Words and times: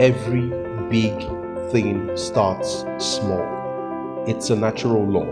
Every 0.00 0.48
big 0.88 1.12
thing 1.72 2.16
starts 2.16 2.86
small. 2.96 4.24
It's 4.26 4.48
a 4.48 4.56
natural 4.56 5.04
law. 5.06 5.28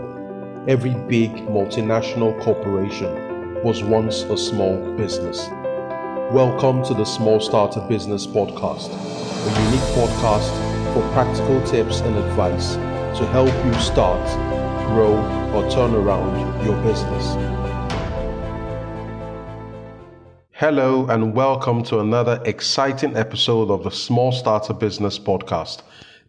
Every 0.67 0.93
big 0.93 1.31
multinational 1.47 2.39
corporation 2.39 3.63
was 3.63 3.83
once 3.83 4.21
a 4.21 4.37
small 4.37 4.77
business. 4.95 5.47
Welcome 6.31 6.83
to 6.83 6.93
the 6.93 7.03
Smallstarter 7.03 7.89
Business 7.89 8.27
Podcast, 8.27 8.91
a 8.93 9.63
unique 9.65 9.89
podcast 9.97 10.53
for 10.93 11.01
practical 11.13 11.59
tips 11.63 12.01
and 12.01 12.15
advice 12.15 12.75
to 13.17 13.25
help 13.31 13.49
you 13.65 13.73
start, 13.81 14.23
grow, 14.85 15.17
or 15.51 15.67
turn 15.71 15.95
around 15.95 16.63
your 16.63 16.79
business. 16.83 17.58
Hello, 20.59 21.07
and 21.07 21.33
welcome 21.33 21.83
to 21.83 22.01
another 22.01 22.41
exciting 22.43 23.15
episode 23.15 23.71
of 23.71 23.85
the 23.85 23.89
Smallstarter 23.89 24.77
Business 24.77 25.17
Podcast. 25.17 25.83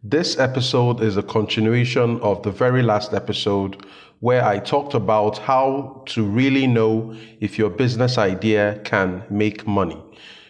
This 0.04 0.38
episode 0.38 1.02
is 1.02 1.16
a 1.16 1.22
continuation 1.24 2.20
of 2.20 2.40
the 2.44 2.52
very 2.52 2.80
last 2.80 3.12
episode 3.12 3.84
where 4.20 4.44
I 4.44 4.60
talked 4.60 4.94
about 4.94 5.38
how 5.38 6.04
to 6.10 6.22
really 6.22 6.68
know 6.68 7.12
if 7.40 7.58
your 7.58 7.70
business 7.70 8.18
idea 8.18 8.80
can 8.84 9.24
make 9.30 9.66
money. 9.66 10.00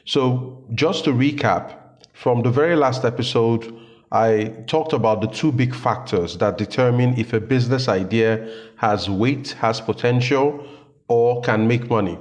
So, 0.04 0.62
just 0.74 1.04
to 1.04 1.12
recap, 1.12 1.74
from 2.12 2.42
the 2.42 2.51
very 2.51 2.76
last 2.76 3.06
episode, 3.06 3.74
I 4.12 4.56
talked 4.66 4.92
about 4.92 5.23
the 5.23 5.28
two 5.28 5.52
big 5.52 5.74
factors 5.74 6.37
that 6.37 6.59
determine 6.59 7.18
if 7.18 7.32
a 7.32 7.40
business 7.40 7.88
idea 7.88 8.46
has 8.76 9.09
weight, 9.09 9.52
has 9.52 9.80
potential, 9.80 10.66
or 11.09 11.40
can 11.40 11.66
make 11.66 11.88
money. 11.88 12.18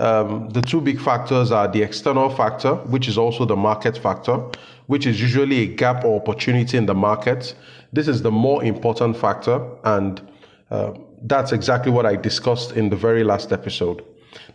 Um, 0.00 0.48
the 0.48 0.62
two 0.62 0.80
big 0.80 0.98
factors 0.98 1.52
are 1.52 1.68
the 1.68 1.82
external 1.82 2.30
factor, 2.30 2.76
which 2.86 3.06
is 3.06 3.18
also 3.18 3.44
the 3.44 3.54
market 3.54 3.98
factor, 3.98 4.40
which 4.86 5.06
is 5.06 5.20
usually 5.20 5.60
a 5.60 5.66
gap 5.66 6.04
or 6.04 6.18
opportunity 6.18 6.78
in 6.78 6.86
the 6.86 6.94
market. 6.94 7.54
This 7.92 8.08
is 8.08 8.22
the 8.22 8.30
more 8.30 8.64
important 8.64 9.14
factor, 9.14 9.60
and 9.84 10.22
uh, 10.70 10.94
that's 11.22 11.52
exactly 11.52 11.92
what 11.92 12.06
I 12.06 12.16
discussed 12.16 12.72
in 12.72 12.88
the 12.88 12.96
very 12.96 13.24
last 13.24 13.52
episode. 13.52 14.02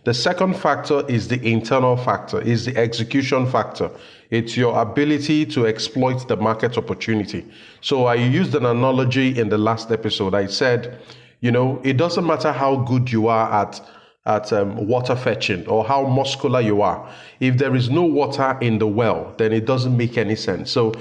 The 0.02 0.14
second 0.14 0.56
factor 0.56 1.06
is 1.08 1.28
the 1.28 1.40
internal 1.46 1.96
factor, 1.96 2.40
is 2.40 2.64
the 2.64 2.76
execution 2.76 3.46
factor. 3.46 3.88
It's 4.30 4.56
your 4.56 4.76
ability 4.80 5.46
to 5.46 5.68
exploit 5.68 6.26
the 6.26 6.36
market 6.36 6.76
opportunity. 6.76 7.44
So 7.82 8.06
I 8.06 8.14
used 8.14 8.54
an 8.56 8.66
analogy 8.66 9.38
in 9.38 9.48
the 9.48 9.58
last 9.58 9.92
episode. 9.92 10.34
I 10.34 10.46
said, 10.46 10.98
you 11.40 11.52
know, 11.52 11.80
it 11.84 11.96
doesn't 11.98 12.26
matter 12.26 12.50
how 12.50 12.76
good 12.76 13.12
you 13.12 13.28
are 13.28 13.62
at 13.62 13.80
at 14.26 14.52
um, 14.52 14.86
water 14.88 15.14
fetching 15.14 15.66
or 15.68 15.84
how 15.84 16.04
muscular 16.06 16.60
you 16.60 16.82
are. 16.82 17.08
If 17.38 17.58
there 17.58 17.76
is 17.76 17.88
no 17.88 18.02
water 18.02 18.58
in 18.60 18.78
the 18.78 18.86
well, 18.86 19.32
then 19.38 19.52
it 19.52 19.66
doesn't 19.66 19.96
make 19.96 20.18
any 20.18 20.34
sense. 20.34 20.70
So, 20.70 20.92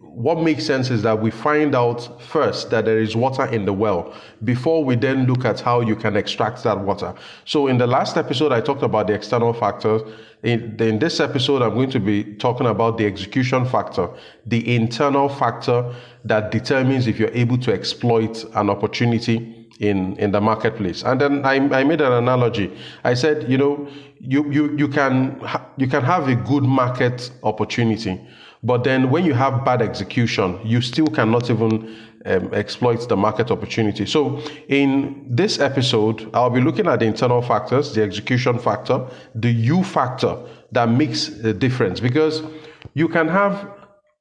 what 0.00 0.40
makes 0.40 0.64
sense 0.64 0.90
is 0.90 1.02
that 1.02 1.20
we 1.20 1.30
find 1.30 1.74
out 1.74 2.22
first 2.22 2.70
that 2.70 2.84
there 2.84 2.98
is 2.98 3.14
water 3.14 3.44
in 3.46 3.64
the 3.64 3.72
well 3.72 4.14
before 4.44 4.84
we 4.84 4.94
then 4.94 5.26
look 5.26 5.44
at 5.44 5.60
how 5.60 5.80
you 5.80 5.96
can 5.96 6.16
extract 6.16 6.62
that 6.62 6.78
water. 6.78 7.14
So, 7.44 7.66
in 7.66 7.76
the 7.76 7.86
last 7.86 8.16
episode, 8.16 8.52
I 8.52 8.60
talked 8.62 8.82
about 8.82 9.08
the 9.08 9.14
external 9.14 9.52
factors. 9.52 10.02
In, 10.42 10.76
in 10.80 10.98
this 10.98 11.20
episode, 11.20 11.60
I'm 11.60 11.74
going 11.74 11.90
to 11.90 12.00
be 12.00 12.24
talking 12.36 12.68
about 12.68 12.96
the 12.96 13.04
execution 13.04 13.66
factor, 13.66 14.08
the 14.46 14.74
internal 14.74 15.28
factor 15.28 15.94
that 16.24 16.50
determines 16.50 17.06
if 17.06 17.18
you're 17.18 17.34
able 17.34 17.58
to 17.58 17.72
exploit 17.72 18.44
an 18.54 18.70
opportunity 18.70 19.55
in 19.80 20.16
in 20.16 20.30
the 20.32 20.40
marketplace. 20.40 21.02
And 21.02 21.20
then 21.20 21.44
I, 21.44 21.54
I 21.54 21.84
made 21.84 22.00
an 22.00 22.12
analogy. 22.12 22.72
I 23.04 23.14
said 23.14 23.48
you 23.50 23.58
know 23.58 23.88
you 24.20 24.50
you 24.50 24.76
you 24.76 24.88
can 24.88 25.38
ha- 25.40 25.66
you 25.76 25.86
can 25.86 26.02
have 26.02 26.28
a 26.28 26.34
good 26.34 26.62
market 26.62 27.30
opportunity 27.42 28.20
but 28.62 28.84
then 28.84 29.10
when 29.10 29.24
you 29.24 29.34
have 29.34 29.64
bad 29.64 29.82
execution 29.82 30.58
you 30.64 30.80
still 30.80 31.06
cannot 31.06 31.50
even 31.50 31.94
um, 32.24 32.52
exploit 32.54 33.08
the 33.08 33.16
market 33.16 33.50
opportunity. 33.50 34.06
So 34.06 34.40
in 34.68 35.24
this 35.28 35.60
episode 35.60 36.28
i'll 36.34 36.50
be 36.50 36.60
looking 36.60 36.86
at 36.86 37.00
the 37.00 37.06
internal 37.06 37.42
factors 37.42 37.94
the 37.94 38.02
execution 38.02 38.58
factor 38.58 39.06
the 39.34 39.52
U 39.52 39.84
factor 39.84 40.36
that 40.72 40.88
makes 40.88 41.28
a 41.28 41.52
difference. 41.52 42.00
Because 42.00 42.42
you 42.94 43.08
can 43.08 43.28
have 43.28 43.68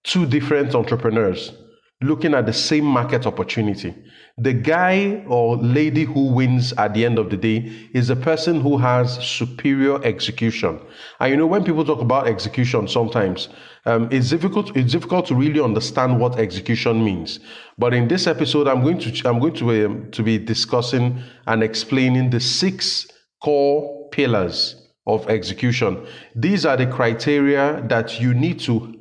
two 0.04 0.26
different 0.26 0.76
entrepreneurs 0.76 1.54
looking 2.02 2.34
at 2.34 2.46
the 2.46 2.54
same 2.54 2.86
market 2.86 3.26
opportunity 3.26 3.94
the 4.38 4.52
guy 4.52 5.24
or 5.28 5.56
lady 5.58 6.04
who 6.04 6.28
wins 6.28 6.74
at 6.74 6.94
the 6.94 7.06
end 7.06 7.18
of 7.18 7.30
the 7.30 7.38
day 7.38 7.72
is 7.94 8.10
the 8.10 8.18
person 8.18 8.60
who 8.60 8.78
has 8.78 9.26
superior 9.26 10.04
execution. 10.04 10.78
And 11.22 11.32
you 11.32 11.38
know, 11.38 11.48
when 11.48 11.64
people 11.64 11.86
talk 11.86 12.02
about 12.02 12.28
execution, 12.28 12.90
sometimes 12.90 13.48
um, 13.86 14.10
it's 14.12 14.30
difficult. 14.30 14.76
It's 14.76 14.92
difficult 14.92 15.26
to 15.28 15.36
really 15.36 15.62
understand 15.62 16.20
what 16.20 16.38
execution 16.38 17.04
means. 17.04 17.40
But 17.78 17.94
in 17.94 18.10
this 18.10 18.28
episode, 18.28 18.68
I'm 18.68 18.82
going 18.82 19.00
to 19.00 19.30
I'm 19.30 19.40
going 19.40 19.54
to 19.56 19.86
um, 19.86 20.12
to 20.12 20.22
be 20.22 20.38
discussing 20.38 21.24
and 21.48 21.64
explaining 21.64 22.30
the 22.30 22.42
six 22.42 23.08
core 23.42 24.10
pillars 24.10 24.90
of 25.08 25.30
execution. 25.30 26.06
These 26.36 26.66
are 26.66 26.76
the 26.76 26.88
criteria 26.88 27.82
that 27.88 28.20
you 28.20 28.34
need 28.34 28.60
to 28.62 28.92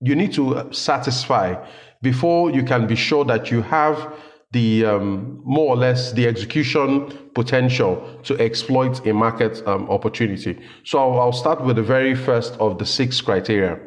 you 0.00 0.14
need 0.14 0.32
to 0.34 0.68
satisfy 0.70 1.56
before 2.02 2.50
you 2.50 2.62
can 2.62 2.86
be 2.86 2.96
sure 2.96 3.24
that 3.24 3.50
you 3.50 3.62
have 3.62 4.14
the 4.52 4.84
um, 4.84 5.40
more 5.44 5.68
or 5.68 5.76
less 5.76 6.12
the 6.12 6.26
execution 6.26 7.06
potential 7.34 8.18
to 8.24 8.36
exploit 8.40 9.06
a 9.06 9.12
market 9.12 9.66
um, 9.66 9.88
opportunity. 9.88 10.58
So 10.84 10.98
I'll, 10.98 11.20
I'll 11.20 11.32
start 11.32 11.64
with 11.64 11.76
the 11.76 11.82
very 11.82 12.14
first 12.14 12.54
of 12.54 12.78
the 12.78 12.86
six 12.86 13.20
criteria. 13.20 13.78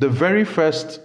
The 0.00 0.10
very 0.10 0.44
first 0.44 1.00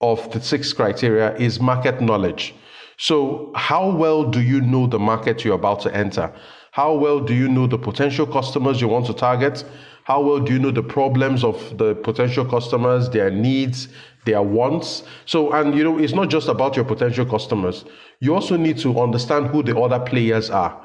of 0.00 0.30
the 0.32 0.40
six 0.40 0.72
criteria 0.72 1.34
is 1.36 1.60
market 1.60 2.00
knowledge. 2.00 2.54
So, 2.98 3.50
how 3.54 3.90
well 3.90 4.24
do 4.24 4.42
you 4.42 4.60
know 4.60 4.86
the 4.86 4.98
market 4.98 5.42
you're 5.42 5.54
about 5.54 5.80
to 5.80 5.94
enter? 5.94 6.32
How 6.72 6.94
well 6.94 7.18
do 7.18 7.34
you 7.34 7.48
know 7.48 7.66
the 7.66 7.78
potential 7.78 8.26
customers 8.26 8.80
you 8.80 8.88
want 8.88 9.06
to 9.06 9.14
target? 9.14 9.64
How 10.04 10.20
well 10.22 10.38
do 10.38 10.52
you 10.52 10.58
know 10.58 10.70
the 10.70 10.82
problems 10.82 11.42
of 11.42 11.78
the 11.78 11.94
potential 11.96 12.44
customers, 12.44 13.10
their 13.10 13.30
needs, 13.30 13.88
their 14.24 14.42
wants? 14.42 15.02
So, 15.26 15.52
and 15.52 15.74
you 15.74 15.82
know, 15.82 15.98
it's 15.98 16.12
not 16.12 16.30
just 16.30 16.48
about 16.48 16.76
your 16.76 16.84
potential 16.84 17.26
customers. 17.26 17.84
You 18.20 18.34
also 18.34 18.56
need 18.56 18.78
to 18.78 19.00
understand 19.00 19.48
who 19.48 19.62
the 19.62 19.78
other 19.78 19.98
players 19.98 20.48
are. 20.50 20.80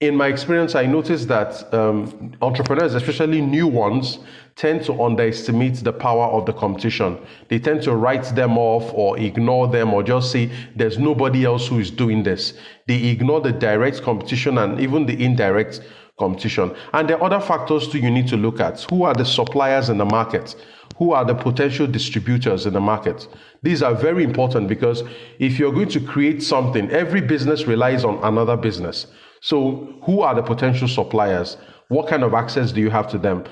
In 0.00 0.16
my 0.16 0.26
experience, 0.26 0.74
I 0.74 0.86
noticed 0.86 1.28
that 1.28 1.72
um, 1.72 2.36
entrepreneurs, 2.42 2.94
especially 2.94 3.40
new 3.40 3.68
ones, 3.68 4.18
tend 4.56 4.84
to 4.84 5.02
underestimate 5.02 5.76
the 5.76 5.92
power 5.92 6.26
of 6.26 6.46
the 6.46 6.52
competition. 6.52 7.16
They 7.48 7.60
tend 7.60 7.82
to 7.82 7.94
write 7.94 8.24
them 8.34 8.58
off 8.58 8.92
or 8.92 9.16
ignore 9.18 9.68
them 9.68 9.94
or 9.94 10.02
just 10.02 10.32
say 10.32 10.50
there's 10.74 10.98
nobody 10.98 11.44
else 11.44 11.68
who 11.68 11.78
is 11.78 11.92
doing 11.92 12.24
this. 12.24 12.54
They 12.88 13.04
ignore 13.04 13.40
the 13.40 13.52
direct 13.52 14.02
competition 14.02 14.58
and 14.58 14.80
even 14.80 15.06
the 15.06 15.24
indirect 15.24 15.80
competition. 16.18 16.74
And 16.92 17.08
there 17.08 17.16
are 17.18 17.24
other 17.32 17.40
factors 17.40 17.88
too 17.88 17.98
you 17.98 18.10
need 18.10 18.28
to 18.28 18.36
look 18.36 18.58
at. 18.58 18.84
Who 18.90 19.04
are 19.04 19.14
the 19.14 19.24
suppliers 19.24 19.90
in 19.90 19.98
the 19.98 20.04
market? 20.04 20.56
Who 20.96 21.12
are 21.12 21.24
the 21.24 21.34
potential 21.34 21.86
distributors 21.86 22.66
in 22.66 22.72
the 22.72 22.80
market? 22.80 23.28
These 23.62 23.82
are 23.82 23.94
very 23.94 24.24
important 24.24 24.68
because 24.68 25.04
if 25.38 25.58
you're 25.58 25.72
going 25.72 25.88
to 25.90 26.00
create 26.00 26.42
something, 26.42 26.90
every 26.90 27.20
business 27.20 27.66
relies 27.66 28.04
on 28.04 28.18
another 28.22 28.56
business. 28.56 29.06
So, 29.44 29.94
who 30.04 30.22
are 30.22 30.34
the 30.34 30.42
potential 30.42 30.88
suppliers? 30.88 31.58
What 31.88 32.08
kind 32.08 32.22
of 32.22 32.32
access 32.32 32.72
do 32.72 32.80
you 32.80 32.88
have 32.88 33.08
to 33.08 33.18
them? 33.18 33.44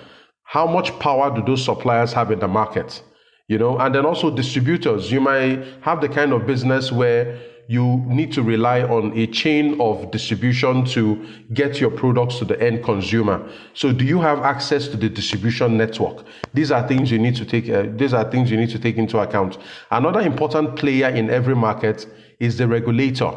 How 0.43 0.67
much 0.67 0.99
power 0.99 1.31
do 1.35 1.43
those 1.43 1.63
suppliers 1.63 2.15
have 2.15 2.31
in 2.31 2.39
the 2.39 2.49
market? 2.49 3.03
You 3.47 3.59
know, 3.59 3.77
and 3.77 3.95
then 3.95 4.07
also 4.07 4.35
distributors. 4.35 5.13
You 5.13 5.21
might 5.21 5.63
have 5.83 6.01
the 6.01 6.09
kind 6.09 6.33
of 6.33 6.47
business 6.47 6.91
where 6.91 7.39
you 7.69 8.03
need 8.07 8.33
to 8.33 8.43
rely 8.43 8.85
on 8.85 9.13
a 9.19 9.27
chain 9.27 9.79
of 9.83 10.11
distribution 10.11 10.87
to 10.87 11.27
get 11.53 11.79
your 11.79 11.91
products 11.91 12.39
to 12.39 12.47
the 12.47 12.59
end 12.63 12.83
consumer. 12.83 13.47
So, 13.75 13.93
do 13.93 14.07
you 14.07 14.19
have 14.23 14.39
access 14.39 14.89
to 14.89 14.97
the 14.97 15.11
distribution 15.11 15.77
network? 15.77 16.25
These 16.55 16.71
are 16.71 16.89
things 16.89 17.11
you 17.11 17.19
need 17.19 17.37
to 17.37 17.45
take. 17.45 17.69
Uh, 17.69 17.85
these 17.97 18.15
are 18.15 18.25
things 18.31 18.50
you 18.50 18.56
need 18.56 18.71
to 18.71 18.79
take 18.79 18.97
into 18.97 19.19
account. 19.19 19.59
Another 19.91 20.21
important 20.21 20.75
player 20.75 21.11
in 21.11 21.29
every 21.29 21.55
market 21.55 22.06
is 22.41 22.56
the 22.56 22.67
regulator 22.67 23.31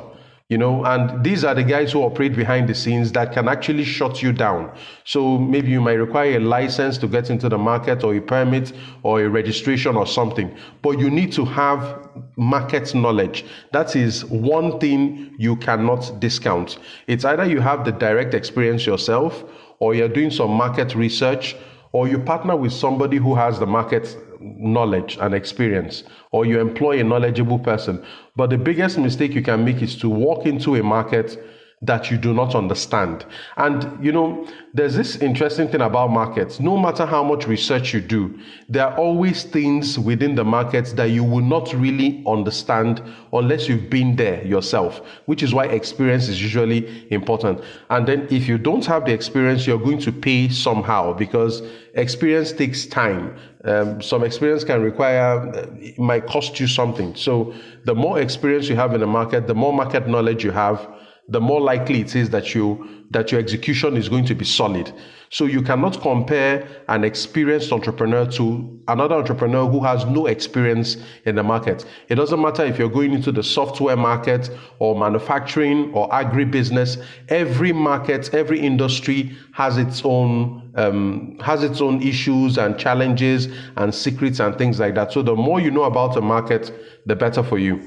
you 0.49 0.57
know 0.57 0.85
and 0.85 1.23
these 1.23 1.43
are 1.43 1.55
the 1.55 1.63
guys 1.63 1.91
who 1.91 2.01
operate 2.01 2.35
behind 2.35 2.69
the 2.69 2.75
scenes 2.75 3.11
that 3.13 3.33
can 3.33 3.47
actually 3.47 3.83
shut 3.83 4.21
you 4.21 4.31
down. 4.31 4.71
So 5.03 5.37
maybe 5.37 5.71
you 5.71 5.81
might 5.81 5.93
require 5.93 6.37
a 6.37 6.39
license 6.39 6.97
to 6.99 7.07
get 7.07 7.29
into 7.29 7.49
the 7.49 7.57
market 7.57 8.03
or 8.03 8.15
a 8.15 8.21
permit 8.21 8.73
or 9.03 9.21
a 9.21 9.29
registration 9.29 9.95
or 9.95 10.05
something 10.05 10.55
but 10.81 10.99
you 10.99 11.09
need 11.09 11.31
to 11.33 11.45
have 11.45 12.09
market 12.37 12.93
knowledge. 12.93 13.45
That 13.71 13.95
is 13.95 14.25
one 14.25 14.79
thing 14.79 15.35
you 15.37 15.55
cannot 15.55 16.19
discount. 16.19 16.77
It's 17.07 17.25
either 17.25 17.45
you 17.45 17.59
have 17.59 17.85
the 17.85 17.91
direct 17.91 18.33
experience 18.33 18.85
yourself 18.85 19.43
or 19.79 19.95
you're 19.95 20.09
doing 20.09 20.31
some 20.31 20.51
market 20.51 20.95
research 20.95 21.55
or 21.91 22.07
you 22.07 22.19
partner 22.19 22.55
with 22.55 22.73
somebody 22.73 23.17
who 23.17 23.35
has 23.35 23.57
the 23.57 23.65
market 23.65 24.17
knowledge 24.39 25.17
and 25.21 25.33
experience, 25.33 26.03
or 26.31 26.45
you 26.45 26.59
employ 26.59 26.99
a 26.99 27.03
knowledgeable 27.03 27.59
person. 27.59 28.03
But 28.35 28.49
the 28.49 28.57
biggest 28.57 28.97
mistake 28.97 29.33
you 29.33 29.41
can 29.41 29.65
make 29.65 29.81
is 29.81 29.95
to 29.97 30.09
walk 30.09 30.45
into 30.45 30.75
a 30.75 30.83
market 30.83 31.37
that 31.81 32.09
you 32.09 32.17
do 32.17 32.33
not 32.33 32.55
understand. 32.55 33.25
And 33.57 34.03
you 34.03 34.11
know, 34.11 34.47
there's 34.73 34.95
this 34.95 35.17
interesting 35.17 35.67
thing 35.67 35.81
about 35.81 36.09
markets. 36.09 36.59
No 36.59 36.77
matter 36.77 37.05
how 37.05 37.23
much 37.23 37.47
research 37.47 37.93
you 37.93 38.01
do, 38.01 38.39
there 38.69 38.87
are 38.87 38.97
always 38.97 39.43
things 39.43 39.99
within 39.99 40.35
the 40.35 40.43
markets 40.43 40.93
that 40.93 41.09
you 41.09 41.23
will 41.23 41.43
not 41.43 41.73
really 41.73 42.23
understand 42.25 43.01
unless 43.33 43.67
you've 43.67 43.89
been 43.89 44.15
there 44.15 44.43
yourself, 44.45 45.01
which 45.25 45.43
is 45.43 45.53
why 45.53 45.65
experience 45.65 46.27
is 46.29 46.41
usually 46.41 47.11
important. 47.11 47.61
And 47.89 48.07
then 48.07 48.27
if 48.31 48.47
you 48.47 48.57
don't 48.57 48.85
have 48.85 49.05
the 49.05 49.13
experience, 49.13 49.67
you're 49.67 49.77
going 49.77 49.99
to 49.99 50.11
pay 50.11 50.49
somehow 50.49 51.13
because 51.13 51.61
experience 51.93 52.51
takes 52.53 52.85
time. 52.85 53.37
Um, 53.65 54.01
some 54.01 54.23
experience 54.23 54.63
can 54.63 54.81
require, 54.81 55.51
it 55.79 55.99
might 55.99 56.25
cost 56.27 56.59
you 56.59 56.67
something. 56.67 57.15
So 57.15 57.53
the 57.83 57.95
more 57.95 58.19
experience 58.19 58.69
you 58.69 58.75
have 58.75 58.93
in 58.93 59.01
the 59.01 59.07
market, 59.07 59.47
the 59.47 59.55
more 59.55 59.73
market 59.73 60.07
knowledge 60.07 60.43
you 60.43 60.51
have, 60.51 60.87
the 61.27 61.41
more 61.41 61.61
likely 61.61 62.01
it 62.01 62.15
is 62.15 62.29
that 62.29 62.53
you 62.53 62.95
that 63.11 63.31
your 63.31 63.39
execution 63.39 63.95
is 63.97 64.09
going 64.09 64.25
to 64.25 64.35
be 64.35 64.43
solid. 64.43 64.91
So 65.29 65.45
you 65.45 65.61
cannot 65.61 66.01
compare 66.01 66.67
an 66.87 67.03
experienced 67.03 67.71
entrepreneur 67.71 68.25
to 68.31 68.79
another 68.87 69.15
entrepreneur 69.15 69.67
who 69.67 69.83
has 69.83 70.05
no 70.05 70.27
experience 70.27 70.97
in 71.25 71.35
the 71.35 71.43
market. 71.43 71.85
It 72.09 72.15
doesn't 72.15 72.41
matter 72.41 72.63
if 72.63 72.77
you're 72.77 72.89
going 72.89 73.13
into 73.13 73.31
the 73.31 73.43
software 73.43 73.95
market 73.95 74.49
or 74.79 74.97
manufacturing 74.97 75.93
or 75.93 76.09
agribusiness. 76.09 77.03
Every 77.29 77.73
market, 77.73 78.33
every 78.33 78.59
industry 78.59 79.35
has 79.53 79.77
its 79.77 80.01
own 80.03 80.71
um, 80.75 81.37
has 81.39 81.63
its 81.63 81.79
own 81.79 82.01
issues 82.01 82.57
and 82.57 82.77
challenges 82.77 83.47
and 83.77 83.95
secrets 83.95 84.39
and 84.39 84.57
things 84.57 84.79
like 84.79 84.95
that. 84.95 85.13
So 85.13 85.21
the 85.21 85.35
more 85.35 85.61
you 85.61 85.71
know 85.71 85.83
about 85.83 86.17
a 86.17 86.21
market, 86.21 86.71
the 87.05 87.15
better 87.15 87.43
for 87.43 87.57
you. 87.57 87.81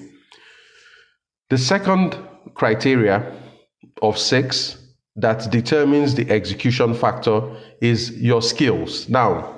The 1.51 1.59
second 1.59 2.17
criteria 2.55 3.33
of 4.03 4.19
six 4.19 4.79
that 5.17 5.51
determines 5.51 6.15
the 6.15 6.31
execution 6.31 6.95
factor 6.95 7.43
is 7.81 8.13
your 8.21 8.41
skills. 8.41 9.09
Now, 9.09 9.55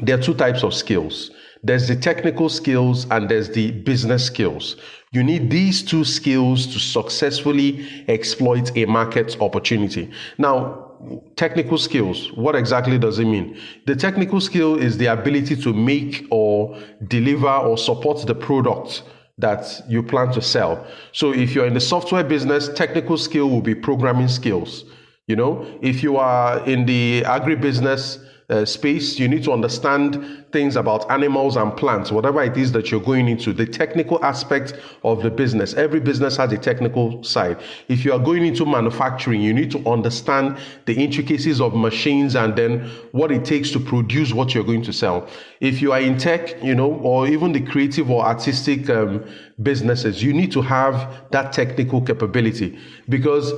there 0.00 0.18
are 0.18 0.22
two 0.22 0.34
types 0.34 0.64
of 0.64 0.74
skills 0.74 1.30
there's 1.64 1.88
the 1.88 1.96
technical 1.96 2.50
skills 2.50 3.06
and 3.10 3.26
there's 3.28 3.48
the 3.48 3.70
business 3.70 4.26
skills. 4.26 4.76
You 5.12 5.24
need 5.24 5.50
these 5.50 5.82
two 5.82 6.04
skills 6.04 6.66
to 6.66 6.78
successfully 6.78 8.04
exploit 8.06 8.76
a 8.76 8.84
market 8.84 9.40
opportunity. 9.40 10.10
Now, 10.36 10.92
technical 11.36 11.78
skills, 11.78 12.30
what 12.34 12.54
exactly 12.54 12.98
does 12.98 13.18
it 13.18 13.24
mean? 13.24 13.58
The 13.86 13.96
technical 13.96 14.42
skill 14.42 14.76
is 14.76 14.98
the 14.98 15.06
ability 15.06 15.56
to 15.62 15.72
make 15.72 16.26
or 16.30 16.78
deliver 17.08 17.48
or 17.48 17.78
support 17.78 18.26
the 18.26 18.34
product 18.34 19.02
that 19.38 19.82
you 19.88 20.02
plan 20.02 20.32
to 20.32 20.40
sell. 20.40 20.86
So 21.12 21.32
if 21.32 21.54
you're 21.54 21.66
in 21.66 21.74
the 21.74 21.80
software 21.80 22.24
business, 22.24 22.68
technical 22.68 23.18
skill 23.18 23.50
will 23.50 23.62
be 23.62 23.74
programming 23.74 24.28
skills. 24.28 24.84
You 25.26 25.36
know, 25.36 25.66
if 25.80 26.02
you 26.02 26.16
are 26.18 26.64
in 26.66 26.86
the 26.86 27.22
agribusiness, 27.22 28.24
uh, 28.50 28.64
space. 28.64 29.18
You 29.18 29.28
need 29.28 29.42
to 29.44 29.52
understand 29.52 30.44
things 30.52 30.76
about 30.76 31.10
animals 31.10 31.56
and 31.56 31.76
plants, 31.76 32.12
whatever 32.12 32.42
it 32.42 32.56
is 32.56 32.72
that 32.72 32.90
you're 32.90 33.00
going 33.00 33.28
into, 33.28 33.52
the 33.52 33.66
technical 33.66 34.24
aspect 34.24 34.74
of 35.02 35.22
the 35.22 35.30
business. 35.30 35.74
Every 35.74 36.00
business 36.00 36.36
has 36.36 36.52
a 36.52 36.58
technical 36.58 37.24
side. 37.24 37.60
If 37.88 38.04
you 38.04 38.12
are 38.12 38.18
going 38.18 38.44
into 38.44 38.66
manufacturing, 38.66 39.40
you 39.40 39.54
need 39.54 39.70
to 39.72 39.88
understand 39.88 40.58
the 40.84 40.94
intricacies 40.94 41.60
of 41.60 41.74
machines 41.74 42.36
and 42.36 42.54
then 42.54 42.90
what 43.12 43.32
it 43.32 43.44
takes 43.44 43.70
to 43.70 43.80
produce 43.80 44.32
what 44.32 44.54
you're 44.54 44.64
going 44.64 44.82
to 44.82 44.92
sell. 44.92 45.28
If 45.60 45.80
you 45.80 45.92
are 45.92 46.00
in 46.00 46.18
tech, 46.18 46.62
you 46.62 46.74
know, 46.74 46.92
or 46.94 47.26
even 47.26 47.52
the 47.52 47.60
creative 47.60 48.10
or 48.10 48.24
artistic 48.24 48.90
um, 48.90 49.24
businesses, 49.62 50.22
you 50.22 50.32
need 50.32 50.52
to 50.52 50.62
have 50.62 51.24
that 51.30 51.52
technical 51.52 52.00
capability 52.00 52.78
because 53.08 53.52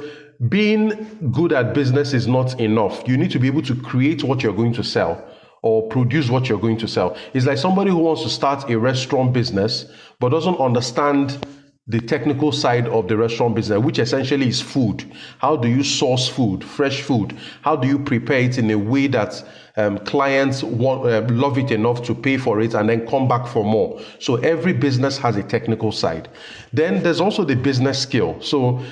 being 0.48 1.30
good 1.32 1.52
at 1.52 1.74
business 1.74 2.12
is 2.12 2.26
not 2.26 2.60
enough. 2.60 3.06
You 3.08 3.16
need 3.16 3.30
to 3.30 3.38
be 3.38 3.46
able 3.46 3.62
to 3.62 3.74
create 3.74 4.22
what 4.22 4.42
you're 4.42 4.52
going 4.52 4.74
to 4.74 4.84
sell 4.84 5.24
or 5.62 5.88
produce 5.88 6.30
what 6.30 6.48
you're 6.48 6.60
going 6.60 6.78
to 6.78 6.88
sell. 6.88 7.16
It's 7.34 7.46
like 7.46 7.58
somebody 7.58 7.90
who 7.90 7.98
wants 7.98 8.22
to 8.22 8.28
start 8.28 8.70
a 8.70 8.78
restaurant 8.78 9.32
business 9.32 9.86
but 10.20 10.28
doesn't 10.28 10.58
understand 10.58 11.44
the 11.88 12.00
technical 12.00 12.50
side 12.50 12.88
of 12.88 13.06
the 13.06 13.16
restaurant 13.16 13.54
business, 13.54 13.78
which 13.78 14.00
essentially 14.00 14.48
is 14.48 14.60
food. 14.60 15.04
How 15.38 15.56
do 15.56 15.68
you 15.68 15.84
source 15.84 16.28
food, 16.28 16.64
fresh 16.64 17.02
food? 17.02 17.36
How 17.62 17.76
do 17.76 17.86
you 17.86 17.98
prepare 17.98 18.40
it 18.40 18.58
in 18.58 18.70
a 18.72 18.78
way 18.78 19.06
that 19.08 19.44
um, 19.76 19.98
clients 19.98 20.64
want, 20.64 21.06
uh, 21.06 21.24
love 21.32 21.58
it 21.58 21.70
enough 21.70 22.02
to 22.04 22.14
pay 22.14 22.38
for 22.38 22.60
it 22.60 22.74
and 22.74 22.88
then 22.88 23.06
come 23.06 23.28
back 23.28 23.46
for 23.46 23.64
more? 23.64 24.00
So 24.18 24.36
every 24.36 24.72
business 24.72 25.16
has 25.18 25.36
a 25.36 25.44
technical 25.44 25.92
side. 25.92 26.28
Then 26.72 27.04
there's 27.04 27.20
also 27.20 27.44
the 27.44 27.54
business 27.54 28.02
skill. 28.02 28.40
So 28.42 28.82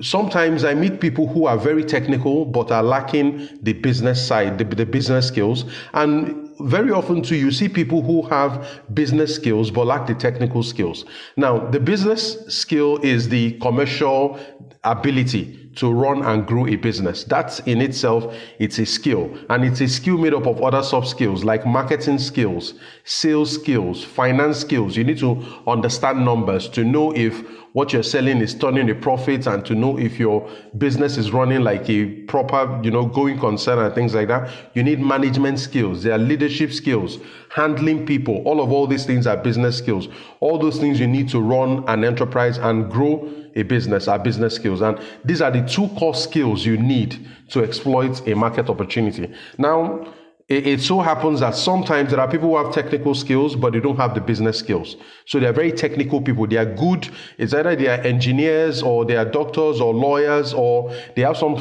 sometimes 0.00 0.64
I 0.64 0.72
meet 0.72 0.98
people 0.98 1.28
who 1.28 1.44
are 1.44 1.58
very 1.58 1.84
technical 1.84 2.46
but 2.46 2.70
are 2.70 2.82
lacking 2.82 3.58
the 3.60 3.74
business 3.74 4.26
side, 4.26 4.56
the, 4.56 4.64
the 4.64 4.86
business 4.86 5.28
skills. 5.28 5.66
And 5.92 6.49
very 6.62 6.90
often 6.90 7.22
too 7.22 7.36
you 7.36 7.50
see 7.50 7.68
people 7.68 8.02
who 8.02 8.22
have 8.22 8.80
business 8.94 9.34
skills 9.34 9.70
but 9.70 9.86
lack 9.86 10.06
the 10.06 10.14
technical 10.14 10.62
skills 10.62 11.04
now 11.36 11.58
the 11.70 11.80
business 11.80 12.38
skill 12.48 12.98
is 13.02 13.28
the 13.28 13.52
commercial 13.60 14.38
ability 14.84 15.70
to 15.76 15.92
run 15.92 16.22
and 16.22 16.46
grow 16.46 16.66
a 16.66 16.76
business. 16.76 17.24
That's 17.24 17.60
in 17.60 17.80
itself, 17.80 18.34
it's 18.58 18.78
a 18.78 18.86
skill. 18.86 19.30
And 19.48 19.64
it's 19.64 19.80
a 19.80 19.88
skill 19.88 20.18
made 20.18 20.34
up 20.34 20.46
of 20.46 20.60
other 20.62 20.82
soft 20.82 21.08
skills 21.08 21.44
like 21.44 21.66
marketing 21.66 22.18
skills, 22.18 22.74
sales 23.04 23.54
skills, 23.54 24.02
finance 24.02 24.58
skills. 24.58 24.96
You 24.96 25.04
need 25.04 25.18
to 25.18 25.42
understand 25.66 26.24
numbers 26.24 26.68
to 26.70 26.84
know 26.84 27.14
if 27.14 27.42
what 27.72 27.92
you're 27.92 28.02
selling 28.02 28.38
is 28.38 28.52
turning 28.52 28.90
a 28.90 28.94
profit 28.94 29.46
and 29.46 29.64
to 29.64 29.74
know 29.74 29.98
if 29.98 30.18
your 30.18 30.48
business 30.78 31.16
is 31.16 31.30
running 31.30 31.60
like 31.60 31.88
a 31.88 32.06
proper, 32.22 32.80
you 32.82 32.90
know, 32.90 33.06
going 33.06 33.38
concern 33.38 33.78
and 33.78 33.94
things 33.94 34.14
like 34.14 34.28
that. 34.28 34.50
You 34.74 34.82
need 34.82 35.00
management 35.00 35.60
skills. 35.60 36.02
There 36.02 36.12
are 36.12 36.18
leadership 36.18 36.72
skills, 36.72 37.18
handling 37.50 38.06
people. 38.06 38.42
All 38.44 38.60
of 38.60 38.72
all 38.72 38.88
these 38.88 39.06
things 39.06 39.26
are 39.26 39.36
business 39.36 39.78
skills. 39.78 40.08
All 40.40 40.58
those 40.58 40.78
things 40.78 40.98
you 40.98 41.06
need 41.06 41.28
to 41.28 41.40
run 41.40 41.84
an 41.88 42.02
enterprise 42.04 42.58
and 42.58 42.90
grow 42.90 43.32
a 43.54 43.62
business 43.62 44.08
are 44.08 44.18
business 44.18 44.54
skills. 44.54 44.80
And 44.80 44.98
these 45.24 45.40
are 45.40 45.50
the 45.50 45.62
two 45.62 45.88
core 45.98 46.14
skills 46.14 46.66
you 46.66 46.76
need 46.76 47.28
to 47.50 47.62
exploit 47.62 48.26
a 48.26 48.34
market 48.34 48.68
opportunity. 48.68 49.32
Now, 49.58 50.12
it, 50.50 50.66
it, 50.66 50.80
so 50.80 50.98
happens 50.98 51.38
that 51.40 51.54
sometimes 51.54 52.10
there 52.10 52.18
are 52.18 52.28
people 52.28 52.48
who 52.48 52.56
have 52.56 52.74
technical 52.74 53.14
skills, 53.14 53.54
but 53.54 53.72
they 53.72 53.78
don't 53.78 53.96
have 53.96 54.16
the 54.16 54.20
business 54.20 54.58
skills. 54.58 54.96
So 55.24 55.38
they're 55.38 55.52
very 55.52 55.70
technical 55.70 56.20
people. 56.20 56.44
They 56.48 56.56
are 56.56 56.66
good. 56.66 57.08
It's 57.38 57.54
either 57.54 57.76
they 57.76 57.86
are 57.86 58.00
engineers 58.00 58.82
or 58.82 59.04
they 59.04 59.16
are 59.16 59.24
doctors 59.24 59.80
or 59.80 59.94
lawyers 59.94 60.52
or 60.52 60.92
they 61.14 61.22
have 61.22 61.36
some, 61.36 61.56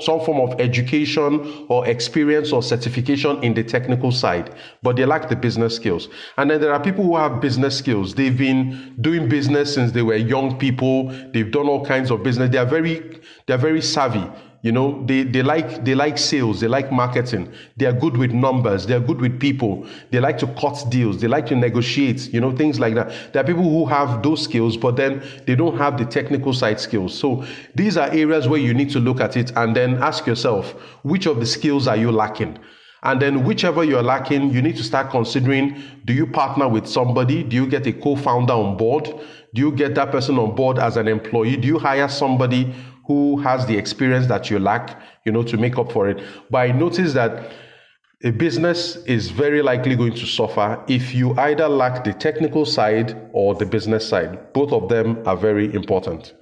some 0.00 0.20
form 0.20 0.40
of 0.40 0.60
education 0.60 1.66
or 1.68 1.86
experience 1.86 2.50
or 2.50 2.64
certification 2.64 3.40
in 3.44 3.54
the 3.54 3.62
technical 3.62 4.10
side, 4.10 4.52
but 4.82 4.96
they 4.96 5.06
lack 5.06 5.28
the 5.28 5.36
business 5.36 5.76
skills. 5.76 6.08
And 6.36 6.50
then 6.50 6.60
there 6.60 6.72
are 6.72 6.80
people 6.82 7.04
who 7.04 7.16
have 7.16 7.40
business 7.40 7.78
skills. 7.78 8.12
They've 8.12 8.36
been 8.36 8.96
doing 9.00 9.28
business 9.28 9.72
since 9.72 9.92
they 9.92 10.02
were 10.02 10.16
young 10.16 10.58
people. 10.58 11.10
They've 11.32 11.50
done 11.50 11.68
all 11.68 11.86
kinds 11.86 12.10
of 12.10 12.24
business. 12.24 12.50
They 12.50 12.58
are 12.58 12.66
very, 12.66 13.20
they 13.46 13.54
are 13.54 13.58
very 13.58 13.82
savvy 13.82 14.28
you 14.62 14.70
know, 14.70 15.04
they, 15.06 15.24
they 15.24 15.42
like 15.42 15.84
they 15.84 15.94
like 15.94 16.16
sales, 16.16 16.60
they 16.60 16.68
like 16.68 16.92
marketing, 16.92 17.52
they 17.76 17.86
are 17.86 17.92
good 17.92 18.16
with 18.16 18.30
numbers, 18.30 18.86
they 18.86 18.94
are 18.94 19.00
good 19.00 19.20
with 19.20 19.40
people, 19.40 19.84
they 20.10 20.20
like 20.20 20.38
to 20.38 20.46
cut 20.54 20.84
deals, 20.88 21.20
they 21.20 21.26
like 21.26 21.46
to 21.46 21.56
negotiate, 21.56 22.32
you 22.32 22.40
know, 22.40 22.56
things 22.56 22.78
like 22.78 22.94
that. 22.94 23.12
There 23.32 23.42
are 23.42 23.46
people 23.46 23.64
who 23.64 23.84
have 23.86 24.22
those 24.22 24.42
skills, 24.42 24.76
but 24.76 24.94
then 24.94 25.20
they 25.48 25.56
don't 25.56 25.76
have 25.78 25.98
the 25.98 26.04
technical 26.04 26.52
side 26.52 26.78
skills. 26.78 27.18
So 27.18 27.44
these 27.74 27.96
are 27.96 28.08
areas 28.10 28.46
where 28.46 28.60
you 28.60 28.72
need 28.72 28.90
to 28.90 29.00
look 29.00 29.20
at 29.20 29.36
it 29.36 29.50
and 29.56 29.74
then 29.74 30.00
ask 30.00 30.26
yourself, 30.26 30.72
which 31.02 31.26
of 31.26 31.40
the 31.40 31.46
skills 31.46 31.88
are 31.88 31.96
you 31.96 32.12
lacking? 32.12 32.56
And 33.04 33.20
then, 33.20 33.42
whichever 33.42 33.82
you're 33.82 34.02
lacking, 34.02 34.50
you 34.52 34.62
need 34.62 34.76
to 34.76 34.84
start 34.84 35.10
considering 35.10 35.82
do 36.04 36.12
you 36.12 36.24
partner 36.24 36.68
with 36.68 36.86
somebody? 36.86 37.42
Do 37.42 37.56
you 37.56 37.66
get 37.66 37.84
a 37.88 37.92
co 37.92 38.14
founder 38.14 38.52
on 38.52 38.76
board? 38.76 39.12
Do 39.54 39.60
you 39.60 39.72
get 39.72 39.96
that 39.96 40.12
person 40.12 40.38
on 40.38 40.54
board 40.54 40.78
as 40.78 40.96
an 40.96 41.08
employee? 41.08 41.56
Do 41.56 41.66
you 41.66 41.80
hire 41.80 42.08
somebody 42.08 42.72
who 43.06 43.40
has 43.40 43.66
the 43.66 43.76
experience 43.76 44.26
that 44.26 44.50
you 44.50 44.58
lack, 44.58 45.00
you 45.24 45.32
know, 45.32 45.42
to 45.42 45.56
make 45.56 45.78
up 45.78 45.92
for 45.92 46.08
it. 46.08 46.22
But 46.50 46.58
I 46.58 46.72
notice 46.72 47.12
that 47.14 47.52
a 48.24 48.30
business 48.30 48.96
is 49.06 49.30
very 49.30 49.62
likely 49.62 49.96
going 49.96 50.14
to 50.14 50.26
suffer 50.26 50.82
if 50.88 51.12
you 51.12 51.36
either 51.38 51.68
lack 51.68 52.04
the 52.04 52.12
technical 52.12 52.64
side 52.64 53.16
or 53.32 53.54
the 53.54 53.66
business 53.66 54.08
side. 54.08 54.52
Both 54.52 54.72
of 54.72 54.88
them 54.88 55.22
are 55.26 55.36
very 55.36 55.74
important. 55.74 56.32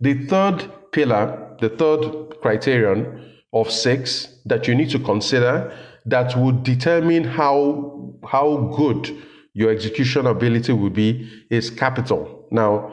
The 0.00 0.26
third 0.26 0.70
pillar, 0.92 1.56
the 1.60 1.70
third 1.70 2.40
criterion 2.40 3.32
of 3.52 3.70
six 3.70 4.38
that 4.46 4.68
you 4.68 4.74
need 4.74 4.90
to 4.90 4.98
consider 4.98 5.76
that 6.06 6.36
would 6.36 6.62
determine 6.62 7.24
how 7.24 8.14
how 8.28 8.72
good 8.76 9.10
your 9.54 9.70
execution 9.70 10.26
ability 10.26 10.72
will 10.72 10.90
be 10.90 11.28
is 11.50 11.70
capital. 11.70 12.46
Now, 12.50 12.92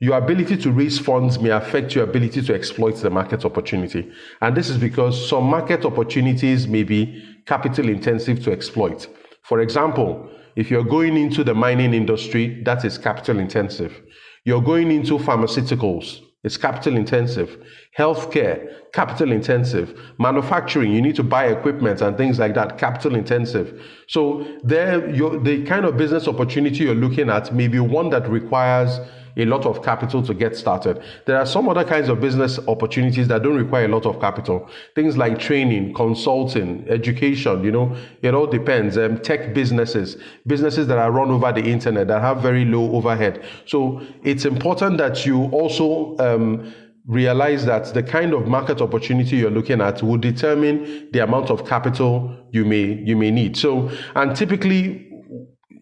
your 0.00 0.18
ability 0.18 0.56
to 0.58 0.72
raise 0.72 0.98
funds 0.98 1.38
may 1.38 1.50
affect 1.50 1.94
your 1.94 2.04
ability 2.04 2.42
to 2.42 2.54
exploit 2.54 2.96
the 2.96 3.10
market 3.10 3.44
opportunity. 3.44 4.10
And 4.40 4.56
this 4.56 4.68
is 4.68 4.76
because 4.76 5.28
some 5.28 5.44
market 5.44 5.84
opportunities 5.84 6.66
may 6.66 6.82
be 6.82 7.22
capital 7.46 7.88
intensive 7.88 8.42
to 8.44 8.52
exploit. 8.52 9.06
For 9.42 9.60
example, 9.60 10.28
if 10.56 10.70
you're 10.70 10.84
going 10.84 11.16
into 11.16 11.44
the 11.44 11.54
mining 11.54 11.94
industry, 11.94 12.62
that 12.64 12.84
is 12.84 12.98
capital 12.98 13.38
intensive. 13.38 14.02
You're 14.44 14.62
going 14.62 14.90
into 14.90 15.18
pharmaceuticals, 15.18 16.20
it's 16.42 16.56
capital 16.56 16.96
intensive. 16.96 17.58
Healthcare, 17.98 18.90
capital 18.92 19.30
intensive. 19.30 19.98
Manufacturing, 20.18 20.92
you 20.92 21.00
need 21.00 21.14
to 21.16 21.22
buy 21.22 21.46
equipment 21.46 22.00
and 22.00 22.16
things 22.16 22.38
like 22.38 22.54
that, 22.54 22.76
capital 22.76 23.14
intensive. 23.14 23.80
So 24.08 24.46
there, 24.64 25.00
the 25.00 25.64
kind 25.64 25.84
of 25.84 25.96
business 25.96 26.26
opportunity 26.26 26.84
you're 26.84 26.94
looking 26.94 27.30
at 27.30 27.54
may 27.54 27.68
be 27.68 27.78
one 27.78 28.10
that 28.10 28.28
requires 28.28 28.98
a 29.36 29.44
lot 29.44 29.66
of 29.66 29.82
capital 29.82 30.22
to 30.22 30.34
get 30.34 30.56
started. 30.56 31.02
There 31.26 31.36
are 31.36 31.46
some 31.46 31.68
other 31.68 31.84
kinds 31.84 32.08
of 32.08 32.20
business 32.20 32.58
opportunities 32.68 33.28
that 33.28 33.42
don't 33.42 33.56
require 33.56 33.86
a 33.86 33.88
lot 33.88 34.06
of 34.06 34.20
capital. 34.20 34.68
Things 34.94 35.16
like 35.16 35.38
training, 35.38 35.94
consulting, 35.94 36.86
education, 36.88 37.64
you 37.64 37.72
know, 37.72 37.96
it 38.22 38.34
all 38.34 38.46
depends. 38.46 38.96
Um, 38.96 39.18
tech 39.18 39.54
businesses, 39.54 40.16
businesses 40.46 40.86
that 40.86 40.98
are 40.98 41.10
run 41.10 41.30
over 41.30 41.52
the 41.52 41.64
internet 41.64 42.08
that 42.08 42.20
have 42.20 42.42
very 42.42 42.64
low 42.64 42.92
overhead. 42.92 43.44
So 43.66 44.02
it's 44.22 44.44
important 44.44 44.98
that 44.98 45.26
you 45.26 45.44
also 45.46 46.16
um, 46.18 46.72
realize 47.06 47.66
that 47.66 47.92
the 47.92 48.02
kind 48.02 48.32
of 48.32 48.46
market 48.46 48.80
opportunity 48.80 49.36
you're 49.36 49.50
looking 49.50 49.80
at 49.80 50.02
will 50.02 50.16
determine 50.16 51.08
the 51.12 51.18
amount 51.18 51.50
of 51.50 51.66
capital 51.66 52.48
you 52.50 52.64
may 52.64 53.02
you 53.04 53.16
may 53.16 53.30
need. 53.30 53.56
So, 53.56 53.90
and 54.14 54.34
typically 54.34 55.10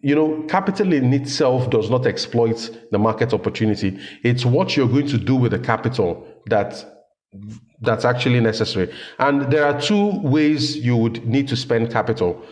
you 0.03 0.13
know, 0.13 0.43
capital 0.49 0.91
in 0.91 1.13
itself 1.13 1.69
does 1.69 1.89
not 1.89 2.05
exploit 2.05 2.77
the 2.91 2.99
market 2.99 3.33
opportunity. 3.33 3.97
It's 4.21 4.43
what 4.43 4.75
you're 4.75 4.89
going 4.89 5.07
to 5.07 5.17
do 5.17 5.33
with 5.33 5.53
the 5.53 5.59
capital 5.59 6.27
that 6.47 6.85
that's 7.81 8.05
actually 8.05 8.41
necessary. 8.41 8.93
And 9.19 9.51
there 9.51 9.65
are 9.65 9.79
two 9.79 10.19
ways 10.19 10.77
you 10.77 10.97
would 10.97 11.25
need 11.25 11.47
to 11.47 11.55
spend 11.55 11.91
capital 11.91 12.43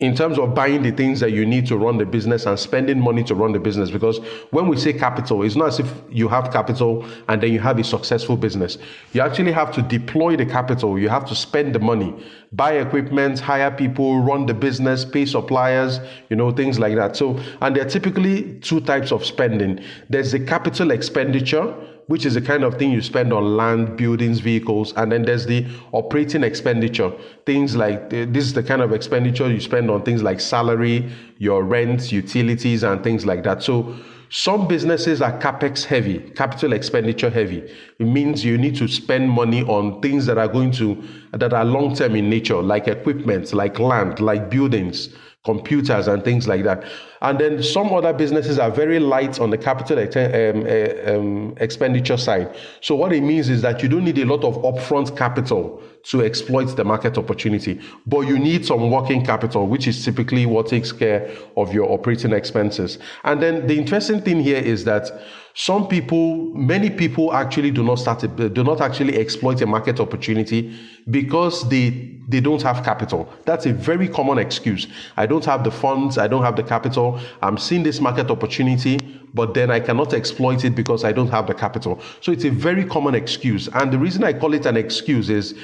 in 0.00 0.14
terms 0.14 0.40
of 0.40 0.56
buying 0.56 0.82
the 0.82 0.90
things 0.90 1.20
that 1.20 1.30
you 1.30 1.46
need 1.46 1.66
to 1.68 1.76
run 1.76 1.98
the 1.98 2.04
business 2.04 2.46
and 2.46 2.58
spending 2.58 3.00
money 3.00 3.22
to 3.22 3.32
run 3.32 3.52
the 3.52 3.60
business. 3.60 3.92
Because 3.92 4.18
when 4.50 4.66
we 4.66 4.76
say 4.76 4.92
capital, 4.92 5.44
it's 5.44 5.54
not 5.54 5.68
as 5.68 5.78
if 5.78 5.88
you 6.10 6.26
have 6.26 6.52
capital 6.52 7.06
and 7.28 7.40
then 7.40 7.52
you 7.52 7.60
have 7.60 7.78
a 7.78 7.84
successful 7.84 8.36
business. 8.36 8.76
You 9.12 9.20
actually 9.20 9.52
have 9.52 9.72
to 9.76 9.82
deploy 9.82 10.36
the 10.36 10.46
capital, 10.46 10.98
you 10.98 11.08
have 11.08 11.24
to 11.26 11.36
spend 11.36 11.76
the 11.76 11.78
money, 11.78 12.12
buy 12.52 12.72
equipment, 12.72 13.38
hire 13.38 13.70
people, 13.70 14.20
run 14.20 14.46
the 14.46 14.54
business, 14.54 15.04
pay 15.04 15.26
suppliers, 15.26 16.00
you 16.28 16.34
know, 16.34 16.50
things 16.50 16.80
like 16.80 16.96
that. 16.96 17.14
So, 17.14 17.38
and 17.60 17.76
there 17.76 17.86
are 17.86 17.88
typically 17.88 18.58
two 18.60 18.80
types 18.80 19.12
of 19.12 19.24
spending 19.24 19.80
there's 20.10 20.32
the 20.32 20.40
capital 20.40 20.90
expenditure 20.90 21.72
which 22.06 22.26
is 22.26 22.34
the 22.34 22.40
kind 22.40 22.64
of 22.64 22.78
thing 22.78 22.90
you 22.90 23.00
spend 23.00 23.32
on 23.32 23.56
land, 23.56 23.96
buildings, 23.96 24.40
vehicles, 24.40 24.92
and 24.96 25.10
then 25.10 25.22
there's 25.22 25.46
the 25.46 25.66
operating 25.92 26.42
expenditure. 26.44 27.12
Things 27.46 27.76
like 27.76 28.12
eh, 28.12 28.26
this 28.28 28.44
is 28.44 28.52
the 28.52 28.62
kind 28.62 28.82
of 28.82 28.92
expenditure 28.92 29.50
you 29.50 29.60
spend 29.60 29.90
on 29.90 30.02
things 30.02 30.22
like 30.22 30.40
salary, 30.40 31.10
your 31.38 31.62
rent, 31.62 32.12
utilities, 32.12 32.82
and 32.82 33.02
things 33.02 33.24
like 33.24 33.42
that. 33.44 33.62
So 33.62 33.96
some 34.30 34.66
businesses 34.66 35.22
are 35.22 35.38
capex 35.38 35.84
heavy, 35.84 36.18
capital 36.18 36.72
expenditure 36.72 37.30
heavy. 37.30 37.58
It 37.98 38.06
means 38.06 38.44
you 38.44 38.58
need 38.58 38.76
to 38.76 38.88
spend 38.88 39.30
money 39.30 39.62
on 39.62 40.00
things 40.00 40.26
that 40.26 40.38
are 40.38 40.48
going 40.48 40.72
to 40.72 41.02
that 41.32 41.52
are 41.52 41.64
long 41.64 41.94
term 41.94 42.16
in 42.16 42.28
nature, 42.28 42.60
like 42.60 42.88
equipment, 42.88 43.52
like 43.52 43.78
land, 43.78 44.20
like 44.20 44.50
buildings 44.50 45.10
computers 45.44 46.08
and 46.08 46.24
things 46.24 46.48
like 46.48 46.64
that. 46.64 46.84
And 47.24 47.38
then 47.38 47.62
some 47.62 47.90
other 47.94 48.12
businesses 48.12 48.58
are 48.58 48.70
very 48.70 48.98
light 48.98 49.40
on 49.40 49.48
the 49.48 49.56
capital 49.56 49.98
um, 49.98 50.66
uh, 50.66 51.10
um, 51.10 51.54
expenditure 51.56 52.18
side. 52.18 52.54
So 52.82 52.94
what 52.94 53.14
it 53.14 53.22
means 53.22 53.48
is 53.48 53.62
that 53.62 53.82
you 53.82 53.88
don't 53.88 54.04
need 54.04 54.18
a 54.18 54.26
lot 54.26 54.44
of 54.44 54.56
upfront 54.56 55.16
capital 55.16 55.82
to 56.04 56.22
exploit 56.22 56.66
the 56.76 56.84
market 56.84 57.16
opportunity, 57.16 57.80
but 58.06 58.20
you 58.20 58.38
need 58.38 58.64
some 58.66 58.90
working 58.90 59.24
capital, 59.24 59.66
which 59.66 59.86
is 59.86 60.04
typically 60.04 60.46
what 60.46 60.66
takes 60.66 60.92
care 60.92 61.30
of 61.56 61.72
your 61.72 61.90
operating 61.90 62.32
expenses. 62.32 62.98
And 63.24 63.42
then 63.42 63.66
the 63.66 63.78
interesting 63.78 64.20
thing 64.20 64.40
here 64.40 64.58
is 64.58 64.84
that 64.84 65.10
some 65.56 65.86
people, 65.86 66.52
many 66.52 66.90
people 66.90 67.32
actually 67.32 67.70
do 67.70 67.84
not 67.84 68.00
start, 68.00 68.20
do 68.36 68.64
not 68.64 68.80
actually 68.80 69.16
exploit 69.16 69.62
a 69.62 69.66
market 69.66 70.00
opportunity 70.00 70.76
because 71.10 71.68
they 71.68 72.10
they 72.26 72.40
don't 72.40 72.62
have 72.62 72.82
capital. 72.82 73.28
That's 73.44 73.66
a 73.66 73.72
very 73.72 74.08
common 74.08 74.38
excuse. 74.38 74.88
I 75.16 75.26
don't 75.26 75.44
have 75.44 75.62
the 75.62 75.70
funds, 75.70 76.16
I 76.18 76.26
don't 76.26 76.42
have 76.42 76.56
the 76.56 76.62
capital. 76.62 77.20
I'm 77.42 77.58
seeing 77.58 77.82
this 77.82 78.00
market 78.00 78.30
opportunity, 78.30 78.98
but 79.34 79.54
then 79.54 79.70
I 79.70 79.78
cannot 79.78 80.14
exploit 80.14 80.64
it 80.64 80.74
because 80.74 81.04
I 81.04 81.12
don't 81.12 81.28
have 81.28 81.46
the 81.46 81.54
capital. 81.54 82.00
So 82.20 82.32
it's 82.32 82.44
a 82.44 82.50
very 82.50 82.84
common 82.84 83.14
excuse. 83.14 83.68
And 83.68 83.92
the 83.92 83.98
reason 83.98 84.24
I 84.24 84.32
call 84.32 84.54
it 84.54 84.66
an 84.66 84.76
excuse 84.76 85.28
is 85.28 85.54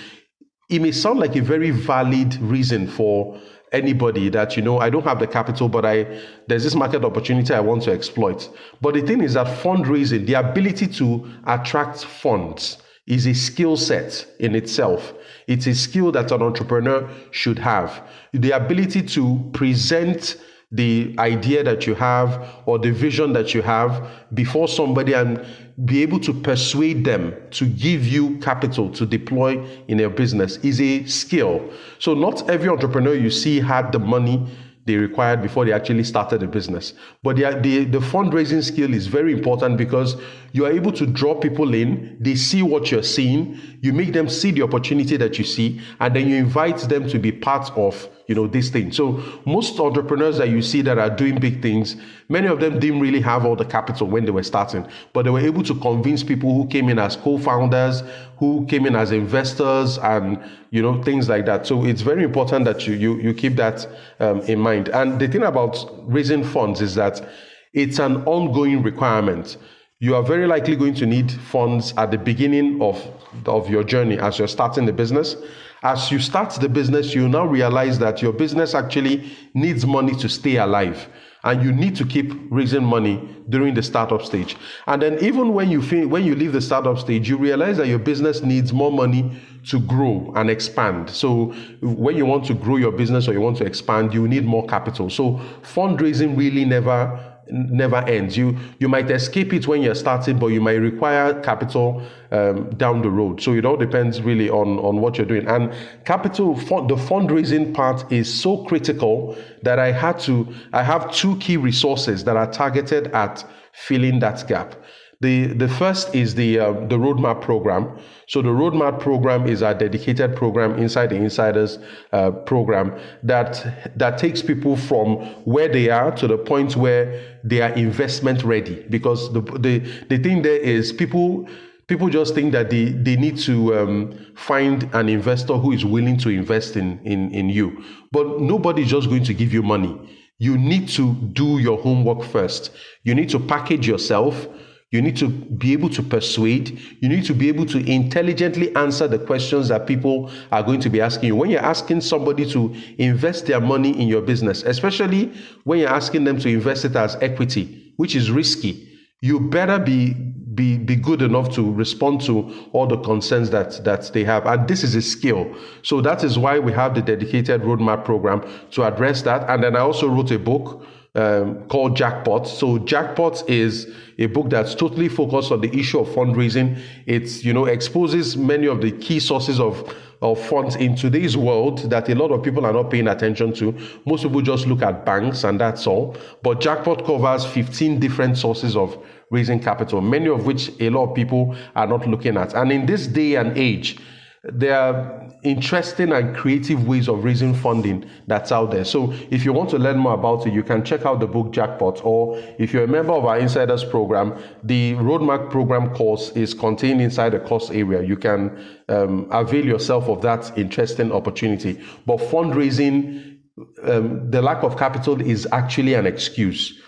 it 0.70 0.80
may 0.80 0.92
sound 0.92 1.18
like 1.18 1.36
a 1.36 1.42
very 1.42 1.70
valid 1.70 2.36
reason 2.40 2.86
for 2.86 3.38
anybody 3.72 4.28
that 4.28 4.56
you 4.56 4.62
know 4.62 4.78
I 4.78 4.90
don't 4.90 5.04
have 5.04 5.18
the 5.18 5.26
capital 5.26 5.68
but 5.68 5.84
I 5.84 6.20
there's 6.46 6.64
this 6.64 6.74
market 6.74 7.04
opportunity 7.04 7.52
I 7.52 7.60
want 7.60 7.82
to 7.84 7.92
exploit. 7.92 8.48
But 8.80 8.94
the 8.94 9.02
thing 9.02 9.20
is 9.22 9.34
that 9.34 9.46
fundraising, 9.46 10.26
the 10.26 10.34
ability 10.34 10.86
to 10.88 11.28
attract 11.46 12.04
funds 12.04 12.78
is 13.06 13.26
a 13.26 13.34
skill 13.34 13.76
set 13.76 14.26
in 14.38 14.54
itself. 14.54 15.12
It's 15.46 15.66
a 15.66 15.74
skill 15.74 16.12
that 16.12 16.30
an 16.30 16.42
entrepreneur 16.42 17.08
should 17.32 17.58
have. 17.58 18.02
The 18.32 18.52
ability 18.52 19.02
to 19.02 19.50
present 19.52 20.36
the 20.72 21.14
idea 21.18 21.64
that 21.64 21.86
you 21.86 21.94
have 21.94 22.48
or 22.64 22.78
the 22.78 22.92
vision 22.92 23.32
that 23.32 23.54
you 23.54 23.62
have 23.62 24.08
before 24.34 24.68
somebody 24.68 25.14
and 25.14 25.44
be 25.84 26.02
able 26.02 26.20
to 26.20 26.32
persuade 26.32 27.04
them 27.04 27.34
to 27.50 27.66
give 27.66 28.06
you 28.06 28.38
capital 28.38 28.88
to 28.90 29.04
deploy 29.04 29.60
in 29.88 29.98
their 29.98 30.10
business 30.10 30.58
is 30.58 30.80
a 30.80 31.04
skill. 31.06 31.70
So, 31.98 32.14
not 32.14 32.48
every 32.48 32.68
entrepreneur 32.68 33.14
you 33.14 33.30
see 33.30 33.58
had 33.60 33.90
the 33.90 33.98
money 33.98 34.46
they 34.86 34.96
required 34.96 35.42
before 35.42 35.64
they 35.64 35.72
actually 35.72 36.04
started 36.04 36.42
a 36.42 36.46
business. 36.46 36.94
But 37.22 37.36
the, 37.36 37.58
the, 37.62 37.84
the, 37.84 37.98
fundraising 37.98 38.62
skill 38.64 38.94
is 38.94 39.06
very 39.06 39.32
important 39.32 39.76
because 39.76 40.16
you 40.52 40.64
are 40.64 40.72
able 40.72 40.92
to 40.92 41.06
draw 41.06 41.38
people 41.38 41.74
in, 41.74 42.16
they 42.18 42.34
see 42.34 42.62
what 42.62 42.90
you're 42.90 43.02
seeing, 43.02 43.60
you 43.82 43.92
make 43.92 44.12
them 44.12 44.28
see 44.28 44.50
the 44.50 44.62
opportunity 44.62 45.16
that 45.18 45.38
you 45.38 45.44
see, 45.44 45.80
and 46.00 46.16
then 46.16 46.28
you 46.28 46.36
invite 46.36 46.78
them 46.78 47.08
to 47.08 47.18
be 47.18 47.30
part 47.30 47.70
of 47.76 48.08
you 48.30 48.36
know 48.36 48.46
this 48.46 48.70
thing. 48.70 48.92
So 48.92 49.20
most 49.44 49.80
entrepreneurs 49.80 50.38
that 50.38 50.50
you 50.50 50.62
see 50.62 50.82
that 50.82 50.98
are 50.98 51.10
doing 51.10 51.40
big 51.40 51.60
things, 51.60 51.96
many 52.30 52.46
of 52.46 52.60
them 52.60 52.80
didn't 52.80 53.00
really 53.00 53.20
have 53.20 53.44
all 53.44 53.56
the 53.56 53.64
capital 53.64 54.06
when 54.06 54.24
they 54.24 54.30
were 54.30 54.42
starting, 54.42 54.88
but 55.12 55.24
they 55.24 55.30
were 55.30 55.40
able 55.40 55.62
to 55.64 55.74
convince 55.74 56.22
people 56.22 56.54
who 56.54 56.66
came 56.68 56.88
in 56.88 56.98
as 56.98 57.16
co-founders, 57.16 58.02
who 58.38 58.64
came 58.66 58.86
in 58.86 58.96
as 58.96 59.12
investors, 59.12 59.98
and 59.98 60.42
you 60.70 60.80
know 60.80 61.02
things 61.02 61.28
like 61.28 61.44
that. 61.44 61.66
So 61.66 61.84
it's 61.84 62.00
very 62.00 62.24
important 62.24 62.64
that 62.64 62.86
you 62.86 62.94
you, 62.94 63.16
you 63.18 63.34
keep 63.34 63.56
that 63.56 63.86
um, 64.20 64.40
in 64.42 64.58
mind. 64.58 64.88
And 64.88 65.20
the 65.20 65.28
thing 65.28 65.42
about 65.42 65.76
raising 66.10 66.42
funds 66.42 66.80
is 66.80 66.94
that 66.94 67.28
it's 67.74 67.98
an 67.98 68.24
ongoing 68.24 68.82
requirement 68.82 69.58
you 70.02 70.16
are 70.16 70.22
very 70.22 70.46
likely 70.46 70.76
going 70.76 70.94
to 70.94 71.04
need 71.04 71.30
funds 71.30 71.92
at 71.98 72.10
the 72.10 72.16
beginning 72.16 72.80
of, 72.80 73.06
of 73.44 73.68
your 73.68 73.84
journey 73.84 74.18
as 74.18 74.38
you're 74.38 74.48
starting 74.48 74.86
the 74.86 74.92
business. 74.94 75.36
As 75.82 76.10
you 76.10 76.18
start 76.18 76.50
the 76.54 76.70
business, 76.70 77.14
you 77.14 77.28
now 77.28 77.44
realize 77.44 77.98
that 77.98 78.22
your 78.22 78.32
business 78.32 78.74
actually 78.74 79.30
needs 79.52 79.84
money 79.84 80.14
to 80.14 80.28
stay 80.28 80.56
alive. 80.56 81.06
And 81.42 81.62
you 81.62 81.72
need 81.72 81.96
to 81.96 82.04
keep 82.04 82.32
raising 82.50 82.84
money 82.84 83.26
during 83.48 83.74
the 83.74 83.82
startup 83.82 84.22
stage. 84.22 84.56
And 84.86 85.00
then 85.00 85.18
even 85.24 85.54
when 85.54 85.70
you 85.70 85.80
when 86.06 86.24
you 86.24 86.34
leave 86.34 86.52
the 86.52 86.60
startup 86.60 86.98
stage, 86.98 87.28
you 87.28 87.36
realize 87.36 87.78
that 87.78 87.88
your 87.88 87.98
business 87.98 88.42
needs 88.42 88.72
more 88.72 88.92
money 88.92 89.40
to 89.66 89.80
grow 89.80 90.32
and 90.36 90.50
expand. 90.50 91.10
So 91.10 91.46
when 91.80 92.16
you 92.16 92.26
want 92.26 92.44
to 92.46 92.54
grow 92.54 92.76
your 92.76 92.92
business 92.92 93.28
or 93.28 93.32
you 93.32 93.40
want 93.40 93.56
to 93.58 93.64
expand, 93.64 94.14
you 94.14 94.26
need 94.28 94.44
more 94.44 94.66
capital. 94.66 95.10
So 95.10 95.40
fundraising 95.62 96.36
really 96.36 96.64
never 96.64 97.29
never 97.52 97.96
ends. 97.96 98.36
You 98.36 98.56
you 98.78 98.88
might 98.88 99.10
escape 99.10 99.52
it 99.52 99.66
when 99.66 99.82
you're 99.82 99.94
starting, 99.94 100.38
but 100.38 100.48
you 100.48 100.60
might 100.60 100.74
require 100.74 101.40
capital 101.42 102.02
um, 102.30 102.70
down 102.70 103.02
the 103.02 103.10
road. 103.10 103.40
So 103.40 103.54
it 103.54 103.64
all 103.64 103.76
depends 103.76 104.22
really 104.22 104.48
on 104.50 104.78
on 104.78 105.00
what 105.00 105.18
you're 105.18 105.26
doing. 105.26 105.46
And 105.46 105.72
capital, 106.04 106.54
the 106.54 106.96
fundraising 106.96 107.74
part 107.74 108.10
is 108.12 108.32
so 108.32 108.64
critical 108.64 109.36
that 109.62 109.78
I 109.78 109.92
had 109.92 110.18
to. 110.20 110.46
I 110.72 110.82
have 110.82 111.12
two 111.12 111.36
key 111.36 111.56
resources 111.56 112.24
that 112.24 112.36
are 112.36 112.50
targeted 112.50 113.08
at 113.08 113.44
filling 113.72 114.20
that 114.20 114.46
gap. 114.48 114.74
The, 115.20 115.48
the 115.48 115.68
first 115.68 116.14
is 116.14 116.34
the, 116.34 116.58
uh, 116.58 116.72
the 116.72 116.96
roadmap 116.96 117.42
program. 117.42 117.98
So 118.26 118.40
the 118.40 118.48
roadmap 118.48 119.00
program 119.00 119.46
is 119.46 119.62
our 119.62 119.74
dedicated 119.74 120.34
program 120.34 120.78
inside 120.78 121.10
the 121.10 121.16
insiders 121.16 121.78
uh, 122.12 122.30
program 122.30 122.98
that, 123.22 123.92
that 123.96 124.16
takes 124.16 124.40
people 124.40 124.76
from 124.76 125.16
where 125.44 125.68
they 125.68 125.90
are 125.90 126.10
to 126.12 126.26
the 126.26 126.38
point 126.38 126.74
where 126.74 127.38
they 127.44 127.60
are 127.60 127.70
investment 127.72 128.44
ready. 128.44 128.86
Because 128.88 129.30
the, 129.34 129.42
the, 129.42 129.80
the 130.08 130.16
thing 130.16 130.40
there 130.40 130.56
is 130.56 130.90
people, 130.90 131.46
people 131.86 132.08
just 132.08 132.34
think 132.34 132.52
that 132.52 132.70
they, 132.70 132.86
they 132.86 133.16
need 133.16 133.36
to 133.40 133.78
um, 133.78 134.32
find 134.36 134.88
an 134.94 135.10
investor 135.10 135.58
who 135.58 135.72
is 135.72 135.84
willing 135.84 136.16
to 136.16 136.30
invest 136.30 136.76
in, 136.76 136.98
in, 137.04 137.30
in 137.32 137.50
you. 137.50 137.84
But 138.10 138.40
nobody's 138.40 138.88
just 138.88 139.10
going 139.10 139.24
to 139.24 139.34
give 139.34 139.52
you 139.52 139.62
money. 139.62 140.00
You 140.38 140.56
need 140.56 140.88
to 140.90 141.12
do 141.12 141.58
your 141.58 141.76
homework 141.76 142.24
first. 142.24 142.70
You 143.02 143.14
need 143.14 143.28
to 143.28 143.38
package 143.38 143.86
yourself 143.86 144.48
you 144.90 145.00
need 145.00 145.16
to 145.18 145.28
be 145.28 145.72
able 145.72 145.88
to 145.90 146.02
persuade. 146.02 146.80
You 147.00 147.08
need 147.08 147.24
to 147.26 147.34
be 147.34 147.48
able 147.48 147.64
to 147.66 147.78
intelligently 147.78 148.74
answer 148.74 149.06
the 149.06 149.20
questions 149.20 149.68
that 149.68 149.86
people 149.86 150.32
are 150.50 150.64
going 150.64 150.80
to 150.80 150.90
be 150.90 151.00
asking 151.00 151.28
you. 151.28 151.36
When 151.36 151.50
you're 151.50 151.60
asking 151.60 152.00
somebody 152.00 152.44
to 152.50 152.74
invest 152.98 153.46
their 153.46 153.60
money 153.60 153.90
in 153.90 154.08
your 154.08 154.20
business, 154.20 154.64
especially 154.64 155.32
when 155.62 155.78
you're 155.78 155.88
asking 155.88 156.24
them 156.24 156.40
to 156.40 156.48
invest 156.48 156.84
it 156.84 156.96
as 156.96 157.14
equity, 157.16 157.92
which 157.98 158.16
is 158.16 158.32
risky, 158.32 158.88
you 159.20 159.38
better 159.38 159.78
be 159.78 160.14
be 160.54 160.76
be 160.76 160.96
good 160.96 161.22
enough 161.22 161.54
to 161.54 161.72
respond 161.72 162.20
to 162.22 162.68
all 162.72 162.86
the 162.86 162.96
concerns 162.98 163.50
that 163.50 163.84
that 163.84 164.10
they 164.12 164.24
have 164.24 164.46
and 164.46 164.66
this 164.66 164.82
is 164.82 164.96
a 164.96 165.02
skill 165.02 165.54
so 165.82 166.00
that 166.00 166.24
is 166.24 166.38
why 166.38 166.58
we 166.58 166.72
have 166.72 166.92
the 166.94 167.00
dedicated 167.00 167.62
roadmap 167.62 168.04
program 168.04 168.42
to 168.70 168.82
address 168.82 169.22
that 169.22 169.48
and 169.48 169.62
then 169.62 169.76
i 169.76 169.78
also 169.78 170.08
wrote 170.08 170.30
a 170.32 170.38
book 170.38 170.84
um, 171.14 171.66
called 171.68 171.96
jackpot 171.96 172.46
so 172.46 172.78
jackpot 172.78 173.48
is 173.48 173.92
a 174.18 174.26
book 174.26 174.48
that's 174.48 174.74
totally 174.74 175.08
focused 175.08 175.50
on 175.50 175.60
the 175.60 175.76
issue 175.76 175.98
of 175.98 176.08
fundraising 176.08 176.80
it's 177.06 177.44
you 177.44 177.52
know 177.52 177.64
exposes 177.64 178.36
many 178.36 178.66
of 178.66 178.80
the 178.80 178.92
key 178.92 179.18
sources 179.18 179.58
of 179.58 179.92
of 180.22 180.38
funds 180.38 180.76
in 180.76 180.94
today's 180.94 181.36
world 181.36 181.78
that 181.90 182.08
a 182.08 182.14
lot 182.14 182.30
of 182.30 182.42
people 182.42 182.66
are 182.66 182.72
not 182.72 182.90
paying 182.90 183.08
attention 183.08 183.52
to. 183.54 183.74
Most 184.04 184.22
people 184.22 184.42
just 184.42 184.66
look 184.66 184.82
at 184.82 185.04
banks 185.06 185.44
and 185.44 185.58
that's 185.58 185.86
all. 185.86 186.16
But 186.42 186.60
Jackpot 186.60 187.06
covers 187.06 187.46
15 187.46 187.98
different 187.98 188.36
sources 188.36 188.76
of 188.76 189.02
raising 189.30 189.60
capital, 189.60 190.00
many 190.00 190.28
of 190.28 190.44
which 190.44 190.70
a 190.80 190.90
lot 190.90 191.10
of 191.10 191.14
people 191.14 191.56
are 191.74 191.86
not 191.86 192.06
looking 192.06 192.36
at. 192.36 192.54
And 192.54 192.70
in 192.70 192.84
this 192.84 193.06
day 193.06 193.36
and 193.36 193.56
age, 193.56 193.98
there 194.42 194.78
are 194.78 195.28
interesting 195.42 196.12
and 196.12 196.34
creative 196.34 196.86
ways 196.86 197.08
of 197.08 197.24
raising 197.24 197.54
funding 197.54 198.08
that's 198.26 198.50
out 198.50 198.70
there. 198.70 198.86
So 198.86 199.12
if 199.30 199.44
you 199.44 199.52
want 199.52 199.68
to 199.70 199.78
learn 199.78 199.98
more 199.98 200.14
about 200.14 200.46
it, 200.46 200.54
you 200.54 200.62
can 200.62 200.82
check 200.82 201.04
out 201.04 201.20
the 201.20 201.26
book 201.26 201.52
Jackpot, 201.52 202.02
or 202.04 202.38
if 202.58 202.72
you're 202.72 202.84
a 202.84 202.88
member 202.88 203.12
of 203.12 203.26
our 203.26 203.38
Insiders 203.38 203.84
program, 203.84 204.42
the 204.64 204.94
Roadmap 204.94 205.50
program 205.50 205.94
course 205.94 206.30
is 206.30 206.54
contained 206.54 207.02
inside 207.02 207.30
the 207.30 207.40
course 207.40 207.70
area. 207.70 208.02
You 208.02 208.16
can 208.16 208.58
um, 208.88 209.28
avail 209.30 209.66
yourself 209.66 210.08
of 210.08 210.22
that 210.22 210.56
interesting 210.56 211.12
opportunity. 211.12 211.78
But 212.06 212.18
fundraising, 212.18 213.40
um, 213.82 214.30
the 214.30 214.40
lack 214.40 214.62
of 214.62 214.78
capital 214.78 215.20
is 215.20 215.46
actually 215.52 215.92
an 215.92 216.06
excuse. 216.06 216.80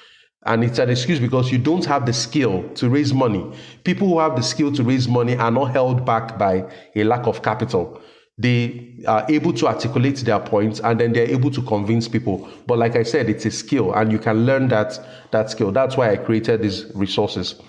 And 0.45 0.65
it's 0.65 0.79
an 0.79 0.91
excuse 0.91 1.21
because 1.21 1.53
you 1.53 1.59
don't 1.59 1.85
have 1.85 2.05
the 2.05 2.13
skill 2.13 2.69
to 2.75 2.91
raise 2.91 3.15
money. 3.15 3.51
People 3.85 4.09
who 4.09 4.19
have 4.19 4.35
the 4.35 4.43
skill 4.43 4.73
to 4.73 4.83
raise 4.83 5.07
money 5.07 5.37
are 5.37 5.51
not 5.51 5.67
held 5.67 6.05
back 6.05 6.37
by 6.39 6.65
a 6.97 7.05
lack 7.05 7.27
of 7.27 7.43
capital. 7.43 8.01
They 8.39 8.97
are 9.07 9.25
able 9.29 9.53
to 9.53 9.69
articulate 9.69 10.17
their 10.19 10.41
points 10.41 10.81
and 10.81 10.99
then 10.99 11.13
they're 11.13 11.31
able 11.31 11.51
to 11.53 11.63
convince 11.63 12.09
people. 12.09 12.49
But 12.67 12.79
like 12.79 12.97
I 12.97 13.05
said, 13.05 13.29
it's 13.29 13.47
a 13.47 13.51
skill 13.53 13.93
and 13.95 14.11
you 14.11 14.19
can 14.19 14.45
learn 14.45 14.69
that, 14.69 14.99
that 15.31 15.51
skill. 15.51 15.71
That's 15.71 15.97
why 15.97 16.11
I 16.11 16.17
created 16.17 16.63
these 16.63 16.87
resources. 16.95 17.61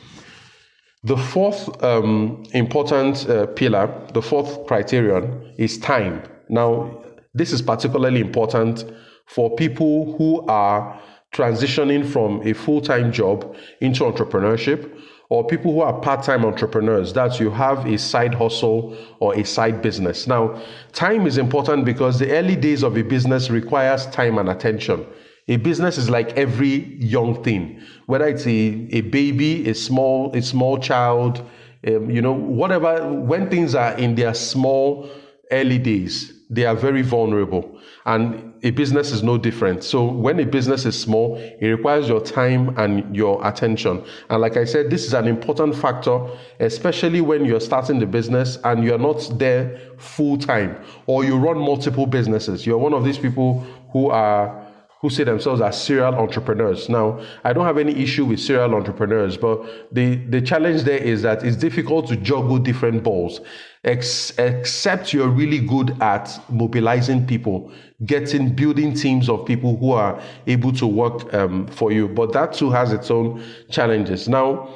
The 1.04 1.18
fourth 1.18 1.84
um, 1.84 2.44
important 2.54 3.30
uh, 3.30 3.48
pillar, 3.48 3.94
the 4.14 4.22
fourth 4.22 4.66
criterion 4.66 5.54
is 5.58 5.78
time. 5.78 6.24
Now, 6.50 7.04
this 7.34 7.52
is 7.52 7.62
particularly 7.62 8.22
important 8.22 8.86
for 9.26 9.54
people 9.56 10.16
who 10.18 10.46
are 10.48 11.00
transitioning 11.34 12.06
from 12.10 12.46
a 12.48 12.54
full 12.54 12.80
time 12.80 13.12
job 13.12 13.56
into 13.82 14.04
entrepreneurship, 14.04 14.90
or 15.30 15.46
people 15.46 15.74
who 15.74 15.82
are 15.82 16.00
part 16.00 16.24
time 16.24 16.46
entrepreneurs, 16.46 17.12
that 17.14 17.40
you 17.40 17.50
have 17.50 17.86
a 17.86 17.98
side 17.98 18.36
hustle 18.36 18.96
or 19.20 19.36
a 19.36 19.44
side 19.44 19.82
business. 19.82 20.28
Now, 20.28 20.62
time 20.92 21.26
is 21.26 21.38
important 21.38 21.86
because 21.86 22.20
the 22.20 22.32
early 22.32 22.56
days 22.56 22.84
of 22.84 22.98
a 22.98 23.02
business 23.02 23.50
requires 23.50 24.06
time 24.08 24.38
and 24.38 24.48
attention. 24.48 25.06
A 25.48 25.58
business 25.58 25.98
is 25.98 26.10
like 26.10 26.38
every 26.38 26.96
young 27.04 27.44
thing, 27.44 27.82
whether 28.06 28.28
it's 28.28 28.46
a, 28.46 28.88
a 28.92 29.02
baby, 29.02 29.68
a 29.68 29.76
small, 29.76 30.34
a 30.36 30.42
small 30.42 30.78
child, 30.78 31.44
um, 31.86 32.10
you 32.10 32.22
know, 32.22 32.32
whatever, 32.32 33.12
when 33.12 33.50
things 33.50 33.76
are 33.76 33.94
in 33.98 34.16
their 34.16 34.34
small 34.34 35.10
early 35.52 35.80
days, 35.80 36.32
they 36.50 36.66
are 36.66 36.76
very 36.76 37.02
vulnerable. 37.02 37.78
And 38.06 38.53
a 38.64 38.72
business 38.72 39.12
is 39.12 39.24
no 39.24 39.38
different. 39.38 39.84
So 39.84 40.06
when 40.06 40.40
a 40.40 40.46
business 40.46 40.86
is 40.86 40.98
small, 40.98 41.36
it 41.38 41.68
requires 41.68 42.08
your 42.08 42.22
time 42.22 42.78
and 42.80 43.14
your 43.14 43.46
attention. 43.46 44.04
And 44.30 44.42
like 44.42 44.56
I 44.56 44.64
said, 44.64 44.90
this 44.90 45.06
is 45.06 45.14
an 45.14 45.28
important 45.28 45.76
factor, 45.76 46.26
especially 46.62 47.20
when 47.20 47.44
you're 47.44 47.60
starting 47.60 48.00
the 48.00 48.06
business 48.06 48.58
and 48.64 48.84
you're 48.84 48.98
not 48.98 49.30
there 49.38 49.80
full 49.98 50.38
time 50.38 50.82
or 51.08 51.26
you 51.26 51.38
run 51.38 51.58
multiple 51.58 52.06
businesses. 52.06 52.66
You're 52.66 52.78
one 52.78 52.94
of 52.94 53.04
these 53.04 53.18
people 53.18 53.60
who 53.92 54.10
are 54.10 54.63
who 55.04 55.10
say 55.10 55.26
themselves 55.26 55.60
as 55.60 55.84
serial 55.84 56.16
entrepreneurs. 56.16 56.88
Now, 56.88 57.20
I 57.44 57.52
don't 57.52 57.66
have 57.66 57.78
any 57.78 57.94
issue 58.02 58.24
with 58.24 58.40
serial 58.40 58.74
entrepreneurs, 58.74 59.36
but 59.36 59.62
the, 59.92 60.16
the 60.16 60.42
challenge 60.42 60.84
there 60.84 60.98
is 60.98 61.22
that 61.24 61.44
it's 61.44 61.58
difficult 61.58 62.08
to 62.08 62.16
juggle 62.16 62.58
different 62.58 63.04
balls, 63.04 63.42
ex- 63.84 64.32
except 64.40 65.12
you're 65.12 65.28
really 65.28 65.60
good 65.60 66.02
at 66.02 66.42
mobilizing 66.48 67.28
people, 67.28 67.70
getting, 68.06 68.56
building 68.56 68.94
teams 68.94 69.28
of 69.28 69.46
people 69.46 69.76
who 69.76 69.92
are 69.92 70.22
able 70.48 70.72
to 70.72 70.88
work 70.88 71.34
um, 71.34 71.68
for 71.68 71.92
you. 71.92 72.08
But 72.08 72.32
that 72.32 72.54
too 72.54 72.72
has 72.72 72.94
its 72.94 73.12
own 73.12 73.44
challenges. 73.70 74.30
Now, 74.30 74.74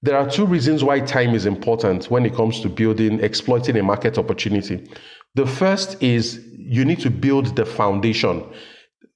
there 0.00 0.16
are 0.16 0.30
two 0.30 0.46
reasons 0.46 0.82
why 0.82 1.00
time 1.00 1.34
is 1.34 1.44
important 1.44 2.10
when 2.10 2.24
it 2.24 2.34
comes 2.34 2.62
to 2.62 2.70
building, 2.70 3.20
exploiting 3.20 3.76
a 3.76 3.82
market 3.82 4.16
opportunity. 4.16 4.88
The 5.34 5.46
first 5.46 6.02
is 6.02 6.42
you 6.56 6.86
need 6.86 7.00
to 7.00 7.10
build 7.10 7.54
the 7.54 7.66
foundation 7.66 8.50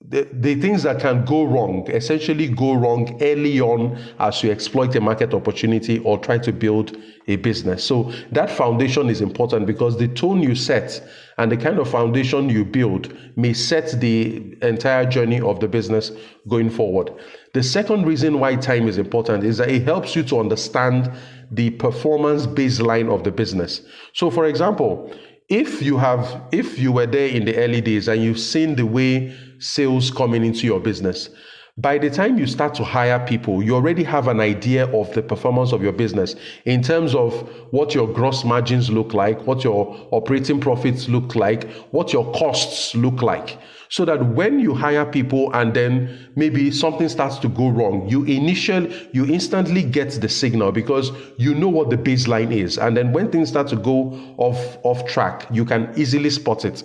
the, 0.08 0.28
the 0.32 0.54
things 0.56 0.82
that 0.82 1.00
can 1.00 1.24
go 1.24 1.44
wrong 1.44 1.88
essentially 1.90 2.48
go 2.48 2.74
wrong 2.74 3.16
early 3.22 3.60
on 3.60 3.96
as 4.18 4.42
you 4.42 4.50
exploit 4.50 4.94
a 4.96 5.00
market 5.00 5.32
opportunity 5.32 6.00
or 6.00 6.18
try 6.18 6.38
to 6.38 6.52
build 6.52 6.96
a 7.28 7.36
business. 7.36 7.84
So 7.84 8.12
that 8.32 8.50
foundation 8.50 9.08
is 9.08 9.20
important 9.20 9.66
because 9.66 9.96
the 9.96 10.08
tone 10.08 10.42
you 10.42 10.54
set 10.54 11.06
and 11.38 11.52
the 11.52 11.56
kind 11.56 11.78
of 11.78 11.88
foundation 11.88 12.48
you 12.48 12.64
build 12.64 13.16
may 13.36 13.52
set 13.52 14.00
the 14.00 14.56
entire 14.62 15.06
journey 15.06 15.40
of 15.40 15.60
the 15.60 15.68
business 15.68 16.10
going 16.48 16.70
forward. 16.70 17.12
The 17.54 17.62
second 17.62 18.04
reason 18.06 18.40
why 18.40 18.56
time 18.56 18.88
is 18.88 18.98
important 18.98 19.44
is 19.44 19.58
that 19.58 19.70
it 19.70 19.84
helps 19.84 20.16
you 20.16 20.24
to 20.24 20.40
understand 20.40 21.12
the 21.50 21.70
performance 21.70 22.46
baseline 22.46 23.12
of 23.12 23.22
the 23.22 23.30
business. 23.30 23.82
So 24.14 24.30
for 24.30 24.46
example, 24.46 25.14
if 25.48 25.82
you 25.82 25.98
have 25.98 26.42
if 26.50 26.78
you 26.78 26.92
were 26.92 27.06
there 27.06 27.28
in 27.28 27.44
the 27.44 27.56
early 27.56 27.80
days 27.80 28.08
and 28.08 28.22
you've 28.22 28.40
seen 28.40 28.74
the 28.74 28.86
way 28.86 29.36
sales 29.62 30.10
coming 30.10 30.44
into 30.44 30.66
your 30.66 30.80
business 30.80 31.30
by 31.78 31.96
the 31.96 32.10
time 32.10 32.38
you 32.38 32.46
start 32.46 32.74
to 32.74 32.84
hire 32.84 33.18
people, 33.26 33.62
you 33.62 33.74
already 33.74 34.04
have 34.04 34.28
an 34.28 34.40
idea 34.40 34.86
of 34.94 35.12
the 35.14 35.22
performance 35.22 35.72
of 35.72 35.82
your 35.82 35.92
business 35.92 36.36
in 36.66 36.82
terms 36.82 37.14
of 37.14 37.32
what 37.70 37.94
your 37.94 38.06
gross 38.06 38.44
margins 38.44 38.90
look 38.90 39.14
like, 39.14 39.46
what 39.46 39.64
your 39.64 40.06
operating 40.10 40.60
profits 40.60 41.08
look 41.08 41.34
like, 41.34 41.70
what 41.90 42.12
your 42.12 42.30
costs 42.34 42.94
look 42.94 43.22
like. 43.22 43.58
So 43.88 44.04
that 44.04 44.34
when 44.34 44.58
you 44.58 44.74
hire 44.74 45.04
people 45.06 45.50
and 45.54 45.72
then 45.72 46.30
maybe 46.36 46.70
something 46.70 47.08
starts 47.08 47.38
to 47.38 47.48
go 47.48 47.68
wrong, 47.68 48.06
you 48.08 48.24
initial 48.24 48.86
you 49.12 49.26
instantly 49.26 49.82
get 49.82 50.10
the 50.12 50.28
signal 50.28 50.72
because 50.72 51.10
you 51.38 51.54
know 51.54 51.68
what 51.68 51.88
the 51.88 51.96
baseline 51.96 52.52
is. 52.52 52.78
And 52.78 52.96
then 52.96 53.12
when 53.12 53.30
things 53.30 53.48
start 53.48 53.68
to 53.68 53.76
go 53.76 54.12
off 54.36 54.78
off 54.82 55.06
track, 55.06 55.46
you 55.50 55.64
can 55.64 55.92
easily 55.96 56.30
spot 56.30 56.64
it 56.66 56.84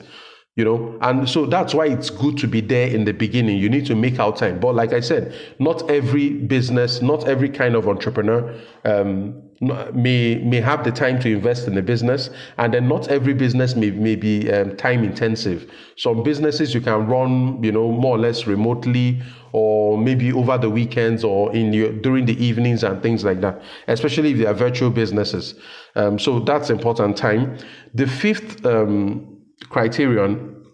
you 0.57 0.65
know? 0.65 0.97
And 1.01 1.29
so 1.29 1.45
that's 1.45 1.73
why 1.73 1.85
it's 1.85 2.09
good 2.09 2.37
to 2.39 2.47
be 2.47 2.59
there 2.59 2.87
in 2.87 3.05
the 3.05 3.13
beginning. 3.13 3.57
You 3.57 3.69
need 3.69 3.85
to 3.85 3.95
make 3.95 4.19
out 4.19 4.37
time. 4.37 4.59
But 4.59 4.75
like 4.75 4.91
i 4.91 4.99
said 4.99 5.33
not 5.59 5.89
every 5.89 6.29
business 6.29 7.01
not 7.01 7.27
every 7.27 7.47
kind 7.47 7.75
of 7.75 7.87
entrepreneur 7.87 8.53
um, 8.83 9.41
may 9.59 10.35
may 10.43 10.61
have 10.61 10.83
the 10.83 10.91
time 10.91 11.19
to 11.19 11.29
invest 11.29 11.67
in 11.67 11.75
the 11.75 11.81
business. 11.81 12.29
And 12.57 12.73
then 12.73 12.87
not 12.87 13.07
every 13.07 13.33
business 13.33 13.75
may, 13.75 13.91
may 13.91 14.15
be 14.15 14.51
um, 14.51 14.75
time 14.77 15.03
intensive. 15.03 15.71
Some 15.95 16.23
businesses 16.23 16.73
you 16.73 16.81
can 16.81 17.07
run 17.07 17.63
you 17.63 17.71
know 17.71 17.91
more 17.91 18.15
or 18.15 18.19
less 18.19 18.47
remotely 18.47 19.21
or 19.53 19.97
maybe 19.97 20.33
over 20.33 20.57
the 20.57 20.69
weekends 20.69 21.23
or 21.23 21.55
in 21.55 21.71
your 21.71 21.91
during 21.91 22.25
the 22.25 22.43
evenings 22.43 22.83
and 22.83 23.01
things 23.01 23.23
like 23.23 23.41
that 23.41 23.61
especially 23.87 24.31
if 24.31 24.37
they 24.39 24.45
are 24.47 24.55
virtual 24.55 24.89
businesses. 24.89 25.53
Um, 25.95 26.17
so 26.17 26.39
that's 26.39 26.71
important 26.71 27.15
time. 27.15 27.57
The 27.93 28.07
fifth 28.07 28.65
um, 28.65 29.36
criterion 29.69 30.65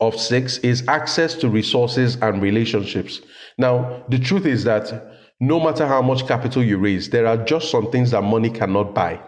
of 0.00 0.18
six 0.18 0.58
is 0.58 0.86
access 0.88 1.34
to 1.36 1.48
resources 1.48 2.16
and 2.16 2.42
relationships. 2.42 3.20
Now, 3.58 4.04
the 4.08 4.18
truth 4.18 4.46
is 4.46 4.64
that 4.64 4.92
no 5.40 5.60
matter 5.60 5.86
how 5.86 6.02
much 6.02 6.26
capital 6.26 6.62
you 6.62 6.78
raise, 6.78 7.10
there 7.10 7.26
are 7.26 7.36
just 7.36 7.70
some 7.70 7.90
things 7.90 8.10
that 8.10 8.22
money 8.22 8.50
cannot 8.50 8.94
buy. 8.94 9.20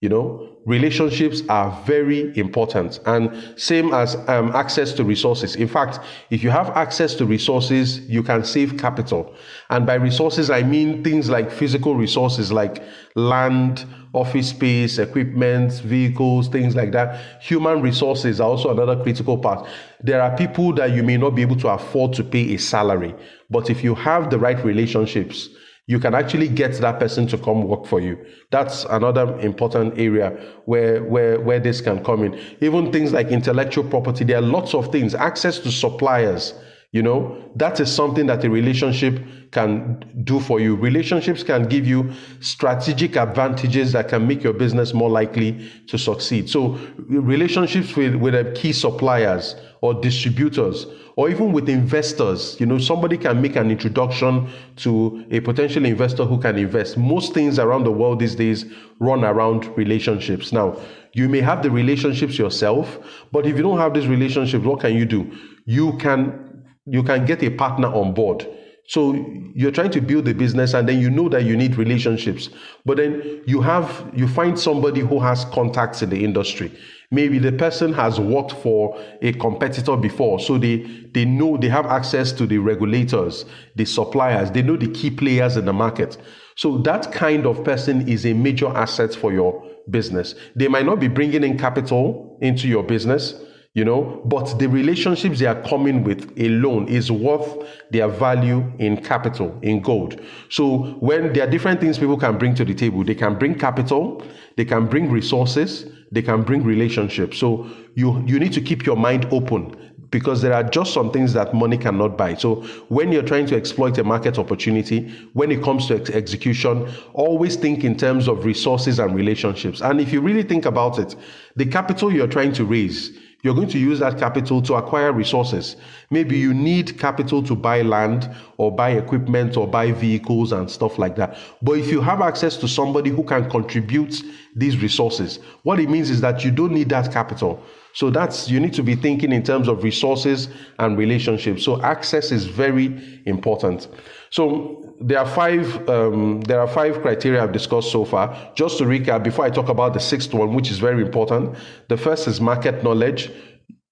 You 0.00 0.08
know, 0.08 0.51
relationships 0.64 1.42
are 1.48 1.70
very 1.84 2.36
important, 2.38 3.00
and 3.06 3.52
same 3.56 3.92
as 3.92 4.16
um, 4.28 4.50
access 4.54 4.92
to 4.92 5.04
resources. 5.04 5.56
In 5.56 5.68
fact, 5.68 5.98
if 6.30 6.42
you 6.42 6.50
have 6.50 6.70
access 6.70 7.14
to 7.16 7.26
resources, 7.26 8.00
you 8.08 8.22
can 8.22 8.44
save 8.44 8.78
capital. 8.78 9.34
And 9.70 9.86
by 9.86 9.94
resources, 9.94 10.50
I 10.50 10.62
mean 10.62 11.02
things 11.02 11.28
like 11.28 11.50
physical 11.50 11.96
resources 11.96 12.52
like 12.52 12.82
land, 13.16 13.84
office 14.12 14.50
space, 14.50 14.98
equipment, 14.98 15.72
vehicles, 15.72 16.48
things 16.48 16.76
like 16.76 16.92
that. 16.92 17.42
Human 17.42 17.80
resources 17.80 18.40
are 18.40 18.48
also 18.48 18.70
another 18.70 19.02
critical 19.02 19.38
part. 19.38 19.66
There 20.00 20.22
are 20.22 20.36
people 20.36 20.72
that 20.74 20.92
you 20.92 21.02
may 21.02 21.16
not 21.16 21.30
be 21.30 21.42
able 21.42 21.56
to 21.56 21.68
afford 21.68 22.12
to 22.14 22.24
pay 22.24 22.54
a 22.54 22.58
salary, 22.58 23.14
but 23.50 23.68
if 23.70 23.82
you 23.82 23.94
have 23.94 24.30
the 24.30 24.38
right 24.38 24.62
relationships, 24.64 25.48
you 25.86 25.98
can 25.98 26.14
actually 26.14 26.48
get 26.48 26.72
that 26.74 27.00
person 27.00 27.26
to 27.26 27.36
come 27.36 27.64
work 27.64 27.86
for 27.86 28.00
you. 28.00 28.16
That's 28.50 28.84
another 28.84 29.38
important 29.40 29.98
area 29.98 30.30
where, 30.64 31.02
where, 31.02 31.40
where 31.40 31.58
this 31.58 31.80
can 31.80 32.04
come 32.04 32.22
in. 32.22 32.40
Even 32.60 32.92
things 32.92 33.12
like 33.12 33.28
intellectual 33.28 33.84
property, 33.84 34.24
there 34.24 34.38
are 34.38 34.42
lots 34.42 34.74
of 34.74 34.92
things, 34.92 35.14
access 35.14 35.58
to 35.60 35.72
suppliers 35.72 36.54
You 36.92 37.02
know, 37.02 37.50
that 37.56 37.80
is 37.80 37.90
something 37.90 38.26
that 38.26 38.44
a 38.44 38.50
relationship 38.50 39.24
can 39.50 40.04
do 40.24 40.38
for 40.40 40.60
you. 40.60 40.76
Relationships 40.76 41.42
can 41.42 41.66
give 41.66 41.86
you 41.86 42.12
strategic 42.40 43.16
advantages 43.16 43.92
that 43.92 44.08
can 44.08 44.26
make 44.26 44.42
your 44.42 44.52
business 44.52 44.92
more 44.92 45.08
likely 45.08 45.70
to 45.86 45.96
succeed. 45.96 46.50
So, 46.50 46.78
relationships 47.08 47.96
with, 47.96 48.14
with 48.16 48.34
uh, 48.34 48.52
key 48.54 48.74
suppliers 48.74 49.56
or 49.80 49.94
distributors 49.94 50.84
or 51.16 51.30
even 51.30 51.52
with 51.52 51.70
investors, 51.70 52.58
you 52.60 52.66
know, 52.66 52.78
somebody 52.78 53.16
can 53.16 53.40
make 53.40 53.56
an 53.56 53.70
introduction 53.70 54.50
to 54.76 55.24
a 55.30 55.40
potential 55.40 55.86
investor 55.86 56.26
who 56.26 56.38
can 56.38 56.58
invest. 56.58 56.98
Most 56.98 57.32
things 57.32 57.58
around 57.58 57.84
the 57.84 57.92
world 57.92 58.20
these 58.20 58.34
days 58.34 58.66
run 58.98 59.24
around 59.24 59.66
relationships. 59.78 60.52
Now, 60.52 60.76
you 61.14 61.28
may 61.28 61.40
have 61.40 61.62
the 61.62 61.70
relationships 61.70 62.38
yourself, 62.38 62.98
but 63.32 63.46
if 63.46 63.56
you 63.56 63.62
don't 63.62 63.78
have 63.78 63.94
these 63.94 64.08
relationships, 64.08 64.64
what 64.64 64.80
can 64.80 64.94
you 64.94 65.06
do? 65.06 65.30
You 65.64 65.96
can 65.98 66.51
you 66.86 67.02
can 67.02 67.24
get 67.24 67.42
a 67.42 67.50
partner 67.50 67.88
on 67.88 68.14
board. 68.14 68.46
So 68.88 69.14
you're 69.54 69.70
trying 69.70 69.92
to 69.92 70.00
build 70.00 70.26
a 70.28 70.34
business 70.34 70.74
and 70.74 70.88
then 70.88 71.00
you 71.00 71.08
know 71.08 71.28
that 71.28 71.44
you 71.44 71.56
need 71.56 71.76
relationships. 71.76 72.48
But 72.84 72.96
then 72.96 73.42
you 73.46 73.60
have 73.60 74.10
you 74.14 74.26
find 74.26 74.58
somebody 74.58 75.00
who 75.00 75.20
has 75.20 75.44
contacts 75.46 76.02
in 76.02 76.10
the 76.10 76.24
industry. 76.24 76.76
Maybe 77.10 77.38
the 77.38 77.52
person 77.52 77.92
has 77.92 78.18
worked 78.18 78.52
for 78.52 79.00
a 79.20 79.34
competitor 79.34 79.96
before, 79.96 80.40
so 80.40 80.58
they 80.58 80.78
they 81.12 81.24
know 81.24 81.56
they 81.56 81.68
have 81.68 81.86
access 81.86 82.32
to 82.32 82.46
the 82.46 82.58
regulators, 82.58 83.44
the 83.76 83.84
suppliers, 83.84 84.50
they 84.50 84.62
know 84.62 84.76
the 84.76 84.90
key 84.90 85.10
players 85.10 85.56
in 85.56 85.64
the 85.64 85.72
market. 85.72 86.18
So 86.56 86.78
that 86.78 87.12
kind 87.12 87.46
of 87.46 87.64
person 87.64 88.08
is 88.08 88.26
a 88.26 88.32
major 88.32 88.68
asset 88.68 89.14
for 89.14 89.32
your 89.32 89.62
business. 89.90 90.34
They 90.56 90.68
might 90.68 90.86
not 90.86 91.00
be 91.00 91.08
bringing 91.08 91.44
in 91.44 91.56
capital 91.56 92.38
into 92.40 92.66
your 92.66 92.82
business, 92.82 93.34
you 93.74 93.84
know 93.84 94.20
but 94.26 94.58
the 94.58 94.68
relationships 94.68 95.38
they 95.38 95.46
are 95.46 95.60
coming 95.62 96.04
with 96.04 96.38
alone 96.38 96.86
is 96.88 97.10
worth 97.10 97.66
their 97.90 98.08
value 98.08 98.70
in 98.78 99.02
capital 99.02 99.58
in 99.62 99.80
gold 99.80 100.20
so 100.50 100.78
when 101.00 101.32
there 101.32 101.46
are 101.46 101.50
different 101.50 101.80
things 101.80 101.98
people 101.98 102.18
can 102.18 102.36
bring 102.36 102.54
to 102.54 102.64
the 102.64 102.74
table 102.74 103.02
they 103.02 103.14
can 103.14 103.38
bring 103.38 103.54
capital 103.58 104.22
they 104.56 104.64
can 104.64 104.86
bring 104.86 105.10
resources 105.10 105.86
they 106.10 106.20
can 106.20 106.42
bring 106.42 106.62
relationships 106.62 107.38
so 107.38 107.66
you 107.94 108.22
you 108.26 108.38
need 108.38 108.52
to 108.52 108.60
keep 108.60 108.84
your 108.84 108.96
mind 108.96 109.26
open 109.30 109.74
because 110.12 110.42
there 110.42 110.52
are 110.52 110.62
just 110.62 110.92
some 110.92 111.10
things 111.10 111.32
that 111.32 111.54
money 111.54 111.78
cannot 111.78 112.18
buy. 112.18 112.34
So 112.34 112.56
when 112.90 113.10
you're 113.10 113.22
trying 113.22 113.46
to 113.46 113.56
exploit 113.56 113.96
a 113.96 114.04
market 114.04 114.38
opportunity, 114.38 115.10
when 115.32 115.50
it 115.50 115.62
comes 115.62 115.86
to 115.86 115.98
ex- 115.98 116.10
execution, 116.10 116.86
always 117.14 117.56
think 117.56 117.82
in 117.82 117.96
terms 117.96 118.28
of 118.28 118.44
resources 118.44 118.98
and 118.98 119.14
relationships. 119.14 119.80
And 119.80 120.02
if 120.02 120.12
you 120.12 120.20
really 120.20 120.42
think 120.42 120.66
about 120.66 120.98
it, 120.98 121.16
the 121.56 121.64
capital 121.64 122.12
you're 122.12 122.28
trying 122.28 122.52
to 122.52 122.64
raise 122.66 123.18
you're 123.42 123.54
going 123.54 123.68
to 123.68 123.78
use 123.78 123.98
that 123.98 124.18
capital 124.18 124.62
to 124.62 124.74
acquire 124.74 125.12
resources. 125.12 125.76
Maybe 126.10 126.38
you 126.38 126.54
need 126.54 126.98
capital 126.98 127.42
to 127.42 127.56
buy 127.56 127.82
land 127.82 128.30
or 128.56 128.74
buy 128.74 128.90
equipment 128.90 129.56
or 129.56 129.66
buy 129.66 129.90
vehicles 129.90 130.52
and 130.52 130.70
stuff 130.70 130.96
like 130.98 131.16
that. 131.16 131.36
But 131.60 131.72
if 131.72 131.90
you 131.90 132.00
have 132.00 132.20
access 132.20 132.56
to 132.58 132.68
somebody 132.68 133.10
who 133.10 133.24
can 133.24 133.50
contribute 133.50 134.22
these 134.54 134.80
resources, 134.80 135.40
what 135.64 135.80
it 135.80 135.90
means 135.90 136.08
is 136.08 136.20
that 136.20 136.44
you 136.44 136.52
don't 136.52 136.72
need 136.72 136.88
that 136.90 137.12
capital. 137.12 137.62
So 137.94 138.10
that's 138.10 138.48
you 138.48 138.58
need 138.58 138.72
to 138.74 138.82
be 138.82 138.94
thinking 138.94 139.32
in 139.32 139.42
terms 139.42 139.68
of 139.68 139.82
resources 139.82 140.48
and 140.78 140.96
relationships. 140.96 141.64
So 141.64 141.80
access 141.82 142.32
is 142.32 142.46
very 142.46 143.22
important. 143.26 143.88
So 144.30 144.94
there 145.00 145.18
are 145.18 145.26
five 145.26 145.88
um, 145.88 146.40
there 146.42 146.60
are 146.60 146.68
five 146.68 147.02
criteria 147.02 147.42
I've 147.42 147.52
discussed 147.52 147.92
so 147.92 148.04
far. 148.04 148.52
Just 148.54 148.78
to 148.78 148.84
recap, 148.84 149.22
before 149.22 149.44
I 149.44 149.50
talk 149.50 149.68
about 149.68 149.94
the 149.94 150.00
sixth 150.00 150.32
one, 150.32 150.54
which 150.54 150.70
is 150.70 150.78
very 150.78 151.02
important, 151.02 151.56
the 151.88 151.96
first 151.96 152.28
is 152.28 152.40
market 152.40 152.82
knowledge. 152.82 153.30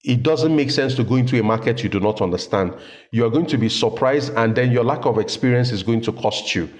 It 0.02 0.22
doesn't 0.22 0.56
make 0.56 0.70
sense 0.70 0.94
to 0.94 1.04
go 1.04 1.16
into 1.16 1.38
a 1.38 1.42
market 1.42 1.82
you 1.82 1.90
do 1.90 2.00
not 2.00 2.22
understand. 2.22 2.74
You 3.10 3.26
are 3.26 3.30
going 3.30 3.44
to 3.46 3.58
be 3.58 3.68
surprised, 3.68 4.32
and 4.34 4.56
then 4.56 4.72
your 4.72 4.82
lack 4.82 5.04
of 5.04 5.18
experience 5.18 5.72
is 5.72 5.82
going 5.82 6.00
to 6.02 6.12
cost 6.12 6.54
you. 6.54 6.70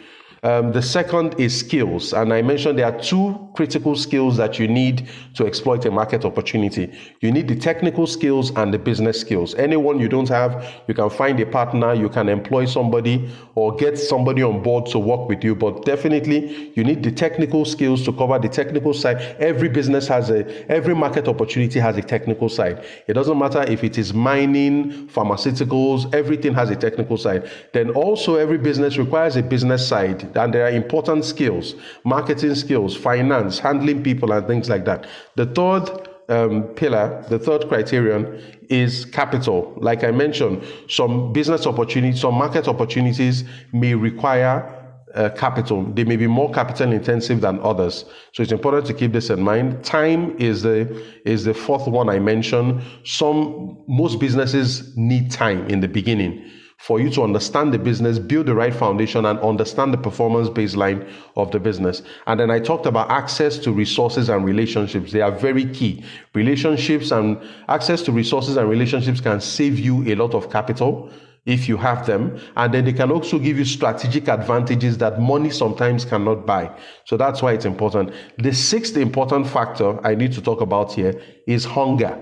Um, 0.42 0.72
the 0.72 0.80
second 0.80 1.38
is 1.38 1.58
skills. 1.58 2.14
And 2.14 2.32
I 2.32 2.40
mentioned 2.40 2.78
there 2.78 2.86
are 2.86 2.98
two 2.98 3.50
critical 3.54 3.94
skills 3.94 4.38
that 4.38 4.58
you 4.58 4.68
need 4.68 5.08
to 5.34 5.46
exploit 5.46 5.84
a 5.84 5.90
market 5.90 6.24
opportunity. 6.24 6.96
You 7.20 7.30
need 7.30 7.46
the 7.46 7.56
technical 7.56 8.06
skills 8.06 8.50
and 8.56 8.72
the 8.72 8.78
business 8.78 9.20
skills. 9.20 9.54
Anyone 9.56 10.00
you 10.00 10.08
don't 10.08 10.28
have, 10.28 10.82
you 10.88 10.94
can 10.94 11.10
find 11.10 11.38
a 11.40 11.46
partner, 11.46 11.92
you 11.92 12.08
can 12.08 12.30
employ 12.30 12.64
somebody 12.64 13.30
or 13.54 13.76
get 13.76 13.98
somebody 13.98 14.42
on 14.42 14.62
board 14.62 14.86
to 14.86 14.98
work 14.98 15.28
with 15.28 15.44
you. 15.44 15.54
But 15.54 15.84
definitely, 15.84 16.72
you 16.74 16.84
need 16.84 17.02
the 17.02 17.12
technical 17.12 17.66
skills 17.66 18.02
to 18.06 18.12
cover 18.12 18.38
the 18.38 18.48
technical 18.48 18.94
side. 18.94 19.18
Every 19.40 19.68
business 19.68 20.08
has 20.08 20.30
a, 20.30 20.70
every 20.70 20.94
market 20.94 21.28
opportunity 21.28 21.80
has 21.80 21.98
a 21.98 22.02
technical 22.02 22.48
side. 22.48 22.82
It 23.06 23.12
doesn't 23.12 23.38
matter 23.38 23.62
if 23.62 23.84
it 23.84 23.98
is 23.98 24.14
mining, 24.14 25.08
pharmaceuticals, 25.08 26.14
everything 26.14 26.54
has 26.54 26.70
a 26.70 26.76
technical 26.76 27.18
side. 27.18 27.50
Then 27.74 27.90
also, 27.90 28.36
every 28.36 28.58
business 28.58 28.96
requires 28.96 29.36
a 29.36 29.42
business 29.42 29.86
side 29.86 30.29
and 30.36 30.54
there 30.54 30.64
are 30.64 30.70
important 30.70 31.24
skills, 31.24 31.74
marketing 32.04 32.54
skills, 32.54 32.96
finance, 32.96 33.58
handling 33.58 34.02
people, 34.02 34.32
and 34.32 34.46
things 34.46 34.68
like 34.68 34.84
that. 34.84 35.06
The 35.36 35.46
third 35.46 36.08
um, 36.28 36.62
pillar, 36.74 37.24
the 37.28 37.38
third 37.38 37.68
criterion 37.68 38.40
is 38.68 39.04
capital. 39.04 39.74
Like 39.76 40.04
I 40.04 40.12
mentioned, 40.12 40.64
some 40.88 41.32
business 41.32 41.66
opportunities, 41.66 42.20
some 42.20 42.34
market 42.34 42.68
opportunities 42.68 43.44
may 43.72 43.94
require 43.94 44.76
uh, 45.14 45.28
capital. 45.30 45.82
They 45.84 46.04
may 46.04 46.16
be 46.16 46.28
more 46.28 46.52
capital 46.52 46.92
intensive 46.92 47.40
than 47.40 47.58
others. 47.60 48.04
So 48.32 48.44
it's 48.44 48.52
important 48.52 48.86
to 48.86 48.94
keep 48.94 49.12
this 49.12 49.28
in 49.28 49.42
mind. 49.42 49.84
Time 49.84 50.36
is 50.38 50.62
the 50.62 51.04
is 51.24 51.44
the 51.44 51.54
fourth 51.54 51.88
one 51.88 52.08
I 52.08 52.20
mentioned. 52.20 52.80
Some 53.04 53.82
most 53.88 54.20
businesses 54.20 54.96
need 54.96 55.32
time 55.32 55.66
in 55.68 55.80
the 55.80 55.88
beginning 55.88 56.48
for 56.80 56.98
you 56.98 57.10
to 57.10 57.22
understand 57.22 57.74
the 57.74 57.78
business, 57.78 58.18
build 58.18 58.46
the 58.46 58.54
right 58.54 58.74
foundation, 58.74 59.26
and 59.26 59.38
understand 59.40 59.92
the 59.92 59.98
performance 59.98 60.48
baseline 60.48 61.06
of 61.36 61.50
the 61.50 61.60
business. 61.60 62.02
And 62.26 62.40
then 62.40 62.50
I 62.50 62.58
talked 62.58 62.86
about 62.86 63.10
access 63.10 63.58
to 63.58 63.70
resources 63.70 64.30
and 64.30 64.46
relationships. 64.46 65.12
They 65.12 65.20
are 65.20 65.30
very 65.30 65.66
key. 65.66 66.02
Relationships 66.32 67.10
and 67.10 67.38
access 67.68 68.00
to 68.02 68.12
resources 68.12 68.56
and 68.56 68.66
relationships 68.66 69.20
can 69.20 69.42
save 69.42 69.78
you 69.78 70.10
a 70.10 70.14
lot 70.14 70.32
of 70.32 70.50
capital 70.50 71.10
if 71.44 71.68
you 71.68 71.76
have 71.76 72.06
them. 72.06 72.40
And 72.56 72.72
then 72.72 72.86
they 72.86 72.94
can 72.94 73.10
also 73.10 73.38
give 73.38 73.58
you 73.58 73.66
strategic 73.66 74.28
advantages 74.28 74.96
that 74.98 75.20
money 75.20 75.50
sometimes 75.50 76.06
cannot 76.06 76.46
buy. 76.46 76.74
So 77.04 77.18
that's 77.18 77.42
why 77.42 77.52
it's 77.52 77.66
important. 77.66 78.14
The 78.38 78.54
sixth 78.54 78.96
important 78.96 79.46
factor 79.46 80.04
I 80.06 80.14
need 80.14 80.32
to 80.32 80.40
talk 80.40 80.62
about 80.62 80.94
here 80.94 81.20
is 81.46 81.66
hunger. 81.66 82.18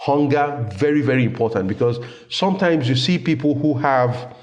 Hunger, 0.00 0.64
very, 0.76 1.02
very 1.02 1.24
important 1.24 1.66
because 1.66 1.98
sometimes 2.30 2.88
you 2.88 2.94
see 2.94 3.18
people 3.18 3.54
who 3.56 3.74
have 3.74 4.36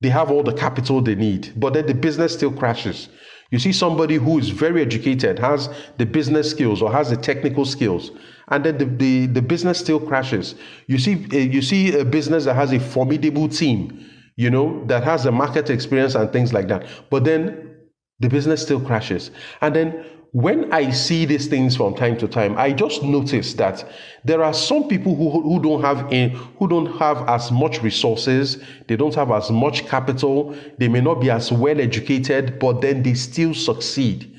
they 0.00 0.08
have 0.10 0.30
all 0.30 0.42
the 0.42 0.52
capital 0.52 1.00
they 1.00 1.14
need, 1.14 1.52
but 1.56 1.72
then 1.72 1.86
the 1.86 1.94
business 1.94 2.34
still 2.34 2.52
crashes. 2.52 3.08
You 3.50 3.58
see 3.58 3.72
somebody 3.72 4.16
who 4.16 4.38
is 4.38 4.50
very 4.50 4.82
educated, 4.82 5.38
has 5.38 5.70
the 5.98 6.04
business 6.04 6.50
skills 6.50 6.82
or 6.82 6.92
has 6.92 7.10
the 7.10 7.16
technical 7.16 7.64
skills, 7.64 8.10
and 8.48 8.64
then 8.64 8.78
the, 8.78 8.84
the, 8.84 9.26
the 9.26 9.42
business 9.42 9.78
still 9.78 10.00
crashes. 10.00 10.56
You 10.86 10.98
see, 10.98 11.26
eh, 11.32 11.38
you 11.38 11.62
see 11.62 11.96
a 11.96 12.04
business 12.04 12.44
that 12.44 12.54
has 12.54 12.72
a 12.72 12.80
formidable 12.80 13.48
team, 13.48 14.04
you 14.36 14.50
know, 14.50 14.84
that 14.86 15.04
has 15.04 15.24
the 15.24 15.32
market 15.32 15.70
experience 15.70 16.14
and 16.14 16.30
things 16.32 16.52
like 16.52 16.68
that, 16.68 16.86
but 17.10 17.24
then 17.24 17.76
the 18.18 18.28
business 18.28 18.62
still 18.62 18.80
crashes. 18.80 19.30
And 19.60 19.74
then 19.74 20.04
when 20.36 20.70
I 20.70 20.90
see 20.90 21.24
these 21.24 21.46
things 21.46 21.76
from 21.76 21.94
time 21.94 22.18
to 22.18 22.28
time, 22.28 22.58
I 22.58 22.70
just 22.70 23.02
notice 23.02 23.54
that 23.54 23.90
there 24.22 24.44
are 24.44 24.52
some 24.52 24.86
people 24.86 25.16
who, 25.16 25.30
who 25.40 25.62
don't 25.62 25.80
have 25.80 26.12
a, 26.12 26.28
who 26.58 26.68
don't 26.68 26.94
have 26.98 27.26
as 27.26 27.50
much 27.50 27.82
resources, 27.82 28.62
they 28.86 28.96
don't 28.96 29.14
have 29.14 29.30
as 29.30 29.50
much 29.50 29.86
capital, 29.86 30.54
they 30.76 30.88
may 30.88 31.00
not 31.00 31.22
be 31.22 31.30
as 31.30 31.50
well 31.50 31.80
educated, 31.80 32.58
but 32.58 32.82
then 32.82 33.02
they 33.02 33.14
still 33.14 33.54
succeed. 33.54 34.38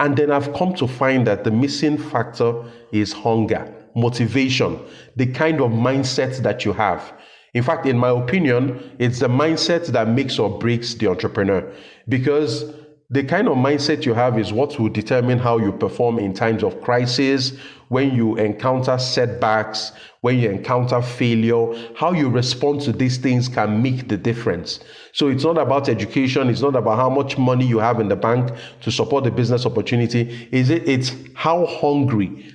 And 0.00 0.16
then 0.16 0.32
I've 0.32 0.52
come 0.52 0.74
to 0.74 0.88
find 0.88 1.24
that 1.28 1.44
the 1.44 1.52
missing 1.52 1.96
factor 1.96 2.64
is 2.90 3.12
hunger, 3.12 3.72
motivation, 3.94 4.80
the 5.14 5.26
kind 5.26 5.60
of 5.60 5.70
mindset 5.70 6.38
that 6.38 6.64
you 6.64 6.72
have. 6.72 7.12
In 7.54 7.62
fact, 7.62 7.86
in 7.86 7.96
my 7.96 8.10
opinion, 8.10 8.96
it's 8.98 9.20
the 9.20 9.28
mindset 9.28 9.86
that 9.86 10.08
makes 10.08 10.40
or 10.40 10.58
breaks 10.58 10.94
the 10.94 11.06
entrepreneur 11.06 11.72
because 12.08 12.64
the 13.10 13.22
kind 13.22 13.46
of 13.46 13.56
mindset 13.56 14.04
you 14.04 14.14
have 14.14 14.38
is 14.38 14.52
what 14.52 14.78
will 14.80 14.88
determine 14.88 15.38
how 15.38 15.58
you 15.58 15.70
perform 15.70 16.18
in 16.18 16.34
times 16.34 16.64
of 16.64 16.80
crisis, 16.82 17.52
when 17.88 18.12
you 18.14 18.36
encounter 18.36 18.98
setbacks, 18.98 19.92
when 20.22 20.38
you 20.40 20.50
encounter 20.50 21.00
failure. 21.00 21.72
How 21.94 22.12
you 22.12 22.28
respond 22.28 22.80
to 22.82 22.92
these 22.92 23.16
things 23.16 23.48
can 23.48 23.80
make 23.80 24.08
the 24.08 24.16
difference. 24.16 24.80
So 25.12 25.28
it's 25.28 25.44
not 25.44 25.56
about 25.56 25.88
education, 25.88 26.48
it's 26.48 26.62
not 26.62 26.74
about 26.74 26.96
how 26.96 27.08
much 27.08 27.38
money 27.38 27.64
you 27.64 27.78
have 27.78 28.00
in 28.00 28.08
the 28.08 28.16
bank 28.16 28.50
to 28.82 28.90
support 28.90 29.22
the 29.22 29.30
business 29.30 29.66
opportunity. 29.66 30.48
Is 30.50 30.70
it 30.70 30.88
it's 30.88 31.12
how 31.34 31.66
hungry 31.66 32.52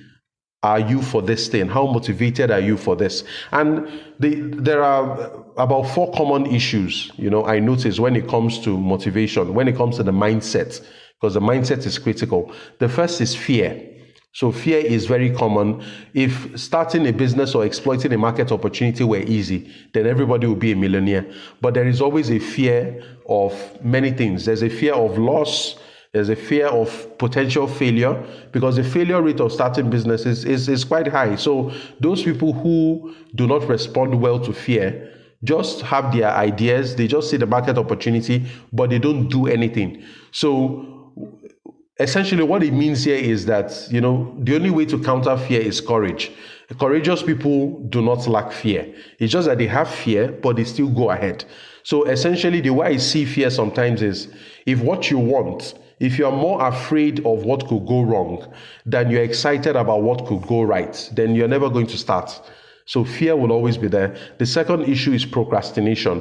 are 0.62 0.80
you 0.80 1.00
for 1.00 1.22
this 1.22 1.48
thing? 1.48 1.66
How 1.68 1.86
motivated 1.86 2.50
are 2.50 2.60
you 2.60 2.76
for 2.76 2.94
this? 2.94 3.24
And 3.52 3.88
the, 4.20 4.34
there 4.34 4.84
are 4.84 5.41
about 5.56 5.82
four 5.82 6.12
common 6.12 6.46
issues, 6.46 7.10
you 7.16 7.30
know, 7.30 7.44
I 7.44 7.58
notice 7.58 8.00
when 8.00 8.16
it 8.16 8.28
comes 8.28 8.58
to 8.60 8.78
motivation, 8.78 9.54
when 9.54 9.68
it 9.68 9.76
comes 9.76 9.96
to 9.96 10.02
the 10.02 10.12
mindset, 10.12 10.84
because 11.20 11.34
the 11.34 11.40
mindset 11.40 11.86
is 11.86 11.98
critical. 11.98 12.52
The 12.78 12.88
first 12.88 13.20
is 13.20 13.34
fear. 13.34 13.88
So 14.34 14.50
fear 14.50 14.78
is 14.78 15.06
very 15.06 15.30
common. 15.30 15.84
If 16.14 16.58
starting 16.58 17.06
a 17.06 17.12
business 17.12 17.54
or 17.54 17.66
exploiting 17.66 18.12
a 18.14 18.18
market 18.18 18.50
opportunity 18.50 19.04
were 19.04 19.18
easy, 19.18 19.70
then 19.92 20.06
everybody 20.06 20.46
would 20.46 20.58
be 20.58 20.72
a 20.72 20.76
millionaire. 20.76 21.26
But 21.60 21.74
there 21.74 21.86
is 21.86 22.00
always 22.00 22.30
a 22.30 22.38
fear 22.38 23.04
of 23.28 23.54
many 23.84 24.10
things. 24.10 24.46
There's 24.46 24.62
a 24.62 24.70
fear 24.70 24.94
of 24.94 25.18
loss. 25.18 25.76
There's 26.12 26.30
a 26.30 26.36
fear 26.36 26.66
of 26.66 27.18
potential 27.18 27.66
failure 27.66 28.22
because 28.52 28.76
the 28.76 28.84
failure 28.84 29.20
rate 29.20 29.40
of 29.40 29.52
starting 29.52 29.90
businesses 29.90 30.44
is, 30.44 30.68
is 30.68 30.84
quite 30.84 31.08
high. 31.08 31.36
So 31.36 31.72
those 32.00 32.22
people 32.22 32.52
who 32.52 33.14
do 33.34 33.46
not 33.46 33.68
respond 33.68 34.20
well 34.20 34.40
to 34.40 34.52
fear 34.52 35.10
just 35.44 35.82
have 35.82 36.12
their 36.14 36.30
ideas, 36.30 36.96
they 36.96 37.06
just 37.06 37.30
see 37.30 37.36
the 37.36 37.46
market 37.46 37.78
opportunity, 37.78 38.46
but 38.72 38.90
they 38.90 38.98
don't 38.98 39.28
do 39.28 39.46
anything. 39.46 40.04
So 40.30 41.02
essentially 41.98 42.42
what 42.42 42.62
it 42.62 42.72
means 42.72 43.04
here 43.04 43.16
is 43.16 43.46
that 43.46 43.88
you 43.90 44.00
know 44.00 44.34
the 44.40 44.54
only 44.54 44.70
way 44.70 44.84
to 44.86 44.98
counter 44.98 45.36
fear 45.36 45.60
is 45.60 45.80
courage. 45.80 46.32
Courageous 46.78 47.22
people 47.22 47.78
do 47.90 48.00
not 48.00 48.26
lack 48.26 48.50
fear. 48.50 48.94
It's 49.18 49.32
just 49.32 49.46
that 49.46 49.58
they 49.58 49.66
have 49.66 49.88
fear 49.88 50.32
but 50.32 50.56
they 50.56 50.64
still 50.64 50.88
go 50.88 51.10
ahead. 51.10 51.44
So 51.84 52.04
essentially 52.04 52.60
the 52.60 52.70
way 52.70 52.86
i 52.86 52.96
see 52.96 53.24
fear 53.24 53.50
sometimes 53.50 54.02
is 54.02 54.28
if 54.66 54.80
what 54.80 55.10
you 55.10 55.18
want 55.18 55.74
if 55.98 56.18
you're 56.18 56.32
more 56.32 56.66
afraid 56.66 57.18
of 57.26 57.44
what 57.44 57.66
could 57.68 57.86
go 57.86 58.02
wrong 58.02 58.52
than 58.86 59.10
you're 59.10 59.22
excited 59.22 59.76
about 59.76 60.02
what 60.02 60.26
could 60.26 60.42
go 60.42 60.62
right 60.62 61.10
then 61.12 61.34
you're 61.34 61.48
never 61.48 61.68
going 61.68 61.86
to 61.88 61.98
start 61.98 62.40
so 62.92 62.98
fear 63.04 63.34
will 63.40 63.52
always 63.56 63.76
be 63.84 63.88
there 63.96 64.10
the 64.38 64.46
second 64.58 64.80
issue 64.94 65.12
is 65.18 65.24
procrastination 65.36 66.16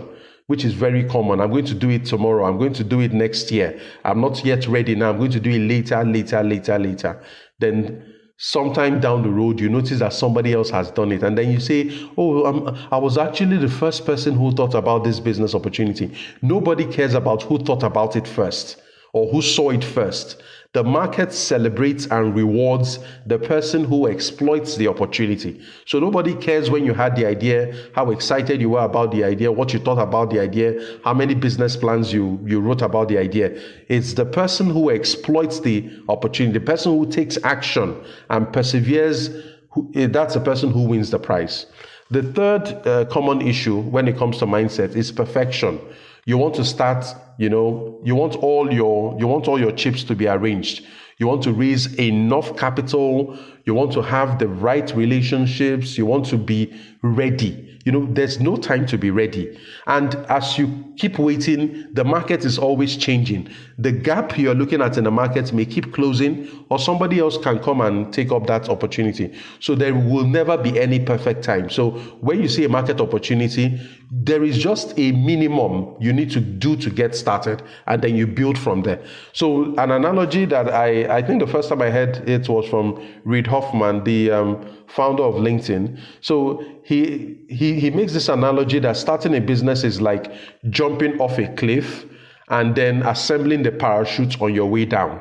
which 0.52 0.66
is 0.66 0.74
very 0.74 1.06
common. 1.06 1.40
I'm 1.40 1.52
going 1.52 1.66
to 1.66 1.74
do 1.74 1.90
it 1.90 2.04
tomorrow. 2.04 2.46
I'm 2.46 2.58
going 2.58 2.74
to 2.74 2.84
do 2.84 3.00
it 3.00 3.14
next 3.14 3.52
year. 3.52 3.80
I'm 4.04 4.20
not 4.20 4.44
yet 4.44 4.68
ready 4.68 4.96
now. 4.96 5.12
I'm 5.12 5.18
going 5.18 5.32
to 5.32 5.40
do 5.40 5.50
it 5.50 5.60
later, 5.60 6.04
later, 6.04 6.44
later, 6.44 6.78
later. 6.78 7.24
Then 7.60 8.14
sometime 8.38 9.00
down 9.00 9.22
the 9.24 9.30
road, 9.30 9.62
you 9.62 9.70
notice 9.70 10.00
that 10.00 10.12
somebody 10.12 10.52
else 10.52 10.70
has 10.70 10.92
done 10.92 11.14
it. 11.14 11.24
And 11.24 11.38
then 11.38 11.52
you 11.52 11.62
say, 11.62 11.90
Oh, 12.18 12.44
I'm, 12.46 12.78
I 12.92 12.98
was 12.98 13.18
actually 13.18 13.60
the 13.60 13.70
first 13.70 14.06
person 14.06 14.36
who 14.36 14.52
thought 14.52 14.74
about 14.74 15.06
this 15.06 15.22
business 15.22 15.56
opportunity. 15.56 16.14
Nobody 16.42 16.86
cares 16.86 17.14
about 17.14 17.44
who 17.44 17.58
thought 17.64 17.84
about 17.84 18.18
it 18.18 18.28
first 18.28 18.82
or 19.14 19.32
who 19.32 19.42
saw 19.42 19.70
it 19.70 19.86
first. 19.86 20.42
The 20.74 20.84
market 20.86 21.34
celebrates 21.34 22.06
and 22.06 22.34
rewards 22.34 23.00
the 23.26 23.38
person 23.38 23.84
who 23.84 24.08
exploits 24.08 24.78
the 24.78 24.88
opportunity. 24.88 25.60
So 25.86 26.00
nobody 26.00 26.34
cares 26.34 26.70
when 26.70 26.86
you 26.86 26.94
had 26.94 27.18
the 27.18 27.26
idea, 27.26 27.76
how 27.94 28.12
excited 28.12 28.62
you 28.62 28.70
were 28.70 28.86
about 28.86 29.12
the 29.12 29.26
idea, 29.26 29.52
what 29.52 29.74
you 29.74 29.80
thought 29.80 30.02
about 30.02 30.30
the 30.30 30.40
idea, 30.40 31.00
how 31.04 31.14
many 31.14 31.36
business 31.36 31.76
plans 31.76 32.14
you, 32.14 32.40
you 32.46 32.62
wrote 32.62 32.82
about 32.82 33.10
the 33.10 33.18
idea. 33.18 33.62
It's 33.90 34.14
the 34.14 34.24
person 34.24 34.70
who 34.70 34.92
exploits 34.92 35.60
the 35.60 35.92
opportunity, 36.08 36.58
the 36.58 36.66
person 36.66 36.98
who 36.98 37.06
takes 37.06 37.38
action 37.44 38.02
and 38.30 38.48
perseveres, 38.54 39.30
who, 39.72 39.92
eh, 39.94 40.08
that's 40.08 40.36
the 40.36 40.40
person 40.40 40.72
who 40.72 40.84
wins 40.84 41.12
the 41.12 41.20
prize. 41.20 41.66
The 42.12 42.24
third 42.24 42.88
uh, 42.88 43.06
common 43.06 43.42
issue 43.42 43.82
when 43.82 44.08
it 44.08 44.18
comes 44.18 44.38
to 44.38 44.46
mindset 44.46 44.96
is 44.96 45.12
perfection. 45.12 45.82
You 46.26 46.38
want 46.38 46.56
to 46.56 46.66
start, 46.66 47.06
you 47.38 47.50
know, 47.50 48.00
you 48.04 48.16
want 48.16 48.36
all 48.36 48.72
your 48.72 49.18
you 49.20 49.28
want 49.28 49.48
all 49.48 49.60
your 49.60 49.72
chips 49.72 50.04
to 50.06 50.16
be 50.16 50.28
arranged. 50.28 50.86
You 51.18 51.28
want 51.28 51.44
to 51.44 51.54
raise 51.54 51.94
enough 52.00 52.58
capital, 52.58 53.38
you 53.66 53.76
want 53.76 53.92
to 53.94 54.02
have 54.02 54.40
the 54.40 54.48
right 54.48 54.92
relationships, 54.96 55.98
you 55.98 56.06
want 56.06 56.26
to 56.28 56.38
be 56.38 56.74
ready. 57.04 57.71
You 57.86 57.92
know, 57.92 58.06
there's 58.12 58.40
no 58.40 58.58
time 58.58 58.86
to 58.88 58.98
be 58.98 59.10
ready. 59.10 59.60
And 59.88 60.16
as 60.30 60.58
you 60.58 60.94
keep 60.98 61.18
waiting, 61.18 61.88
the 61.94 62.04
market 62.04 62.46
is 62.46 62.60
always 62.60 62.96
changing. 62.96 63.50
The 63.78 63.92
gap 63.92 64.38
you're 64.38 64.54
looking 64.56 64.82
at 64.82 64.98
in 64.98 65.04
the 65.04 65.12
market 65.12 65.52
may 65.52 65.66
keep 65.66 65.94
closing, 65.94 66.48
or 66.70 66.78
somebody 66.78 67.20
else 67.20 67.38
can 67.38 67.60
come 67.60 67.82
and 67.82 68.14
take 68.14 68.32
up 68.32 68.46
that 68.48 68.70
opportunity. 68.70 69.34
So 69.60 69.74
there 69.76 69.96
will 69.96 70.28
never 70.28 70.58
be 70.58 70.80
any 70.80 71.00
perfect 71.00 71.44
time. 71.44 71.70
So 71.70 71.92
when 72.22 72.42
you 72.42 72.48
see 72.48 72.66
a 72.66 72.70
market 72.70 73.02
opportunity, 73.02 73.80
there 74.12 74.44
is 74.44 74.58
just 74.58 74.94
a 74.98 75.12
minimum 75.14 75.96
you 76.00 76.14
need 76.14 76.30
to 76.32 76.40
do 76.40 76.76
to 76.76 76.90
get 76.90 77.16
started, 77.16 77.64
and 77.88 78.02
then 78.02 78.16
you 78.16 78.28
build 78.28 78.58
from 78.58 78.84
there. 78.84 79.02
So 79.34 79.74
an 79.78 79.92
analogy 79.92 80.46
that 80.46 80.70
I, 80.70 81.18
I 81.18 81.22
think 81.22 81.40
the 81.40 81.48
first 81.48 81.70
time 81.70 81.82
I 81.82 81.90
heard 81.90 82.30
it 82.30 82.48
was 82.48 82.68
from 82.68 83.02
Reid 83.24 83.48
Hoffman, 83.48 84.04
the 84.04 84.32
um, 84.32 84.78
founder 84.88 85.24
of 85.24 85.36
LinkedIn. 85.36 85.98
So 86.20 86.64
he, 86.84 87.38
he, 87.48 87.71
he 87.80 87.90
makes 87.90 88.14
this 88.14 88.30
analogy 88.30 88.80
that 88.80 88.98
starting 88.98 89.36
a 89.36 89.42
business 89.42 89.84
is 89.84 90.02
like 90.02 90.32
jumping 90.70 91.20
off 91.20 91.38
a 91.38 91.48
cliff 91.56 92.06
and 92.50 92.76
then 92.76 93.02
assembling 93.04 93.64
the 93.64 93.72
parachute 93.72 94.42
on 94.42 94.54
your 94.54 94.70
way 94.70 94.86
down. 94.86 95.20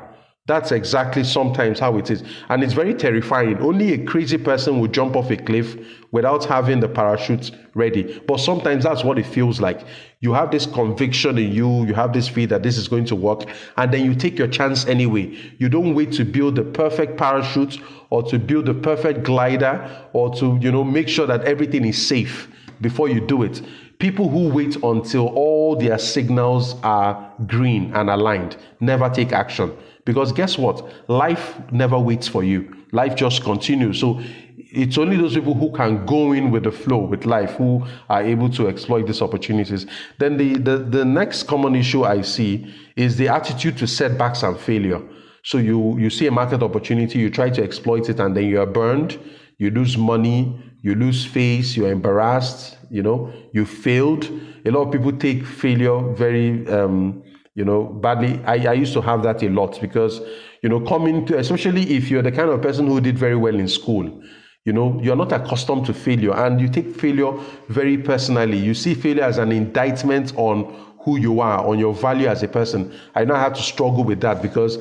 That's 0.50 0.72
exactly 0.72 1.22
sometimes 1.22 1.78
how 1.78 1.96
it 1.96 2.10
is. 2.10 2.24
And 2.48 2.64
it's 2.64 2.72
very 2.72 2.92
terrifying. 2.92 3.58
Only 3.62 3.92
a 3.92 4.04
crazy 4.04 4.36
person 4.36 4.80
would 4.80 4.92
jump 4.92 5.14
off 5.14 5.30
a 5.30 5.36
cliff 5.36 5.76
without 6.10 6.44
having 6.44 6.80
the 6.80 6.88
parachute 6.88 7.52
ready. 7.74 8.20
But 8.26 8.38
sometimes 8.38 8.82
that's 8.82 9.04
what 9.04 9.16
it 9.16 9.26
feels 9.26 9.60
like. 9.60 9.82
You 10.18 10.32
have 10.32 10.50
this 10.50 10.66
conviction 10.66 11.38
in 11.38 11.52
you, 11.52 11.86
you 11.86 11.94
have 11.94 12.12
this 12.12 12.26
faith 12.26 12.48
that 12.48 12.64
this 12.64 12.78
is 12.78 12.88
going 12.88 13.04
to 13.04 13.14
work, 13.14 13.44
and 13.76 13.94
then 13.94 14.04
you 14.04 14.12
take 14.12 14.40
your 14.40 14.48
chance 14.48 14.86
anyway. 14.86 15.32
You 15.58 15.68
don't 15.68 15.94
wait 15.94 16.10
to 16.14 16.24
build 16.24 16.56
the 16.56 16.64
perfect 16.64 17.16
parachute 17.16 17.78
or 18.10 18.24
to 18.24 18.36
build 18.36 18.66
the 18.66 18.74
perfect 18.74 19.22
glider 19.22 19.88
or 20.12 20.34
to, 20.34 20.58
you 20.60 20.72
know, 20.72 20.82
make 20.82 21.08
sure 21.08 21.28
that 21.28 21.44
everything 21.44 21.84
is 21.84 22.04
safe 22.04 22.48
before 22.80 23.08
you 23.08 23.20
do 23.20 23.44
it. 23.44 23.62
People 24.00 24.30
who 24.30 24.48
wait 24.48 24.76
until 24.82 25.28
all 25.28 25.76
their 25.76 25.98
signals 25.98 26.74
are 26.82 27.32
green 27.46 27.94
and 27.94 28.08
aligned 28.08 28.56
never 28.80 29.10
take 29.10 29.32
action. 29.32 29.76
Because 30.06 30.32
guess 30.32 30.56
what? 30.56 30.90
Life 31.08 31.60
never 31.70 31.98
waits 31.98 32.26
for 32.26 32.42
you. 32.42 32.74
Life 32.92 33.14
just 33.14 33.44
continues. 33.44 34.00
So 34.00 34.20
it's 34.56 34.96
only 34.96 35.18
those 35.18 35.34
people 35.34 35.52
who 35.52 35.70
can 35.72 36.06
go 36.06 36.32
in 36.32 36.50
with 36.50 36.62
the 36.64 36.72
flow 36.72 36.98
with 36.98 37.26
life 37.26 37.50
who 37.56 37.86
are 38.08 38.22
able 38.22 38.48
to 38.50 38.68
exploit 38.68 39.06
these 39.06 39.20
opportunities. 39.20 39.86
Then 40.18 40.38
the, 40.38 40.54
the, 40.56 40.78
the 40.78 41.04
next 41.04 41.42
common 41.42 41.76
issue 41.76 42.04
I 42.04 42.22
see 42.22 42.72
is 42.96 43.18
the 43.18 43.28
attitude 43.28 43.76
to 43.78 43.86
setbacks 43.86 44.42
and 44.42 44.58
failure. 44.58 45.02
So 45.42 45.58
you, 45.58 45.98
you 45.98 46.08
see 46.08 46.26
a 46.26 46.30
market 46.30 46.62
opportunity, 46.62 47.18
you 47.18 47.28
try 47.28 47.50
to 47.50 47.62
exploit 47.62 48.08
it, 48.08 48.18
and 48.18 48.34
then 48.34 48.44
you 48.44 48.60
are 48.60 48.66
burned, 48.66 49.18
you 49.58 49.70
lose 49.70 49.98
money, 49.98 50.58
you 50.82 50.94
lose 50.94 51.24
face, 51.24 51.76
you're 51.76 51.92
embarrassed, 51.92 52.78
you 52.90 53.02
know, 53.02 53.32
you 53.52 53.64
failed. 53.66 54.28
A 54.64 54.70
lot 54.70 54.86
of 54.86 54.92
people 54.92 55.12
take 55.12 55.44
failure 55.44 56.00
very 56.14 56.66
um, 56.68 57.22
you 57.54 57.64
know, 57.64 57.84
badly. 57.84 58.40
I, 58.44 58.70
I 58.70 58.72
used 58.74 58.92
to 58.94 59.00
have 59.02 59.22
that 59.24 59.42
a 59.42 59.48
lot 59.48 59.80
because, 59.80 60.20
you 60.62 60.68
know, 60.68 60.80
coming 60.80 61.26
to, 61.26 61.38
especially 61.38 61.82
if 61.94 62.10
you're 62.10 62.22
the 62.22 62.32
kind 62.32 62.48
of 62.48 62.62
person 62.62 62.86
who 62.86 63.00
did 63.00 63.18
very 63.18 63.36
well 63.36 63.54
in 63.54 63.68
school, 63.68 64.22
you 64.64 64.72
know, 64.72 64.98
you're 65.02 65.16
not 65.16 65.32
accustomed 65.32 65.86
to 65.86 65.94
failure 65.94 66.34
and 66.34 66.60
you 66.60 66.68
take 66.68 66.94
failure 66.94 67.32
very 67.68 67.98
personally. 67.98 68.58
You 68.58 68.74
see 68.74 68.94
failure 68.94 69.24
as 69.24 69.38
an 69.38 69.52
indictment 69.52 70.32
on 70.36 70.74
who 71.00 71.18
you 71.18 71.40
are, 71.40 71.66
on 71.66 71.78
your 71.78 71.94
value 71.94 72.28
as 72.28 72.42
a 72.42 72.48
person. 72.48 72.94
I 73.14 73.24
know 73.24 73.34
I 73.34 73.40
had 73.40 73.54
to 73.56 73.62
struggle 73.62 74.04
with 74.04 74.20
that 74.20 74.42
because 74.42 74.78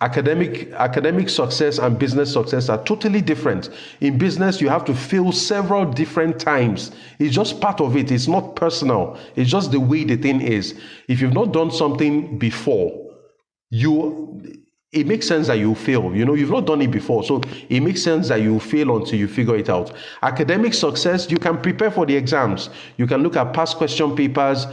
academic 0.00 0.70
academic 0.72 1.28
success 1.28 1.78
and 1.78 1.98
business 1.98 2.32
success 2.32 2.68
are 2.68 2.82
totally 2.84 3.20
different 3.20 3.70
in 4.00 4.18
business 4.18 4.60
you 4.60 4.68
have 4.68 4.84
to 4.84 4.94
fail 4.94 5.32
several 5.32 5.90
different 5.90 6.38
times 6.38 6.92
it's 7.18 7.34
just 7.34 7.60
part 7.60 7.80
of 7.80 7.96
it 7.96 8.10
it's 8.10 8.28
not 8.28 8.54
personal 8.56 9.18
it's 9.36 9.50
just 9.50 9.72
the 9.72 9.80
way 9.80 10.04
the 10.04 10.16
thing 10.16 10.40
is 10.40 10.78
if 11.08 11.20
you've 11.20 11.32
not 11.32 11.52
done 11.52 11.70
something 11.70 12.38
before 12.38 12.92
you 13.70 14.60
it 14.92 15.06
makes 15.06 15.28
sense 15.28 15.46
that 15.46 15.58
you 15.58 15.74
fail. 15.74 16.14
You 16.14 16.24
know, 16.24 16.34
you've 16.34 16.50
not 16.50 16.66
done 16.66 16.82
it 16.82 16.90
before. 16.90 17.22
So 17.22 17.40
it 17.68 17.80
makes 17.80 18.02
sense 18.02 18.28
that 18.28 18.42
you 18.42 18.58
fail 18.58 18.96
until 18.96 19.20
you 19.20 19.28
figure 19.28 19.54
it 19.56 19.70
out. 19.70 19.92
Academic 20.22 20.74
success, 20.74 21.30
you 21.30 21.36
can 21.36 21.60
prepare 21.60 21.92
for 21.92 22.06
the 22.06 22.16
exams. 22.16 22.70
You 22.96 23.06
can 23.06 23.22
look 23.22 23.36
at 23.36 23.52
past 23.52 23.76
question 23.76 24.16
papers 24.16 24.66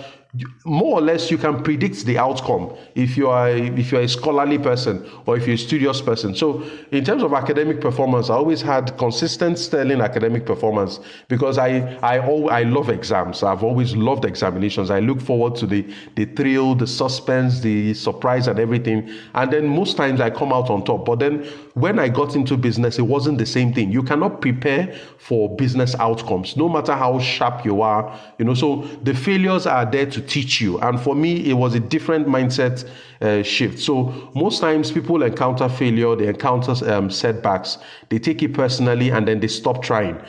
more 0.66 1.00
or 1.00 1.02
less 1.02 1.32
you 1.32 1.38
can 1.38 1.64
predict 1.64 2.06
the 2.06 2.18
outcome 2.18 2.76
if 2.96 3.18
you 3.18 3.30
are 3.30 3.50
if 3.50 3.92
you're 3.92 4.02
a 4.02 4.08
scholarly 4.08 4.58
person 4.58 5.10
or 5.26 5.38
if 5.38 5.46
you're 5.46 5.56
a 5.56 5.58
studious 5.58 6.02
person. 6.02 6.36
So 6.36 6.64
in 6.92 7.04
terms 7.04 7.24
of 7.24 7.34
academic 7.34 7.82
performance 7.82 8.30
i 8.30 8.34
always 8.34 8.62
had 8.62 8.98
consistent 8.98 9.58
sterling 9.60 10.02
academic 10.02 10.46
performance 10.46 11.00
because 11.28 11.58
i 11.58 11.98
i 12.04 12.18
i 12.18 12.64
love 12.64 12.90
exams. 12.90 13.44
I've 13.44 13.64
always 13.64 13.96
loved 13.96 14.26
examinations. 14.26 14.92
I 14.92 15.00
look 15.00 15.22
forward 15.22 15.56
to 15.58 15.68
the 15.68 15.86
the 16.16 16.26
thrill 16.26 16.76
the 16.76 16.88
suspense 16.88 17.60
the 17.62 17.94
surprise 17.94 18.48
and 18.48 18.60
everything. 18.60 19.10
And 19.36 19.52
then 19.52 19.68
most 19.68 19.98
times 19.98 20.20
i 20.22 20.30
come 20.30 20.52
out 20.52 20.70
on 20.70 20.84
top. 20.84 21.06
But 21.06 21.20
then 21.20 21.48
when 21.80 22.00
i 22.00 22.10
got 22.10 22.36
into 22.36 22.58
business 22.58 23.00
it 23.00 23.04
wasn't 23.04 23.38
the 23.38 23.46
same 23.46 23.74
thing 23.74 23.92
you 23.92 24.04
cannot 24.04 24.42
prepare 24.42 24.94
for 25.18 25.56
business 25.56 25.96
outcomes 25.96 26.58
no 26.58 26.68
matter 26.68 26.94
how 26.94 27.20
sharp 27.20 27.66
you 27.66 27.82
are 27.82 28.20
you 28.38 28.46
know 28.46 28.54
so 28.54 28.88
the 29.04 29.14
failures 29.14 29.66
are 29.66 29.86
there 29.86 30.06
to 30.06 30.22
teach 30.22 30.62
you. 30.62 30.80
And 30.80 31.00
for 31.00 31.16
me, 31.16 31.50
it 31.50 31.54
was 31.54 31.76
a 31.76 31.80
different 31.80 32.28
mindset 32.28 32.90
uh, 33.22 33.44
shift. 33.44 33.80
So 33.80 34.32
most 34.36 34.60
times 34.60 34.92
people 34.92 35.22
encounter 35.24 35.70
failure, 35.70 36.16
they 36.16 36.28
encounter 36.28 36.74
um, 36.92 37.10
setbacks, 37.10 37.78
they 38.10 38.20
take 38.20 38.44
it 38.44 38.54
personally, 38.54 39.10
and 39.10 39.28
then 39.28 39.40
they 39.40 39.48
stop 39.48 39.84
trying. 39.84 40.22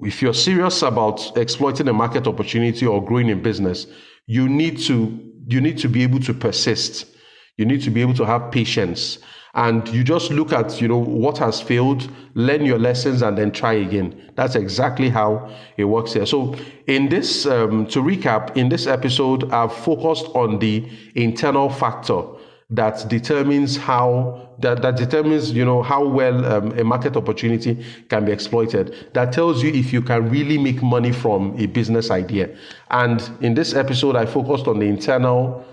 If 0.00 0.22
you're 0.22 0.34
serious 0.34 0.82
about 0.82 1.36
exploiting 1.36 1.88
a 1.88 1.92
market 1.92 2.26
opportunity 2.26 2.86
or 2.86 3.04
growing 3.04 3.28
in 3.28 3.42
business, 3.42 3.86
you 4.26 4.48
need 4.48 4.78
to 4.80 5.18
you 5.48 5.60
need 5.60 5.78
to 5.78 5.88
be 5.88 6.02
able 6.02 6.20
to 6.20 6.34
persist. 6.34 7.06
You 7.56 7.66
need 7.66 7.82
to 7.82 7.90
be 7.90 8.00
able 8.00 8.14
to 8.14 8.24
have 8.24 8.50
patience. 8.50 9.18
And 9.54 9.86
you 9.88 10.02
just 10.02 10.30
look 10.30 10.52
at 10.52 10.80
you 10.80 10.88
know 10.88 10.98
what 10.98 11.38
has 11.38 11.60
failed 11.60 12.10
learn 12.34 12.64
your 12.64 12.78
lessons 12.78 13.20
and 13.22 13.36
then 13.36 13.52
try 13.52 13.74
again. 13.74 14.30
That's 14.34 14.54
exactly 14.54 15.10
how 15.10 15.50
it 15.76 15.84
works 15.84 16.14
here. 16.14 16.24
So 16.24 16.56
in 16.86 17.08
this 17.08 17.46
um, 17.46 17.86
to 17.88 18.02
recap 18.02 18.56
in 18.56 18.68
this 18.68 18.86
episode 18.86 19.50
i've 19.52 19.74
focused 19.74 20.26
on 20.34 20.58
the 20.58 20.88
internal 21.14 21.68
factor 21.68 22.22
that 22.70 23.06
determines 23.08 23.76
how 23.76 24.48
that, 24.58 24.80
that 24.80 24.96
determines 24.96 25.52
you 25.52 25.64
know 25.64 25.82
how 25.82 26.04
well 26.06 26.44
um, 26.46 26.78
a 26.78 26.84
market 26.84 27.16
opportunity 27.16 27.84
can 28.08 28.24
be 28.24 28.32
exploited. 28.32 29.08
That 29.12 29.32
tells 29.32 29.62
you 29.62 29.70
if 29.72 29.92
you 29.92 30.00
can 30.00 30.30
really 30.30 30.56
make 30.56 30.82
money 30.82 31.12
from 31.12 31.58
a 31.58 31.66
business 31.66 32.10
idea. 32.10 32.56
And 32.90 33.22
in 33.40 33.54
this 33.54 33.74
episode 33.74 34.16
i 34.16 34.24
focused 34.24 34.66
on 34.66 34.78
the 34.78 34.86
internal 34.86 35.64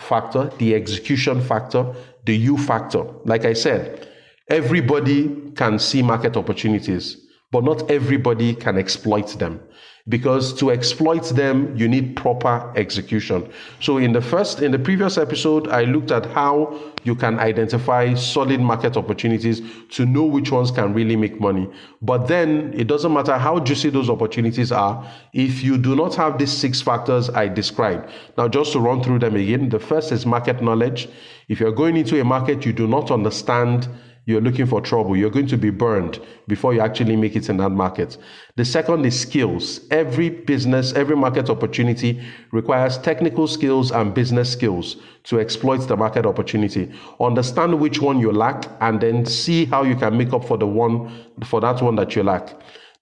factor 0.00 0.50
the 0.58 0.76
execution 0.76 1.40
factor 1.40 1.92
the 2.28 2.36
u 2.36 2.58
factor. 2.58 3.04
Like 3.24 3.44
i 3.44 3.54
said 3.54 4.06
everybody 4.50 5.20
can 5.56 5.78
see 5.78 6.02
market 6.02 6.36
opportunities 6.36 7.16
but 7.50 7.64
not 7.64 7.90
everybody 7.90 8.54
can 8.54 8.76
exploit 8.76 9.38
them. 9.38 9.58
Because 10.06 10.54
to 10.60 10.70
exploit 10.70 11.24
them 11.30 11.76
you 11.76 11.86
need 11.86 12.16
proper 12.16 12.72
execution. 12.76 13.50
So 13.80 13.98
in 13.98 14.12
the 14.12 14.20
first 14.22 14.62
in 14.62 14.72
the 14.72 14.78
previous 14.78 15.16
episode 15.18 15.68
i 15.68 15.84
looked 15.84 16.10
at 16.10 16.26
how 16.26 16.78
you 17.04 17.14
can 17.14 17.38
identify 17.38 18.14
solid 18.14 18.60
market 18.60 18.96
opportunities 18.96 19.62
to 19.96 20.04
know 20.04 20.24
which 20.24 20.50
ones 20.50 20.70
can 20.70 20.92
really 20.92 21.16
make 21.16 21.40
money. 21.40 21.66
But 22.02 22.26
then 22.26 22.72
it 22.74 22.86
doesn't 22.86 23.12
matter 23.12 23.38
how 23.38 23.60
juicy 23.60 23.90
those 23.90 24.10
opportunities 24.10 24.70
are 24.72 24.94
if 25.32 25.62
you 25.62 25.78
do 25.78 25.96
not 25.96 26.14
have 26.16 26.38
these 26.38 26.52
six 26.52 26.82
factors 26.82 27.30
i 27.30 27.48
described. 27.48 28.10
Now 28.36 28.48
just 28.48 28.72
to 28.72 28.80
run 28.80 29.02
through 29.02 29.20
them 29.20 29.36
again 29.36 29.68
the 29.70 29.80
first 29.80 30.12
is 30.12 30.26
market 30.26 30.62
knowledge 30.62 31.08
if 31.48 31.60
you're 31.60 31.72
going 31.72 31.96
into 31.96 32.20
a 32.20 32.24
market 32.24 32.64
you 32.64 32.72
do 32.72 32.86
not 32.86 33.10
understand 33.10 33.88
you're 34.28 34.42
looking 34.42 34.66
for 34.66 34.82
trouble. 34.82 35.16
You're 35.16 35.30
going 35.30 35.46
to 35.46 35.56
be 35.56 35.70
burned 35.70 36.20
before 36.48 36.74
you 36.74 36.80
actually 36.80 37.16
make 37.16 37.34
it 37.34 37.48
in 37.48 37.56
that 37.56 37.70
market. 37.70 38.18
The 38.56 38.64
second 38.66 39.06
is 39.06 39.18
skills. 39.18 39.80
Every 39.90 40.28
business, 40.28 40.92
every 40.92 41.16
market 41.16 41.48
opportunity 41.48 42.22
requires 42.52 42.98
technical 42.98 43.46
skills 43.48 43.90
and 43.90 44.12
business 44.12 44.52
skills 44.52 44.96
to 45.24 45.40
exploit 45.40 45.78
the 45.88 45.96
market 45.96 46.26
opportunity. 46.26 46.92
Understand 47.18 47.80
which 47.80 48.02
one 48.02 48.20
you 48.20 48.30
lack 48.30 48.66
and 48.82 49.00
then 49.00 49.24
see 49.24 49.64
how 49.64 49.82
you 49.82 49.96
can 49.96 50.18
make 50.18 50.34
up 50.34 50.44
for 50.44 50.58
the 50.58 50.66
one 50.66 51.24
for 51.46 51.62
that 51.62 51.80
one 51.80 51.96
that 51.96 52.14
you 52.14 52.22
lack. 52.22 52.54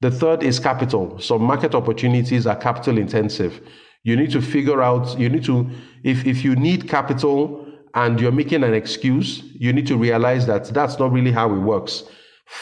The 0.03 0.13
third 0.13 0.45
is 0.45 0.61
capital. 0.61 1.19
Some 1.19 1.43
market 1.43 1.75
opportunities 1.75 2.47
are 2.47 2.55
capital 2.55 2.99
intensive. 2.99 3.61
You 4.05 4.15
need 4.15 4.31
to 4.31 4.41
figure 4.41 4.81
out, 4.81 5.19
you 5.19 5.29
need 5.29 5.43
to, 5.47 5.69
if, 6.05 6.25
if 6.25 6.45
you 6.45 6.55
need 6.55 6.89
capital, 6.89 7.66
and 7.97 8.21
you're 8.21 8.31
making 8.31 8.63
an 8.63 8.75
excuse, 8.75 9.43
you 9.55 9.73
need 9.73 9.87
to 9.87 9.97
realize 9.97 10.47
that 10.47 10.67
that's 10.67 10.99
not 10.99 11.11
really 11.11 11.33
how 11.33 11.53
it 11.53 11.59
works. 11.59 12.05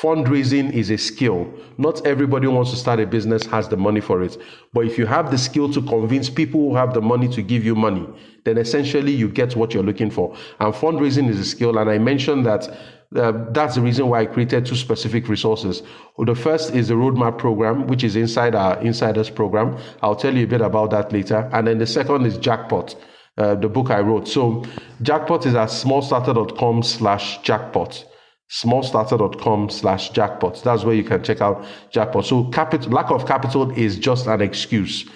Fundraising 0.00 0.72
is 0.72 0.90
a 0.90 0.96
skill. 0.96 1.52
Not 1.76 2.06
everybody 2.06 2.46
who 2.46 2.52
wants 2.52 2.70
to 2.70 2.76
start 2.76 3.00
a 3.00 3.06
business 3.06 3.44
has 3.46 3.68
the 3.68 3.76
money 3.76 4.00
for 4.00 4.22
it. 4.22 4.40
But 4.72 4.86
if 4.86 4.96
you 4.96 5.06
have 5.06 5.30
the 5.30 5.36
skill 5.36 5.70
to 5.72 5.82
convince 5.82 6.30
people 6.30 6.60
who 6.60 6.76
have 6.76 6.94
the 6.94 7.02
money 7.02 7.28
to 7.28 7.42
give 7.42 7.64
you 7.64 7.74
money, 7.74 8.08
then 8.44 8.56
essentially 8.58 9.12
you 9.12 9.28
get 9.28 9.56
what 9.56 9.74
you're 9.74 9.82
looking 9.82 10.10
for. 10.10 10.34
And 10.60 10.72
fundraising 10.72 11.28
is 11.28 11.40
a 11.40 11.44
skill. 11.44 11.78
And 11.78 11.90
I 11.90 11.98
mentioned 11.98 12.46
that 12.46 12.68
uh, 13.16 13.32
that's 13.50 13.74
the 13.74 13.80
reason 13.80 14.08
why 14.08 14.20
I 14.20 14.26
created 14.26 14.64
two 14.64 14.76
specific 14.76 15.28
resources. 15.28 15.82
Well, 16.16 16.26
the 16.26 16.34
first 16.34 16.74
is 16.74 16.88
the 16.88 16.94
roadmap 16.94 17.38
program, 17.38 17.88
which 17.88 18.04
is 18.04 18.16
inside 18.16 18.54
our 18.54 18.80
insiders 18.80 19.30
program. 19.30 19.78
I'll 20.00 20.16
tell 20.16 20.34
you 20.34 20.44
a 20.44 20.48
bit 20.48 20.60
about 20.60 20.90
that 20.92 21.12
later. 21.12 21.50
And 21.52 21.66
then 21.66 21.78
the 21.78 21.86
second 21.86 22.24
is 22.24 22.38
jackpot 22.38 22.94
uh, 23.36 23.54
the 23.54 23.68
book 23.68 23.90
I 23.90 24.00
wrote. 24.00 24.28
So 24.28 24.64
jackpot 25.02 25.46
is 25.46 25.54
at 25.54 25.68
smallstarter.com 25.68 26.82
slash 26.82 27.42
jackpot. 27.42 28.04
Smallstarter.com 28.50 29.70
slash 29.70 30.10
jackpot. 30.10 30.62
That's 30.62 30.84
where 30.84 30.94
you 30.94 31.04
can 31.04 31.22
check 31.24 31.40
out 31.40 31.64
jackpot. 31.90 32.26
So 32.26 32.44
capital, 32.50 32.92
lack 32.92 33.10
of 33.10 33.26
capital 33.26 33.70
is 33.72 33.98
just 33.98 34.26
an 34.26 34.40
excuse. 34.40 35.08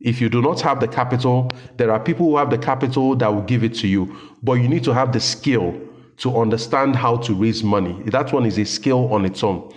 If 0.00 0.20
you 0.20 0.30
do 0.30 0.40
not 0.40 0.60
have 0.62 0.80
the 0.80 0.88
capital, 0.88 1.50
there 1.76 1.92
are 1.92 2.00
people 2.00 2.26
who 2.30 2.36
have 2.38 2.48
the 2.48 2.58
capital 2.58 3.14
that 3.16 3.28
will 3.28 3.42
give 3.42 3.62
it 3.62 3.74
to 3.76 3.86
you, 3.86 4.16
but 4.42 4.54
you 4.54 4.66
need 4.66 4.82
to 4.84 4.94
have 4.94 5.12
the 5.12 5.20
skill 5.20 5.78
to 6.16 6.38
understand 6.38 6.96
how 6.96 7.18
to 7.18 7.34
raise 7.34 7.62
money. 7.62 8.02
That 8.06 8.32
one 8.32 8.46
is 8.46 8.58
a 8.58 8.64
skill 8.64 9.12
on 9.12 9.24
its 9.26 9.44
own. 9.44 9.72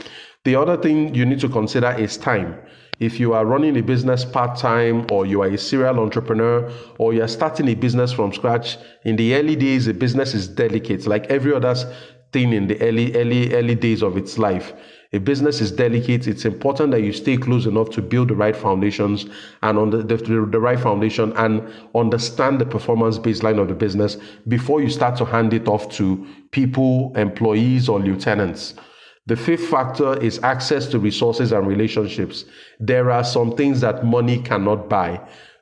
The 0.45 0.55
other 0.55 0.77
thing 0.77 1.13
you 1.13 1.25
need 1.25 1.39
to 1.41 1.49
consider 1.49 1.91
is 1.91 2.17
time. 2.17 2.57
If 2.99 3.19
you 3.19 3.33
are 3.33 3.45
running 3.45 3.75
a 3.77 3.81
business 3.81 4.23
part 4.23 4.57
time, 4.57 5.05
or 5.11 5.25
you 5.25 5.41
are 5.41 5.47
a 5.47 5.57
serial 5.57 5.99
entrepreneur, 5.99 6.71
or 6.97 7.13
you 7.13 7.23
are 7.23 7.27
starting 7.27 7.67
a 7.69 7.75
business 7.75 8.11
from 8.11 8.31
scratch, 8.31 8.77
in 9.03 9.15
the 9.15 9.35
early 9.35 9.55
days, 9.55 9.87
a 9.87 9.93
business 9.93 10.33
is 10.33 10.47
delicate, 10.47 11.07
like 11.07 11.25
every 11.27 11.53
other 11.53 11.75
thing 12.31 12.53
in 12.53 12.67
the 12.67 12.79
early, 12.81 13.15
early, 13.15 13.53
early 13.53 13.75
days 13.75 14.01
of 14.03 14.17
its 14.17 14.37
life. 14.37 14.73
A 15.13 15.19
business 15.19 15.61
is 15.61 15.71
delicate. 15.71 16.27
It's 16.27 16.43
important 16.43 16.91
that 16.91 17.01
you 17.01 17.13
stay 17.13 17.37
close 17.37 17.67
enough 17.67 17.91
to 17.91 18.01
build 18.01 18.29
the 18.29 18.35
right 18.35 18.55
foundations 18.55 19.27
and 19.61 19.77
on 19.77 19.91
the, 19.91 19.97
the, 19.97 20.17
the 20.17 20.59
right 20.59 20.79
foundation 20.79 21.31
and 21.33 21.61
understand 21.93 22.59
the 22.59 22.65
performance 22.65 23.19
baseline 23.19 23.61
of 23.61 23.67
the 23.67 23.75
business 23.75 24.17
before 24.47 24.81
you 24.81 24.89
start 24.89 25.15
to 25.17 25.25
hand 25.25 25.53
it 25.53 25.67
off 25.67 25.87
to 25.97 26.27
people, 26.49 27.13
employees, 27.15 27.87
or 27.87 27.99
lieutenants. 27.99 28.73
The 29.25 29.37
fifth 29.37 29.69
factor 29.69 30.19
is 30.19 30.43
access 30.43 30.87
to 30.87 30.99
resources 30.99 31.53
and 31.53 31.65
relationships. 31.65 32.43
There 32.79 33.09
are 33.09 33.23
some 33.23 33.55
things 33.55 33.79
that 33.79 34.05
money 34.05 34.39
cannot 34.39 34.89
buy, 34.89 35.21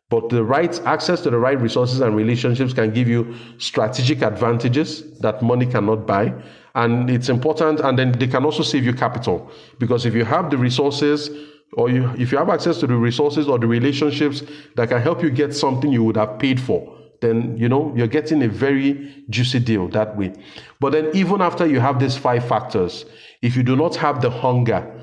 but 0.09 0.29
the 0.29 0.43
right 0.43 0.79
access 0.85 1.21
to 1.21 1.29
the 1.29 1.37
right 1.37 1.59
resources 1.61 2.01
and 2.01 2.15
relationships 2.15 2.73
can 2.73 2.91
give 2.91 3.07
you 3.07 3.35
strategic 3.59 4.23
advantages 4.23 5.19
that 5.19 5.43
money 5.43 5.67
cannot 5.67 6.07
buy. 6.07 6.33
And 6.73 7.09
it's 7.09 7.29
important, 7.29 7.81
and 7.81 7.99
then 7.99 8.13
they 8.13 8.27
can 8.27 8.45
also 8.45 8.63
save 8.63 8.83
you 8.83 8.93
capital 8.93 9.51
because 9.77 10.05
if 10.05 10.15
you 10.15 10.25
have 10.25 10.49
the 10.49 10.57
resources, 10.57 11.29
or 11.73 11.89
you, 11.89 12.09
if 12.17 12.31
you 12.31 12.37
have 12.37 12.49
access 12.49 12.79
to 12.79 12.87
the 12.87 12.95
resources 12.95 13.47
or 13.47 13.59
the 13.59 13.67
relationships 13.67 14.43
that 14.75 14.89
can 14.89 15.01
help 15.01 15.21
you 15.21 15.29
get 15.29 15.53
something 15.53 15.91
you 15.91 16.03
would 16.03 16.17
have 16.17 16.39
paid 16.39 16.59
for, 16.59 16.97
then 17.21 17.55
you 17.55 17.69
know 17.69 17.93
you're 17.95 18.07
getting 18.07 18.41
a 18.43 18.47
very 18.47 19.23
juicy 19.29 19.59
deal 19.59 19.87
that 19.89 20.17
way. 20.17 20.33
But 20.79 20.93
then 20.93 21.11
even 21.13 21.41
after 21.41 21.65
you 21.65 21.79
have 21.79 21.99
these 21.99 22.17
five 22.17 22.45
factors, 22.47 23.05
if 23.41 23.55
you 23.55 23.63
do 23.63 23.75
not 23.75 23.95
have 23.95 24.21
the 24.21 24.29
hunger 24.29 24.99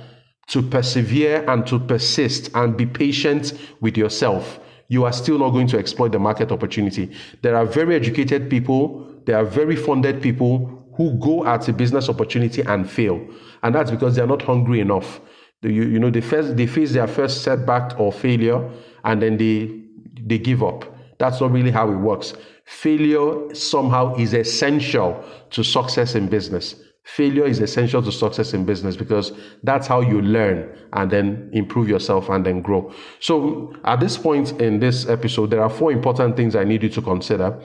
to 0.49 0.63
persevere 0.63 1.49
and 1.49 1.67
to 1.67 1.79
persist 1.79 2.51
and 2.55 2.77
be 2.77 2.87
patient 2.87 3.53
with 3.81 3.97
yourself, 3.97 4.61
you 4.89 5.05
are 5.05 5.13
still 5.13 5.39
not 5.39 5.51
going 5.51 5.67
to 5.69 5.79
exploit 5.79 6.13
the 6.13 6.19
market 6.19 6.51
opportunity. 6.51 7.11
There 7.43 7.57
are 7.57 7.67
very 7.67 7.95
educated 7.95 8.49
people, 8.49 9.23
there 9.27 9.37
are 9.37 9.45
very 9.45 9.77
funded 9.77 10.23
people 10.23 10.79
who 10.97 11.19
go 11.19 11.47
at 11.47 11.69
a 11.69 11.73
business 11.73 12.09
opportunity 12.09 12.63
and 12.63 12.91
fail. 12.91 13.25
And 13.63 13.75
that's 13.75 13.91
because 13.91 14.17
they're 14.17 14.27
not 14.27 14.43
hungry 14.43 14.81
enough. 14.81 15.21
You, 15.63 15.71
you 15.71 15.99
know, 15.99 16.11
they, 16.11 16.21
first, 16.21 16.57
they 16.57 16.67
face 16.67 16.93
their 16.93 17.07
first 17.07 17.43
setback 17.43 17.99
or 18.01 18.13
failure 18.13 18.69
and 19.05 19.21
then 19.21 19.37
they, 19.37 19.83
they 20.25 20.39
give 20.39 20.63
up. 20.63 20.85
That's 21.19 21.41
not 21.41 21.53
really 21.53 21.71
how 21.71 21.91
it 21.91 21.97
works. 21.97 22.33
Failure 22.65 23.55
somehow 23.55 24.15
is 24.17 24.35
essential 24.35 25.23
to 25.51 25.63
success 25.63 26.15
in 26.15 26.29
business. 26.29 26.77
Failure 27.15 27.47
is 27.47 27.59
essential 27.61 28.03
to 28.03 28.13
success 28.13 28.53
in 28.53 28.67
business 28.67 28.95
because 28.95 29.33
that's 29.63 29.87
how 29.87 30.03
you 30.03 30.21
learn 30.21 30.77
and 30.93 31.11
then 31.11 31.49
improve 31.55 31.89
yourself 31.89 32.29
and 32.29 32.45
then 32.45 32.61
grow. 32.61 32.93
So, 33.19 33.75
at 33.85 33.99
this 33.99 34.19
point 34.19 34.61
in 34.61 34.79
this 34.79 35.09
episode, 35.09 35.51
there 35.51 35.63
are 35.63 35.71
four 35.71 35.91
important 35.91 36.37
things 36.37 36.55
I 36.55 36.65
need 36.65 36.83
you 36.83 36.91
to 36.91 37.01
consider. 37.03 37.59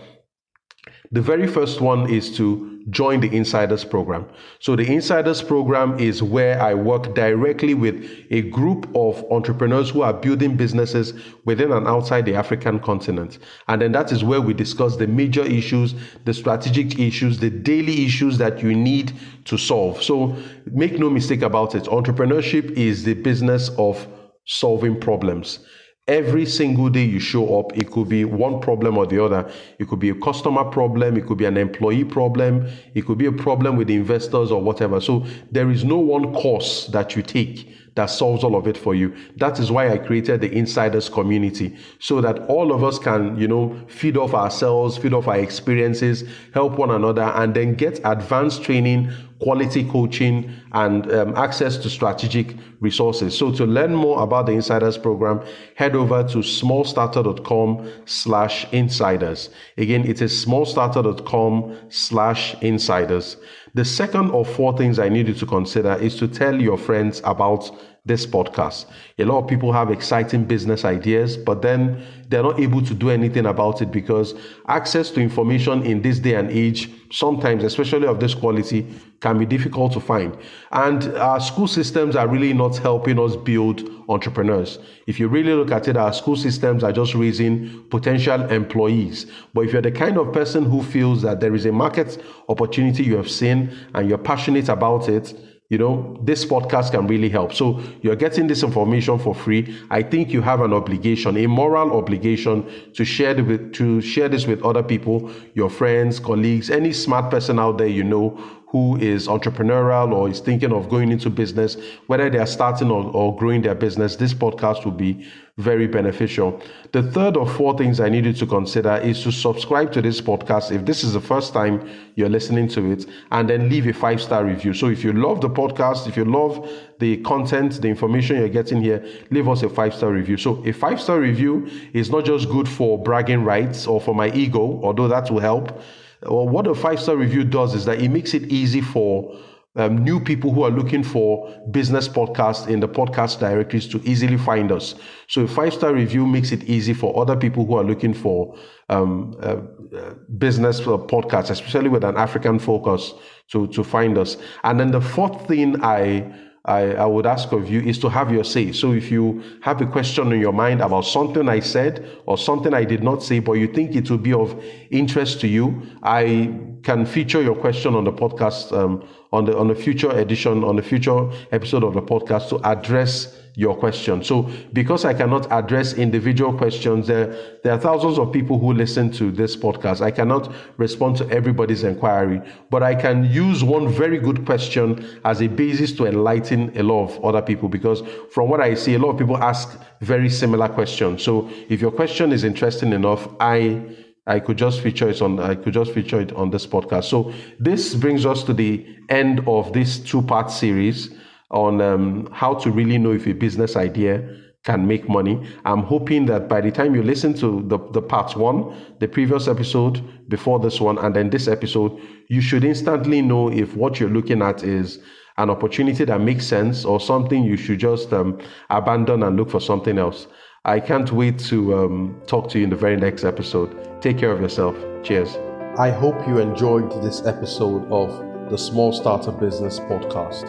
The 1.13 1.21
very 1.21 1.45
first 1.45 1.79
one 1.79 2.09
is 2.09 2.35
to 2.37 2.81
join 2.89 3.19
the 3.19 3.29
Insiders 3.29 3.85
program. 3.85 4.25
So, 4.57 4.75
the 4.75 4.91
Insiders 4.91 5.43
program 5.43 5.99
is 5.99 6.23
where 6.23 6.59
I 6.59 6.73
work 6.73 7.13
directly 7.13 7.75
with 7.75 8.03
a 8.31 8.41
group 8.41 8.89
of 8.95 9.23
entrepreneurs 9.29 9.91
who 9.91 10.01
are 10.01 10.11
building 10.11 10.57
businesses 10.57 11.13
within 11.45 11.71
and 11.71 11.87
outside 11.87 12.25
the 12.25 12.33
African 12.33 12.79
continent. 12.79 13.37
And 13.67 13.79
then 13.79 13.91
that 13.91 14.11
is 14.11 14.23
where 14.23 14.41
we 14.41 14.55
discuss 14.55 14.95
the 14.95 15.05
major 15.05 15.43
issues, 15.43 15.93
the 16.25 16.33
strategic 16.33 16.97
issues, 16.97 17.37
the 17.37 17.51
daily 17.51 18.05
issues 18.05 18.39
that 18.39 18.63
you 18.63 18.73
need 18.73 19.13
to 19.45 19.55
solve. 19.55 20.01
So, 20.01 20.35
make 20.65 20.97
no 20.97 21.11
mistake 21.11 21.43
about 21.43 21.75
it, 21.75 21.83
entrepreneurship 21.83 22.71
is 22.71 23.03
the 23.03 23.13
business 23.13 23.69
of 23.77 24.07
solving 24.45 24.99
problems 24.99 25.59
every 26.07 26.45
single 26.45 26.89
day 26.89 27.05
you 27.05 27.19
show 27.19 27.59
up 27.59 27.77
it 27.77 27.89
could 27.89 28.09
be 28.09 28.25
one 28.25 28.59
problem 28.59 28.97
or 28.97 29.05
the 29.05 29.23
other. 29.23 29.49
It 29.79 29.87
could 29.87 29.99
be 29.99 30.09
a 30.09 30.15
customer 30.15 30.65
problem 30.65 31.15
it 31.15 31.25
could 31.25 31.37
be 31.37 31.45
an 31.45 31.57
employee 31.57 32.03
problem 32.03 32.67
it 32.93 33.05
could 33.05 33.17
be 33.17 33.25
a 33.25 33.31
problem 33.31 33.77
with 33.77 33.89
investors 33.89 34.51
or 34.51 34.61
whatever. 34.61 34.99
So 34.99 35.25
there 35.51 35.71
is 35.71 35.83
no 35.83 35.97
one 35.97 36.33
course 36.33 36.87
that 36.87 37.15
you 37.15 37.21
take 37.21 37.69
that 37.95 38.07
solves 38.07 38.43
all 38.43 38.55
of 38.55 38.67
it 38.67 38.77
for 38.77 38.95
you. 38.95 39.15
That 39.37 39.59
is 39.59 39.71
why 39.71 39.91
I 39.91 39.97
created 39.97 40.41
the 40.41 40.51
insiders 40.51 41.09
community 41.09 41.77
so 41.99 42.21
that 42.21 42.39
all 42.47 42.71
of 42.71 42.83
us 42.83 42.97
can, 42.97 43.37
you 43.37 43.47
know, 43.47 43.79
feed 43.87 44.17
off 44.17 44.33
ourselves, 44.33 44.97
feed 44.97 45.13
off 45.13 45.27
our 45.27 45.37
experiences, 45.37 46.23
help 46.53 46.77
one 46.77 46.91
another, 46.91 47.21
and 47.21 47.53
then 47.53 47.75
get 47.75 47.99
advanced 48.03 48.63
training, 48.63 49.11
quality 49.39 49.83
coaching, 49.83 50.51
and 50.71 51.11
um, 51.11 51.35
access 51.35 51.77
to 51.77 51.89
strategic 51.89 52.55
resources. 52.79 53.37
So 53.37 53.51
to 53.51 53.65
learn 53.65 53.93
more 53.93 54.23
about 54.23 54.47
the 54.47 54.53
insiders 54.53 54.97
program, 54.97 55.41
head 55.75 55.95
over 55.95 56.23
to 56.23 56.37
smallstarter.com 56.39 57.91
slash 58.05 58.71
insiders. 58.71 59.49
Again, 59.77 60.05
it 60.07 60.21
is 60.21 60.45
smallstarter.com 60.45 61.77
slash 61.89 62.55
insiders. 62.61 63.37
The 63.75 63.85
second 63.85 64.29
of 64.31 64.47
four 64.55 64.77
things 64.77 64.99
I 64.99 65.09
need 65.09 65.27
you 65.27 65.33
to 65.33 65.45
consider 65.47 65.95
is 65.95 66.15
to 66.17 66.27
tell 66.27 66.61
your 66.61 66.77
friends 66.77 67.21
about 67.23 67.71
this 68.05 68.25
podcast. 68.25 68.85
A 69.17 69.23
lot 69.23 69.41
of 69.41 69.47
people 69.47 69.71
have 69.71 69.89
exciting 69.89 70.43
business 70.43 70.83
ideas, 70.83 71.37
but 71.37 71.61
then 71.61 72.03
they're 72.27 72.43
not 72.43 72.59
able 72.59 72.81
to 72.81 72.93
do 72.93 73.09
anything 73.09 73.45
about 73.45 73.81
it 73.81 73.91
because 73.93 74.33
access 74.67 75.09
to 75.11 75.21
information 75.21 75.85
in 75.85 76.01
this 76.01 76.19
day 76.19 76.35
and 76.35 76.49
age, 76.51 76.89
sometimes, 77.11 77.63
especially 77.63 78.05
of 78.05 78.19
this 78.19 78.35
quality, 78.35 78.85
can 79.21 79.37
be 79.37 79.45
difficult 79.45 79.93
to 79.93 80.01
find. 80.01 80.37
And 80.73 81.15
our 81.17 81.39
school 81.39 81.67
systems 81.67 82.17
are 82.17 82.27
really 82.27 82.51
not 82.51 82.75
helping 82.77 83.17
us 83.19 83.37
build 83.37 83.89
entrepreneurs. 84.09 84.79
If 85.07 85.17
you 85.17 85.29
really 85.29 85.53
look 85.53 85.71
at 85.71 85.87
it, 85.87 85.95
our 85.95 86.11
school 86.11 86.35
systems 86.35 86.83
are 86.83 86.91
just 86.91 87.15
raising 87.15 87.85
potential 87.89 88.43
employees. 88.51 89.27
But 89.53 89.61
if 89.61 89.71
you're 89.71 89.81
the 89.81 89.91
kind 89.91 90.17
of 90.17 90.33
person 90.33 90.65
who 90.65 90.83
feels 90.83 91.21
that 91.21 91.39
there 91.39 91.55
is 91.55 91.65
a 91.65 91.71
market 91.71 92.21
opportunity 92.49 93.03
you 93.03 93.15
have 93.15 93.31
seen 93.31 93.71
and 93.93 94.09
you're 94.09 94.17
passionate 94.17 94.67
about 94.67 95.07
it, 95.07 95.33
you 95.69 95.77
know, 95.77 96.19
this 96.21 96.45
podcast 96.45 96.91
can 96.91 97.07
really 97.07 97.29
help. 97.29 97.53
So 97.53 97.81
you're 98.01 98.15
getting 98.15 98.47
this 98.47 98.63
information 98.63 99.17
for 99.17 99.33
free. 99.33 99.75
I 99.89 100.03
think 100.03 100.29
you 100.31 100.41
have 100.41 100.61
an 100.61 100.73
obligation, 100.73 101.37
a 101.37 101.47
moral 101.47 101.97
obligation 101.97 102.69
to 102.93 103.03
share 103.03 103.41
with, 103.43 103.73
to 103.73 104.01
share 104.01 104.29
this 104.29 104.45
with 104.45 104.61
other 104.63 104.83
people, 104.83 105.31
your 105.55 105.69
friends, 105.69 106.19
colleagues, 106.19 106.69
any 106.69 106.93
smart 106.93 107.31
person 107.31 107.59
out 107.59 107.77
there 107.77 107.87
you 107.87 108.03
know 108.03 108.39
who 108.73 108.97
is 108.97 109.27
entrepreneurial 109.27 110.11
or 110.11 110.27
is 110.27 110.39
thinking 110.39 110.73
of 110.73 110.89
going 110.89 111.11
into 111.11 111.29
business, 111.29 111.77
whether 112.07 112.27
they 112.27 112.39
are 112.39 112.47
starting 112.47 112.89
or, 112.89 113.03
or 113.11 113.35
growing 113.37 113.61
their 113.61 113.75
business, 113.75 114.15
this 114.15 114.33
podcast 114.33 114.83
will 114.83 114.91
be 114.91 115.27
very 115.57 115.85
beneficial. 115.85 116.59
The 116.91 117.03
third 117.03 117.37
or 117.37 117.47
four 117.47 117.77
things 117.77 117.99
I 117.99 118.09
need 118.09 118.25
you 118.25 118.33
to 118.33 118.47
consider 118.47 118.95
is 118.95 119.21
to 119.21 119.31
subscribe 119.31 119.91
to 119.91 120.01
this 120.01 120.19
podcast 120.19 120.71
if 120.71 120.85
this 120.85 121.03
is 121.03 121.13
the 121.13 121.21
first 121.21 121.53
time 121.53 121.87
you're 122.15 122.29
listening 122.29 122.67
to 122.69 122.91
it, 122.91 123.05
and 123.29 123.47
then 123.47 123.69
leave 123.69 123.85
a 123.85 123.93
five 123.93 124.19
star 124.19 124.43
review. 124.43 124.73
So 124.73 124.87
if 124.87 125.03
you 125.03 125.13
love 125.13 125.41
the 125.41 125.51
podcast, 125.51 126.07
if 126.07 126.17
you 126.17 126.25
love 126.25 126.67
the 126.97 127.17
content, 127.17 127.79
the 127.79 127.89
information 127.89 128.37
you're 128.37 128.49
getting 128.49 128.81
here, 128.81 129.05
leave 129.29 129.47
us 129.47 129.61
a 129.61 129.69
five 129.69 129.93
star 129.93 130.11
review. 130.11 130.37
So 130.37 130.65
a 130.65 130.71
five 130.71 130.99
star 130.99 131.19
review 131.19 131.69
is 131.93 132.09
not 132.09 132.25
just 132.25 132.49
good 132.49 132.67
for 132.67 132.97
bragging 132.97 133.43
rights 133.43 133.85
or 133.85 134.01
for 134.01 134.15
my 134.15 134.31
ego, 134.31 134.79
although 134.81 135.07
that 135.09 135.29
will 135.29 135.41
help 135.41 135.79
well, 136.25 136.47
what 136.47 136.67
a 136.67 136.75
five 136.75 136.99
star 136.99 137.15
review 137.15 137.43
does 137.43 137.73
is 137.73 137.85
that 137.85 138.01
it 138.01 138.09
makes 138.09 138.33
it 138.33 138.43
easy 138.43 138.81
for 138.81 139.37
um, 139.75 140.03
new 140.03 140.19
people 140.19 140.53
who 140.53 140.63
are 140.63 140.69
looking 140.69 141.03
for 141.03 141.49
business 141.71 142.07
podcasts 142.07 142.67
in 142.67 142.79
the 142.79 142.87
podcast 142.87 143.39
directories 143.39 143.87
to 143.87 143.99
easily 144.03 144.37
find 144.37 144.71
us. 144.71 144.95
So 145.27 145.41
a 145.41 145.47
five 145.47 145.73
star 145.73 145.93
review 145.93 146.27
makes 146.27 146.51
it 146.51 146.63
easy 146.65 146.93
for 146.93 147.19
other 147.19 147.35
people 147.35 147.65
who 147.65 147.75
are 147.75 147.83
looking 147.83 148.13
for 148.13 148.55
um, 148.89 149.35
uh, 149.41 149.57
uh, 149.97 150.13
business 150.37 150.79
podcasts, 150.81 151.49
especially 151.49 151.89
with 151.89 152.03
an 152.03 152.17
African 152.17 152.59
focus, 152.59 153.13
to 153.49 153.67
to 153.67 153.83
find 153.83 154.17
us. 154.17 154.37
And 154.63 154.79
then 154.79 154.91
the 154.91 155.01
fourth 155.01 155.47
thing 155.47 155.83
I 155.83 156.31
I, 156.65 156.93
I 156.93 157.05
would 157.05 157.25
ask 157.25 157.51
of 157.51 157.69
you 157.69 157.81
is 157.81 157.99
to 157.99 158.09
have 158.09 158.31
your 158.31 158.45
say. 158.45 158.71
So 158.71 158.93
if 158.93 159.11
you 159.11 159.43
have 159.61 159.81
a 159.81 159.85
question 159.85 160.31
in 160.31 160.39
your 160.39 160.53
mind 160.53 160.81
about 160.81 161.01
something 161.01 161.49
I 161.49 161.59
said 161.59 162.09
or 162.25 162.37
something 162.37 162.73
I 162.73 162.85
did 162.85 163.03
not 163.03 163.21
say, 163.21 163.39
but 163.39 163.53
you 163.53 163.67
think 163.67 163.95
it 163.95 164.09
will 164.09 164.17
be 164.17 164.33
of 164.33 164.63
interest 164.89 165.41
to 165.41 165.47
you, 165.47 165.81
I 166.03 166.57
can 166.83 167.05
feature 167.05 167.41
your 167.41 167.55
question 167.55 167.95
on 167.95 168.05
the 168.05 168.13
podcast 168.13 168.71
um, 168.71 169.05
on 169.33 169.45
the 169.45 169.57
on 169.57 169.67
the 169.67 169.75
future 169.75 170.11
edition 170.11 170.63
on 170.63 170.75
the 170.75 170.83
future 170.83 171.29
episode 171.51 171.83
of 171.83 171.93
the 171.93 172.01
podcast 172.01 172.47
to 172.49 172.59
address 172.63 173.39
your 173.55 173.75
question. 173.75 174.23
So, 174.23 174.49
because 174.73 175.05
I 175.05 175.13
cannot 175.13 175.51
address 175.51 175.93
individual 175.93 176.57
questions, 176.57 177.05
there, 177.05 177.35
there 177.63 177.73
are 177.73 177.79
thousands 177.79 178.17
of 178.17 178.31
people 178.31 178.57
who 178.57 178.73
listen 178.73 179.11
to 179.11 179.31
this 179.31 179.55
podcast. 179.55 180.01
I 180.01 180.09
cannot 180.09 180.51
respond 180.77 181.17
to 181.17 181.29
everybody's 181.29 181.83
inquiry, 181.83 182.41
but 182.71 182.81
I 182.81 182.95
can 182.95 183.25
use 183.25 183.63
one 183.63 183.89
very 183.89 184.17
good 184.17 184.45
question 184.45 185.05
as 185.23 185.41
a 185.41 185.47
basis 185.47 185.91
to 185.93 186.07
enlighten 186.07 186.75
a 186.75 186.81
lot 186.81 187.03
of 187.03 187.23
other 187.23 187.43
people. 187.43 187.69
Because 187.69 188.01
from 188.31 188.49
what 188.49 188.59
I 188.59 188.73
see, 188.73 188.95
a 188.95 188.99
lot 188.99 189.11
of 189.11 189.19
people 189.19 189.37
ask 189.37 189.79
very 190.01 190.29
similar 190.29 190.67
questions. 190.67 191.21
So, 191.21 191.47
if 191.69 191.79
your 191.79 191.91
question 191.91 192.31
is 192.31 192.43
interesting 192.43 192.91
enough, 192.91 193.27
I 193.39 193.81
I 194.25 194.39
could 194.39 194.57
just 194.57 194.81
feature 194.81 195.09
it 195.09 195.21
on 195.21 195.39
I 195.39 195.55
could 195.55 195.73
just 195.73 195.91
feature 195.91 196.21
it 196.21 196.31
on 196.33 196.49
this 196.49 196.65
podcast. 196.65 197.05
So 197.05 197.33
this 197.59 197.93
brings 197.95 198.25
us 198.25 198.43
to 198.45 198.53
the 198.53 198.85
end 199.09 199.41
of 199.47 199.73
this 199.73 199.99
two-part 199.99 200.49
series 200.49 201.13
on 201.51 201.81
um, 201.81 202.29
how 202.31 202.53
to 202.55 202.71
really 202.71 202.97
know 202.97 203.11
if 203.11 203.27
a 203.27 203.33
business 203.33 203.75
idea 203.75 204.23
can 204.63 204.87
make 204.87 205.09
money. 205.09 205.45
I'm 205.65 205.83
hoping 205.83 206.25
that 206.27 206.47
by 206.47 206.61
the 206.61 206.71
time 206.71 206.95
you 206.95 207.03
listen 207.03 207.33
to 207.35 207.63
the, 207.67 207.77
the 207.91 208.01
part 208.01 208.35
one, 208.37 208.73
the 208.99 209.07
previous 209.07 209.47
episode 209.47 210.01
before 210.29 210.59
this 210.59 210.79
one, 210.79 210.97
and 210.99 211.13
then 211.13 211.29
this 211.29 211.49
episode, 211.49 211.99
you 212.29 212.39
should 212.39 212.63
instantly 212.63 213.21
know 213.21 213.51
if 213.51 213.75
what 213.75 213.99
you're 213.99 214.09
looking 214.09 214.41
at 214.41 214.63
is 214.63 214.99
an 215.37 215.49
opportunity 215.49 216.05
that 216.05 216.21
makes 216.21 216.45
sense 216.45 216.85
or 216.85 216.99
something 216.99 217.43
you 217.43 217.57
should 217.57 217.79
just 217.79 218.13
um, 218.13 218.39
abandon 218.69 219.23
and 219.23 219.35
look 219.35 219.49
for 219.49 219.59
something 219.59 219.97
else. 219.97 220.27
I 220.65 220.79
can't 220.79 221.11
wait 221.11 221.39
to 221.49 221.77
um, 221.77 222.21
talk 222.25 222.49
to 222.51 222.57
you 222.57 222.63
in 222.63 222.69
the 222.69 222.77
very 222.77 222.95
next 222.95 223.25
episode. 223.25 224.01
Take 224.01 224.17
care 224.17 224.31
of 224.31 224.39
yourself. 224.39 224.77
Cheers. 225.03 225.35
I 225.77 225.89
hope 225.89 226.25
you 226.25 226.37
enjoyed 226.37 226.89
this 227.03 227.25
episode 227.25 227.85
of 227.91 228.09
the 228.49 228.55
Smallstarter 228.55 229.37
Business 229.37 229.81
Podcast. 229.81 230.47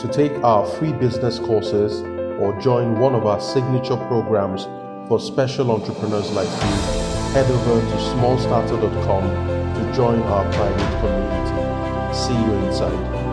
To 0.00 0.08
take 0.08 0.32
our 0.44 0.66
free 0.66 0.92
business 0.92 1.38
courses 1.38 2.02
or 2.42 2.60
join 2.60 2.98
one 2.98 3.14
of 3.14 3.24
our 3.24 3.40
signature 3.40 3.96
programs 3.96 4.64
for 5.08 5.18
special 5.18 5.70
entrepreneurs 5.70 6.30
like 6.32 6.48
you, 6.48 6.76
head 7.32 7.50
over 7.50 7.80
to 7.80 7.96
smallstarter.com 8.12 9.24
to 9.76 9.92
join 9.94 10.20
our 10.24 10.44
private 10.52 11.00
community. 11.00 12.14
See 12.14 12.34
you 12.34 12.52
inside. 12.66 13.23